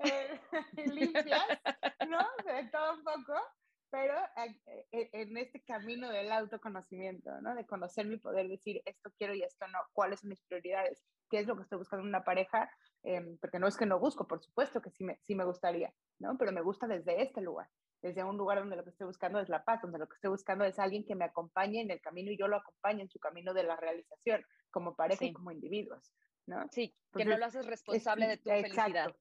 Eh, 0.00 0.40
limpias, 0.86 1.46
¿no? 2.08 2.18
De 2.44 2.68
todo 2.70 2.94
un 2.94 3.04
poco, 3.04 3.34
pero 3.90 4.14
eh, 4.36 4.86
eh, 4.92 5.10
en 5.12 5.36
este 5.36 5.62
camino 5.62 6.10
del 6.10 6.30
autoconocimiento, 6.30 7.30
¿no? 7.40 7.54
De 7.54 7.66
conocerme 7.66 8.14
y 8.14 8.18
poder 8.18 8.48
decir 8.48 8.82
esto 8.84 9.10
quiero 9.16 9.34
y 9.34 9.42
esto 9.42 9.66
no, 9.68 9.78
cuáles 9.92 10.20
son 10.20 10.30
mis 10.30 10.42
prioridades, 10.42 11.02
qué 11.30 11.38
es 11.38 11.46
lo 11.46 11.56
que 11.56 11.62
estoy 11.62 11.78
buscando 11.78 12.02
en 12.02 12.08
una 12.08 12.24
pareja, 12.24 12.70
em, 13.02 13.38
porque 13.38 13.58
no 13.58 13.66
es 13.66 13.76
que 13.76 13.86
no 13.86 13.98
busco, 13.98 14.26
por 14.26 14.42
supuesto 14.42 14.82
que 14.82 14.90
sí 14.90 15.04
me, 15.04 15.18
sí 15.22 15.34
me 15.34 15.44
gustaría, 15.44 15.92
¿no? 16.18 16.36
Pero 16.36 16.52
me 16.52 16.60
gusta 16.60 16.86
desde 16.86 17.22
este 17.22 17.40
lugar, 17.40 17.68
desde 18.02 18.24
un 18.24 18.36
lugar 18.36 18.58
donde 18.58 18.76
lo 18.76 18.84
que 18.84 18.90
estoy 18.90 19.06
buscando 19.06 19.40
es 19.40 19.48
la 19.48 19.64
paz, 19.64 19.80
donde 19.80 19.98
lo 19.98 20.08
que 20.08 20.14
estoy 20.14 20.30
buscando 20.30 20.64
es 20.64 20.78
alguien 20.78 21.04
que 21.04 21.14
me 21.14 21.24
acompañe 21.24 21.80
en 21.80 21.90
el 21.90 22.00
camino 22.00 22.30
y 22.30 22.38
yo 22.38 22.46
lo 22.46 22.56
acompañe 22.56 23.02
en 23.02 23.08
su 23.08 23.18
camino 23.18 23.54
de 23.54 23.64
la 23.64 23.76
realización, 23.76 24.44
como 24.70 24.94
pareja 24.94 25.24
y 25.24 25.32
como 25.32 25.50
individuos, 25.50 26.12
¿no? 26.46 26.66
Sí, 26.70 26.94
que 27.16 27.24
no 27.24 27.38
lo 27.38 27.46
haces 27.46 27.66
responsable 27.66 28.28
de 28.28 28.36
tu 28.36 28.50
felicidad. 28.50 29.14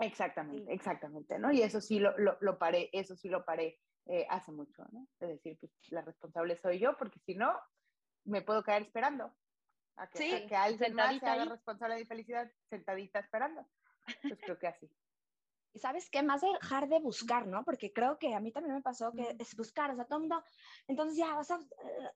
Exactamente, 0.00 0.72
exactamente, 0.72 1.38
¿no? 1.40 1.50
Y 1.50 1.62
eso 1.62 1.80
sí 1.80 1.98
lo, 1.98 2.16
lo, 2.18 2.38
lo 2.40 2.56
paré, 2.56 2.88
eso 2.92 3.16
sí 3.16 3.28
lo 3.28 3.44
paré 3.44 3.80
eh, 4.08 4.26
hace 4.30 4.52
mucho, 4.52 4.84
¿no? 4.90 5.06
Es 5.20 5.28
decir, 5.28 5.58
pues 5.60 5.72
la 5.90 6.00
responsable 6.00 6.56
soy 6.56 6.78
yo, 6.78 6.96
porque 6.96 7.20
si 7.20 7.34
no, 7.34 7.52
me 8.24 8.42
puedo 8.42 8.62
caer 8.62 8.82
esperando 8.82 9.34
a 9.96 10.08
que, 10.08 10.46
que 10.46 10.56
alguien 10.56 10.94
más 10.94 11.18
se 11.18 11.26
haga 11.26 11.44
responsable 11.44 11.94
de 11.94 12.00
mi 12.00 12.06
felicidad 12.06 12.50
sentadita 12.70 13.18
esperando. 13.18 13.66
Pues 14.22 14.40
creo 14.40 14.58
que 14.58 14.68
así. 14.68 14.90
Y 15.74 15.80
sabes 15.80 16.08
qué, 16.08 16.22
más 16.22 16.40
dejar 16.40 16.88
de 16.88 16.98
buscar, 16.98 17.46
¿no? 17.46 17.62
Porque 17.62 17.92
creo 17.92 18.18
que 18.18 18.34
a 18.34 18.40
mí 18.40 18.50
también 18.50 18.74
me 18.74 18.80
pasó 18.80 19.12
que 19.12 19.36
es 19.38 19.54
buscar, 19.54 19.90
o 19.90 19.96
sea, 19.96 20.06
todo 20.06 20.20
mundo, 20.20 20.42
entonces 20.86 21.18
ya 21.18 21.34
vas 21.34 21.50
a, 21.50 21.60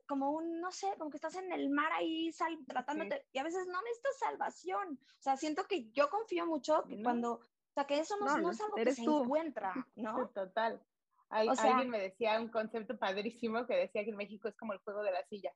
como 0.09 0.31
un, 0.31 0.59
no 0.59 0.73
sé, 0.73 0.89
como 0.99 1.11
que 1.11 1.19
estás 1.19 1.37
en 1.37 1.53
el 1.53 1.69
mar 1.69 1.93
ahí 1.93 2.33
sal, 2.33 2.59
tratándote, 2.67 3.27
y 3.31 3.39
a 3.39 3.43
veces 3.43 3.67
no 3.67 3.81
necesitas 3.83 4.19
salvación, 4.19 4.99
o 4.99 5.23
sea, 5.23 5.37
siento 5.37 5.65
que 5.69 5.91
yo 5.91 6.09
confío 6.09 6.47
mucho 6.47 6.85
que 6.85 7.03
cuando, 7.03 7.35
o 7.35 7.73
sea, 7.75 7.87
que 7.87 7.99
eso 7.99 8.17
no, 8.17 8.39
no, 8.39 8.53
es 8.53 8.61
algo 8.63 8.75
que 8.75 8.95
se 8.95 9.03
encuentra, 9.03 9.75
¿no? 9.97 10.29
Total, 10.35 10.83
alguien 11.33 11.91
me 11.91 12.01
decía 12.01 12.41
un 12.41 12.49
concepto 12.49 12.99
padrísimo 12.99 13.67
que 13.67 13.75
decía 13.75 14.05
que 14.05 14.11
en 14.11 14.17
México 14.17 14.49
es 14.49 14.57
como 14.57 14.73
el 14.73 14.79
juego 14.81 15.03
de 15.03 15.13
la 15.13 15.25
silla. 15.25 15.53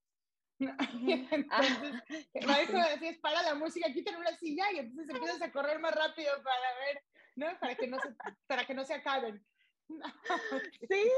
entonces, 0.58 2.02
el 2.32 2.46
maestro 2.46 2.78
me 2.78 2.90
decía, 2.90 3.18
para 3.20 3.42
la 3.42 3.54
música, 3.54 3.92
quiten 3.92 4.16
una 4.16 4.34
silla 4.38 4.64
y 4.72 4.78
entonces 4.78 5.14
empiezas 5.14 5.42
a 5.42 5.52
correr 5.52 5.78
más 5.78 5.94
rápido 5.94 6.32
para 6.42 6.78
ver, 6.86 7.02
¿no? 7.36 7.60
Para 7.60 7.74
que 7.74 7.86
no 7.86 7.98
se, 8.00 8.08
para 8.46 8.64
que 8.64 8.74
no 8.74 8.84
se 8.84 8.94
acaben. 8.94 9.44
Sí, 10.90 11.10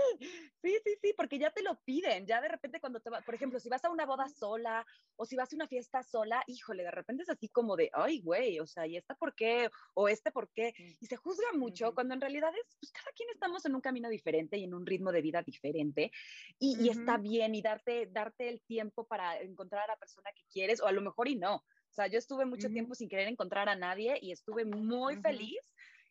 sí, 0.63 0.79
sí, 0.85 0.99
sí, 1.03 1.15
porque 1.17 1.39
ya 1.39 1.51
te 1.51 1.63
lo 1.63 1.81
piden, 1.83 2.27
ya 2.27 2.41
de 2.41 2.49
repente 2.49 2.81
cuando 2.81 3.01
te 3.01 3.11
va, 3.11 3.21
por 3.23 3.35
ejemplo, 3.35 3.61
si 3.61 3.69
vas 3.69 3.85
a 3.85 3.91
una 3.91 4.07
boda 4.07 4.29
sola 4.29 4.87
o 5.17 5.25
si 5.25 5.37
vas 5.37 5.53
a 5.53 5.57
una 5.57 5.67
fiesta 5.69 6.03
sola, 6.03 6.43
híjole, 6.47 6.83
de 6.83 6.91
repente 6.91 7.23
es 7.23 7.29
así 7.29 7.49
como 7.49 7.77
de, 7.77 7.91
ay, 7.93 8.21
güey, 8.21 8.61
o 8.61 8.67
sea, 8.67 8.87
¿y 8.87 8.97
esta 8.97 9.15
por 9.15 9.35
qué? 9.35 9.71
O 9.95 10.09
este 10.09 10.31
por 10.31 10.51
qué? 10.53 10.75
Y 11.01 11.07
se 11.07 11.17
juzga 11.17 11.53
mucho 11.55 11.95
cuando 11.95 12.15
en 12.15 12.21
realidad 12.21 12.53
es, 12.55 12.77
pues 12.81 12.93
cada 12.93 13.13
quien 13.13 13.29
estamos 13.31 13.65
en 13.67 13.75
un 13.75 13.81
camino 13.81 14.09
diferente 14.09 14.57
y 14.57 14.65
en 14.65 14.75
un 14.75 14.87
ritmo 14.87 15.13
de 15.13 15.23
vida 15.23 15.43
diferente 15.43 16.11
y, 16.59 16.79
y 16.81 16.89
está 16.91 17.17
bien 17.17 17.55
y 17.55 17.63
darte, 17.63 18.07
darte 18.07 18.49
el 18.49 18.63
tiempo 18.63 19.07
para 19.07 19.41
encontrar 19.41 19.85
a 19.85 19.93
la 19.95 19.97
persona 19.97 20.31
que 20.33 20.45
quieres 20.51 20.81
o 20.81 20.87
a 20.87 20.93
lo 20.93 21.01
mejor 21.01 21.29
y 21.29 21.37
no. 21.37 21.57
O 21.91 21.95
sea, 21.99 22.07
yo 22.07 22.19
estuve 22.19 22.45
mucho 22.45 22.71
tiempo 22.71 22.95
sin 22.95 23.09
querer 23.09 23.29
encontrar 23.29 23.69
a 23.69 23.75
nadie 23.75 24.19
y 24.21 24.31
estuve 24.31 24.65
muy 24.65 25.17
feliz 25.17 25.59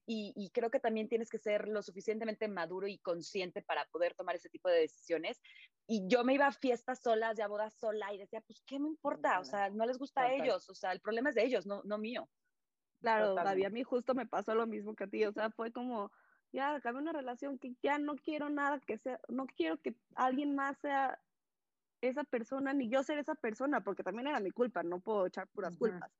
y, 0.09 0.49
creo 0.53 0.71
que 0.71 0.79
también 0.79 1.09
tienes 1.09 1.29
que 1.29 1.37
ser 1.37 1.67
lo 1.67 1.83
suficientemente 1.83 2.47
maduro 2.47 2.87
y 2.87 2.97
consciente 2.97 3.61
para 3.61 3.85
poder 3.91 4.15
tomar 4.15 4.35
ese 4.35 4.49
tipo 4.49 4.69
de 4.69 4.79
decisiones. 4.79 5.41
Y 5.85 6.07
yo 6.07 6.23
me 6.23 6.33
iba 6.33 6.47
a 6.47 6.53
fiestas 6.53 7.01
solas, 7.01 7.37
ya 7.37 7.47
bodas 7.49 7.73
sola 7.73 8.13
y 8.13 8.17
decía, 8.17 8.39
pues, 8.41 8.63
¿qué 8.65 8.79
me 8.79 8.87
importa? 8.87 9.39
O 9.41 9.43
sea, 9.43 9.69
no 9.69 9.85
les 9.85 9.97
gusta 9.97 10.21
a 10.21 10.33
ellos, 10.33 10.69
o 10.69 10.75
sea, 10.75 10.93
el 10.93 11.01
problema 11.01 11.29
es 11.29 11.35
de 11.35 11.43
ellos, 11.43 11.65
no, 11.65 11.81
no 11.83 11.97
mío. 11.97 12.29
Claro, 13.01 13.35
Gaby, 13.35 13.65
a 13.65 13.69
mí 13.69 13.83
justo 13.83 14.15
me 14.15 14.25
pasó 14.25 14.55
lo 14.55 14.65
mismo 14.65 14.95
que 14.95 15.03
a 15.03 15.07
ti, 15.07 15.25
o 15.25 15.33
sea, 15.33 15.51
fue 15.51 15.73
como, 15.73 16.09
ya 16.53 16.75
acabé 16.75 16.99
una 16.99 17.11
relación 17.11 17.59
que 17.59 17.75
ya 17.83 17.97
no 17.99 18.15
quiero 18.15 18.49
nada 18.49 18.79
que 18.79 18.97
sea, 18.97 19.19
no 19.27 19.45
quiero 19.45 19.77
que 19.81 19.93
alguien 20.15 20.55
más 20.55 20.79
sea 20.79 21.19
esa 22.01 22.23
persona, 22.23 22.73
ni 22.73 22.89
yo 22.89 23.03
ser 23.03 23.19
esa 23.19 23.35
persona, 23.35 23.83
porque 23.83 24.03
también 24.03 24.27
era 24.27 24.39
mi 24.39 24.51
culpa, 24.51 24.83
no 24.83 25.01
puedo 25.01 25.25
echar 25.25 25.47
puras 25.49 25.75
culpas 25.75 26.11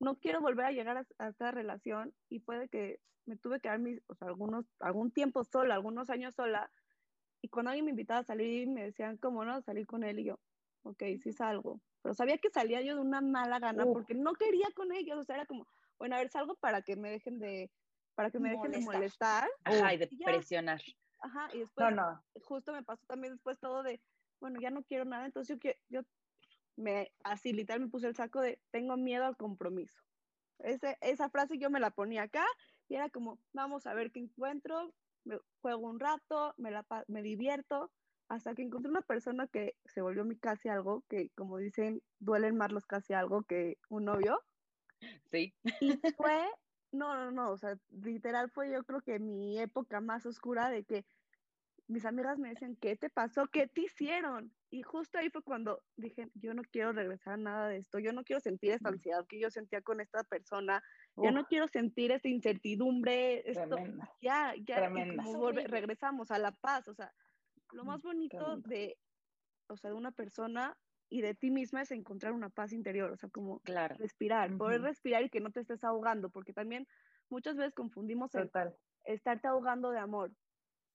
no 0.00 0.16
quiero 0.16 0.40
volver 0.40 0.66
a 0.66 0.72
llegar 0.72 1.06
a, 1.18 1.28
esta 1.28 1.50
relación 1.50 2.14
y 2.28 2.40
puede 2.40 2.68
que 2.68 3.00
me 3.26 3.36
tuve 3.36 3.60
que 3.60 3.68
dar 3.68 3.78
mis, 3.78 4.00
o 4.06 4.14
sea, 4.14 4.28
algunos, 4.28 4.64
algún 4.80 5.10
tiempo 5.10 5.44
sola, 5.44 5.74
algunos 5.74 6.08
años 6.08 6.34
sola, 6.34 6.70
y 7.42 7.48
cuando 7.48 7.70
alguien 7.70 7.84
me 7.84 7.90
invitaba 7.90 8.20
a 8.20 8.24
salir, 8.24 8.68
me 8.68 8.84
decían, 8.84 9.16
¿cómo 9.18 9.44
no? 9.44 9.60
Salir 9.62 9.86
con 9.86 10.02
él 10.02 10.20
y 10.20 10.24
yo, 10.24 10.40
ok, 10.82 11.02
sí 11.22 11.32
salgo. 11.32 11.80
Pero 12.02 12.14
sabía 12.14 12.38
que 12.38 12.50
salía 12.50 12.80
yo 12.80 12.94
de 12.94 13.00
una 13.00 13.20
mala 13.20 13.58
gana 13.58 13.84
porque 13.84 14.14
no 14.14 14.32
quería 14.32 14.68
con 14.74 14.92
ellos, 14.92 15.18
o 15.18 15.24
sea, 15.24 15.36
era 15.36 15.46
como, 15.46 15.66
bueno, 15.98 16.16
a 16.16 16.18
ver, 16.18 16.30
salgo 16.30 16.54
para 16.56 16.82
que 16.82 16.96
me 16.96 17.10
dejen 17.10 17.38
de, 17.38 17.70
para 18.14 18.30
que 18.30 18.38
me 18.38 18.50
dejen 18.50 18.70
de 18.70 18.80
molestar. 18.80 19.48
Ajá, 19.64 19.94
y 19.94 19.98
de 19.98 20.08
presionar. 20.24 20.80
Ajá, 21.20 21.48
y 21.52 21.60
después, 21.60 21.94
justo 22.42 22.72
me 22.72 22.82
pasó 22.82 23.04
también 23.06 23.34
después 23.34 23.58
todo 23.58 23.82
de, 23.82 24.00
bueno, 24.40 24.58
ya 24.60 24.70
no 24.70 24.82
quiero 24.84 25.04
nada, 25.04 25.26
entonces 25.26 25.58
yo, 25.60 25.70
yo 25.88 26.02
me, 26.78 27.12
así 27.24 27.52
literal 27.52 27.80
me 27.80 27.88
puse 27.88 28.06
el 28.06 28.14
saco 28.14 28.40
de, 28.40 28.60
tengo 28.70 28.96
miedo 28.96 29.24
al 29.24 29.36
compromiso. 29.36 30.00
Ese, 30.60 30.96
esa 31.00 31.28
frase 31.28 31.58
yo 31.58 31.70
me 31.70 31.80
la 31.80 31.90
ponía 31.90 32.22
acá 32.22 32.46
y 32.88 32.94
era 32.94 33.10
como, 33.10 33.38
vamos 33.52 33.86
a 33.86 33.94
ver 33.94 34.10
qué 34.10 34.20
encuentro, 34.20 34.94
me 35.24 35.38
juego 35.60 35.88
un 35.88 36.00
rato, 36.00 36.54
me, 36.56 36.70
la, 36.70 36.86
me 37.08 37.22
divierto, 37.22 37.90
hasta 38.28 38.54
que 38.54 38.62
encontré 38.62 38.90
una 38.90 39.02
persona 39.02 39.46
que 39.46 39.76
se 39.84 40.00
volvió 40.00 40.24
mi 40.24 40.36
casi 40.36 40.68
algo, 40.68 41.04
que 41.08 41.30
como 41.30 41.58
dicen, 41.58 42.02
duelen 42.18 42.56
más 42.56 42.72
los 42.72 42.86
casi 42.86 43.12
algo 43.12 43.42
que 43.42 43.78
un 43.88 44.04
novio. 44.06 44.40
Sí. 45.30 45.54
Y 45.80 45.90
fue, 46.16 46.44
no, 46.92 47.14
no, 47.14 47.30
no, 47.30 47.50
o 47.50 47.58
sea, 47.58 47.76
literal 47.90 48.50
fue 48.50 48.70
yo 48.70 48.84
creo 48.84 49.00
que 49.00 49.18
mi 49.18 49.58
época 49.58 50.00
más 50.00 50.26
oscura 50.26 50.70
de 50.70 50.84
que 50.84 51.04
mis 51.88 52.04
amigas 52.04 52.38
me 52.38 52.50
decían, 52.50 52.76
¿qué 52.76 52.96
te 52.96 53.08
pasó? 53.08 53.46
¿Qué 53.46 53.66
te 53.66 53.82
hicieron? 53.82 54.52
Y 54.70 54.82
justo 54.82 55.18
ahí 55.18 55.30
fue 55.30 55.42
cuando 55.42 55.82
dije, 55.96 56.30
yo 56.34 56.52
no 56.52 56.62
quiero 56.62 56.92
regresar 56.92 57.34
a 57.34 57.38
nada 57.38 57.68
de 57.68 57.78
esto, 57.78 57.98
yo 57.98 58.12
no 58.12 58.24
quiero 58.24 58.40
sentir 58.40 58.72
esta 58.72 58.90
ansiedad 58.90 59.26
que 59.26 59.40
yo 59.40 59.50
sentía 59.50 59.80
con 59.80 60.00
esta 60.00 60.22
persona, 60.24 60.82
ya 61.16 61.30
no 61.30 61.46
quiero 61.46 61.66
sentir 61.66 62.12
esta 62.12 62.28
incertidumbre, 62.28 63.50
esto, 63.50 63.76
ya, 64.20 64.54
ya, 64.66 64.88
regresamos 64.88 66.30
a 66.30 66.38
la 66.38 66.52
paz, 66.52 66.86
o 66.88 66.94
sea, 66.94 67.12
lo 67.72 67.84
más 67.84 68.02
bonito 68.02 68.58
de, 68.58 68.98
o 69.68 69.76
sea, 69.78 69.90
de 69.90 69.96
una 69.96 70.12
persona 70.12 70.76
y 71.08 71.22
de 71.22 71.34
ti 71.34 71.50
misma 71.50 71.80
es 71.80 71.90
encontrar 71.90 72.34
una 72.34 72.50
paz 72.50 72.74
interior, 72.74 73.10
o 73.10 73.16
sea, 73.16 73.30
como 73.30 73.62
respirar, 73.96 74.54
poder 74.58 74.82
respirar 74.82 75.22
y 75.22 75.30
que 75.30 75.40
no 75.40 75.50
te 75.50 75.60
estés 75.60 75.82
ahogando, 75.84 76.28
porque 76.28 76.52
también 76.52 76.86
muchas 77.30 77.56
veces 77.56 77.72
confundimos 77.74 78.34
el 78.34 78.50
estarte 79.04 79.48
ahogando 79.48 79.90
de 79.90 79.98
amor, 79.98 80.30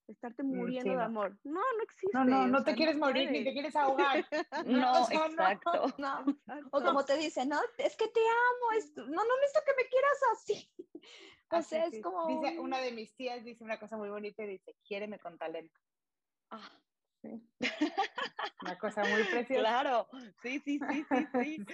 estarte 0.07 0.43
mm, 0.43 0.55
muriendo 0.55 0.91
de 0.91 1.01
amor. 1.01 1.37
No, 1.43 1.59
no 1.59 1.83
existe. 1.83 2.17
No, 2.17 2.25
no, 2.25 2.47
no 2.47 2.63
te 2.63 2.75
quieres 2.75 2.97
morir 2.97 3.31
ni 3.31 3.43
te 3.43 3.53
quieres 3.53 3.75
ahogar. 3.75 4.25
no, 4.65 5.07
exacto. 5.09 5.71
No, 5.97 6.25
O 6.71 6.81
como 6.81 7.05
te 7.05 7.17
dicen, 7.17 7.49
no, 7.49 7.59
es 7.77 7.95
que 7.95 8.07
te 8.07 8.19
amo, 8.19 8.71
es, 8.77 8.95
no, 8.95 9.05
no 9.05 9.37
necesito 9.41 9.61
que 9.65 9.83
me 9.83 9.89
quieras 9.89 10.19
así. 10.33 10.71
O 11.49 11.61
sea, 11.61 11.85
es 11.85 12.01
como... 12.01 12.25
Dice, 12.25 12.57
una 12.59 12.79
de 12.79 12.91
mis 12.91 13.15
tías 13.15 13.43
dice 13.43 13.63
una 13.63 13.77
cosa 13.77 13.95
muy 13.95 14.09
bonita 14.09 14.43
y 14.43 14.47
dice, 14.47 14.75
quiéreme 14.87 15.19
con 15.19 15.37
talento. 15.37 15.79
Ah, 16.49 16.71
sí. 17.21 17.47
Una 18.61 18.77
cosa 18.79 19.03
muy 19.03 19.23
preciosa. 19.25 19.61
Claro, 19.61 20.07
sí, 20.41 20.59
sí, 20.65 20.79
sí, 20.79 21.05
sí, 21.11 21.27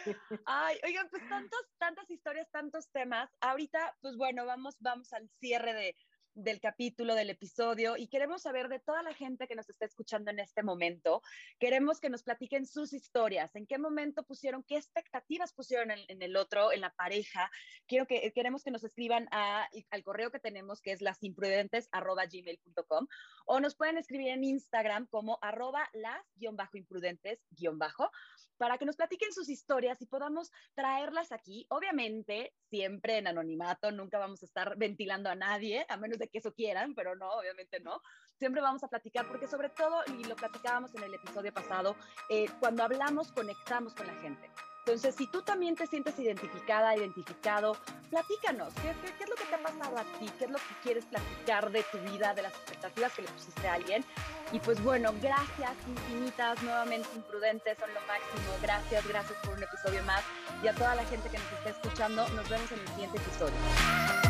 sí. 0.03 0.15
Ay, 0.45 0.77
oigan, 0.83 1.07
pues 1.09 1.27
tantos, 1.29 1.61
tantas 1.77 2.09
historias, 2.09 2.49
tantos 2.51 2.89
temas. 2.91 3.29
Ahorita, 3.39 3.95
pues 4.01 4.17
bueno, 4.17 4.45
vamos, 4.45 4.75
vamos 4.79 5.13
al 5.13 5.29
cierre 5.39 5.73
de, 5.73 5.95
del 6.33 6.59
capítulo, 6.59 7.15
del 7.15 7.29
episodio 7.29 7.95
y 7.97 8.07
queremos 8.07 8.41
saber 8.43 8.69
de 8.69 8.79
toda 8.79 9.03
la 9.03 9.13
gente 9.13 9.47
que 9.47 9.55
nos 9.55 9.69
está 9.69 9.85
escuchando 9.85 10.31
en 10.31 10.39
este 10.39 10.63
momento. 10.63 11.21
Queremos 11.59 11.99
que 11.99 12.09
nos 12.09 12.23
platiquen 12.23 12.65
sus 12.65 12.93
historias, 12.93 13.53
en 13.55 13.67
qué 13.67 13.77
momento 13.77 14.23
pusieron, 14.23 14.63
qué 14.63 14.77
expectativas 14.77 15.53
pusieron 15.53 15.91
en, 15.91 16.21
el 16.21 16.35
otro, 16.35 16.71
en 16.71 16.81
la 16.81 16.93
pareja. 16.93 17.51
Quiero 17.87 18.05
que, 18.07 18.31
queremos 18.33 18.63
que 18.63 18.71
nos 18.71 18.83
escriban 18.83 19.27
al 19.31 20.03
correo 20.03 20.31
que 20.31 20.39
tenemos 20.39 20.81
que 20.81 20.91
es 20.91 21.01
lasimprudentes.gmail.com 21.01 23.07
o 23.45 23.59
nos 23.59 23.75
pueden 23.75 23.97
escribir 23.97 24.29
en 24.29 24.43
Instagram 24.43 25.07
como 25.07 25.37
arroba 25.41 25.89
las-imprudentes-bajo 25.93 28.11
para 28.57 28.77
que 28.77 28.85
nos 28.85 28.97
platiquen 28.97 29.31
sus 29.31 29.49
historias 29.49 30.01
y 30.01 30.05
podamos 30.05 30.51
traerlas 30.75 31.31
aquí. 31.31 31.65
Obviamente, 31.69 32.53
siempre 32.69 33.17
en 33.17 33.27
anonimato, 33.27 33.91
nunca 33.91 34.19
vamos 34.19 34.43
a 34.43 34.45
estar 34.45 34.77
ventilando 34.77 35.29
a 35.29 35.35
nadie, 35.35 35.85
a 35.87 35.95
menos 35.97 36.19
de 36.19 36.28
que 36.29 36.39
eso 36.39 36.53
quieran, 36.53 36.95
pero 36.95 37.15
no, 37.15 37.29
obviamente 37.31 37.79
no. 37.79 38.01
Siempre 38.37 38.61
vamos 38.61 38.83
a 38.83 38.87
platicar 38.87 39.27
porque 39.27 39.47
sobre 39.47 39.69
todo, 39.69 40.01
y 40.07 40.23
lo 40.23 40.35
platicábamos 40.35 40.93
en 40.95 41.03
el 41.03 41.13
episodio 41.13 41.53
pasado, 41.53 41.95
eh, 42.29 42.47
cuando 42.59 42.83
hablamos 42.83 43.31
conectamos 43.31 43.93
con 43.93 44.07
la 44.07 44.13
gente. 44.15 44.49
Entonces, 44.89 45.13
si 45.13 45.27
tú 45.27 45.43
también 45.43 45.75
te 45.75 45.85
sientes 45.85 46.17
identificada, 46.17 46.95
identificado, 46.95 47.77
platícanos. 48.09 48.73
¿Qué, 48.81 48.89
es 49.23 49.29
lo 49.29 49.35
que 49.35 49.43
te 49.45 49.55
ha 49.55 49.61
pasado 49.61 49.97
a 49.97 50.03
ti? 50.17 50.27
¿Qué 50.39 50.45
es 50.45 50.49
lo 50.49 50.57
que 50.57 50.73
quieres 50.81 51.05
platicar 51.05 51.71
de 51.71 51.83
tu 51.91 51.99
vida, 51.99 52.33
de 52.33 52.41
las 52.41 52.53
expectativas 52.53 53.13
que 53.13 53.21
le 53.21 53.27
pusiste 53.27 53.67
a 53.67 53.73
alguien? 53.75 54.03
Y 54.51 54.59
pues 54.59 54.81
bueno, 54.83 55.13
gracias 55.21 55.73
infinitas, 55.87 56.63
nuevamente 56.63 57.07
imprudentes, 57.15 57.77
son 57.77 57.93
lo 57.93 58.01
máximo. 58.01 58.51
Gracias, 58.63 59.07
gracias 59.07 59.37
por 59.45 59.53
un 59.53 59.63
episodio 59.63 60.01
más. 60.03 60.23
Y 60.63 60.67
a 60.67 60.73
toda 60.73 60.95
la 60.95 61.05
gente 61.05 61.29
que 61.29 61.37
nos 61.37 61.51
está 61.51 61.69
escuchando, 61.69 62.27
nos 62.29 62.49
vemos 62.49 62.71
en 62.71 62.79
el 62.79 62.87
siguiente 62.87 63.17
episodio. 63.17 64.28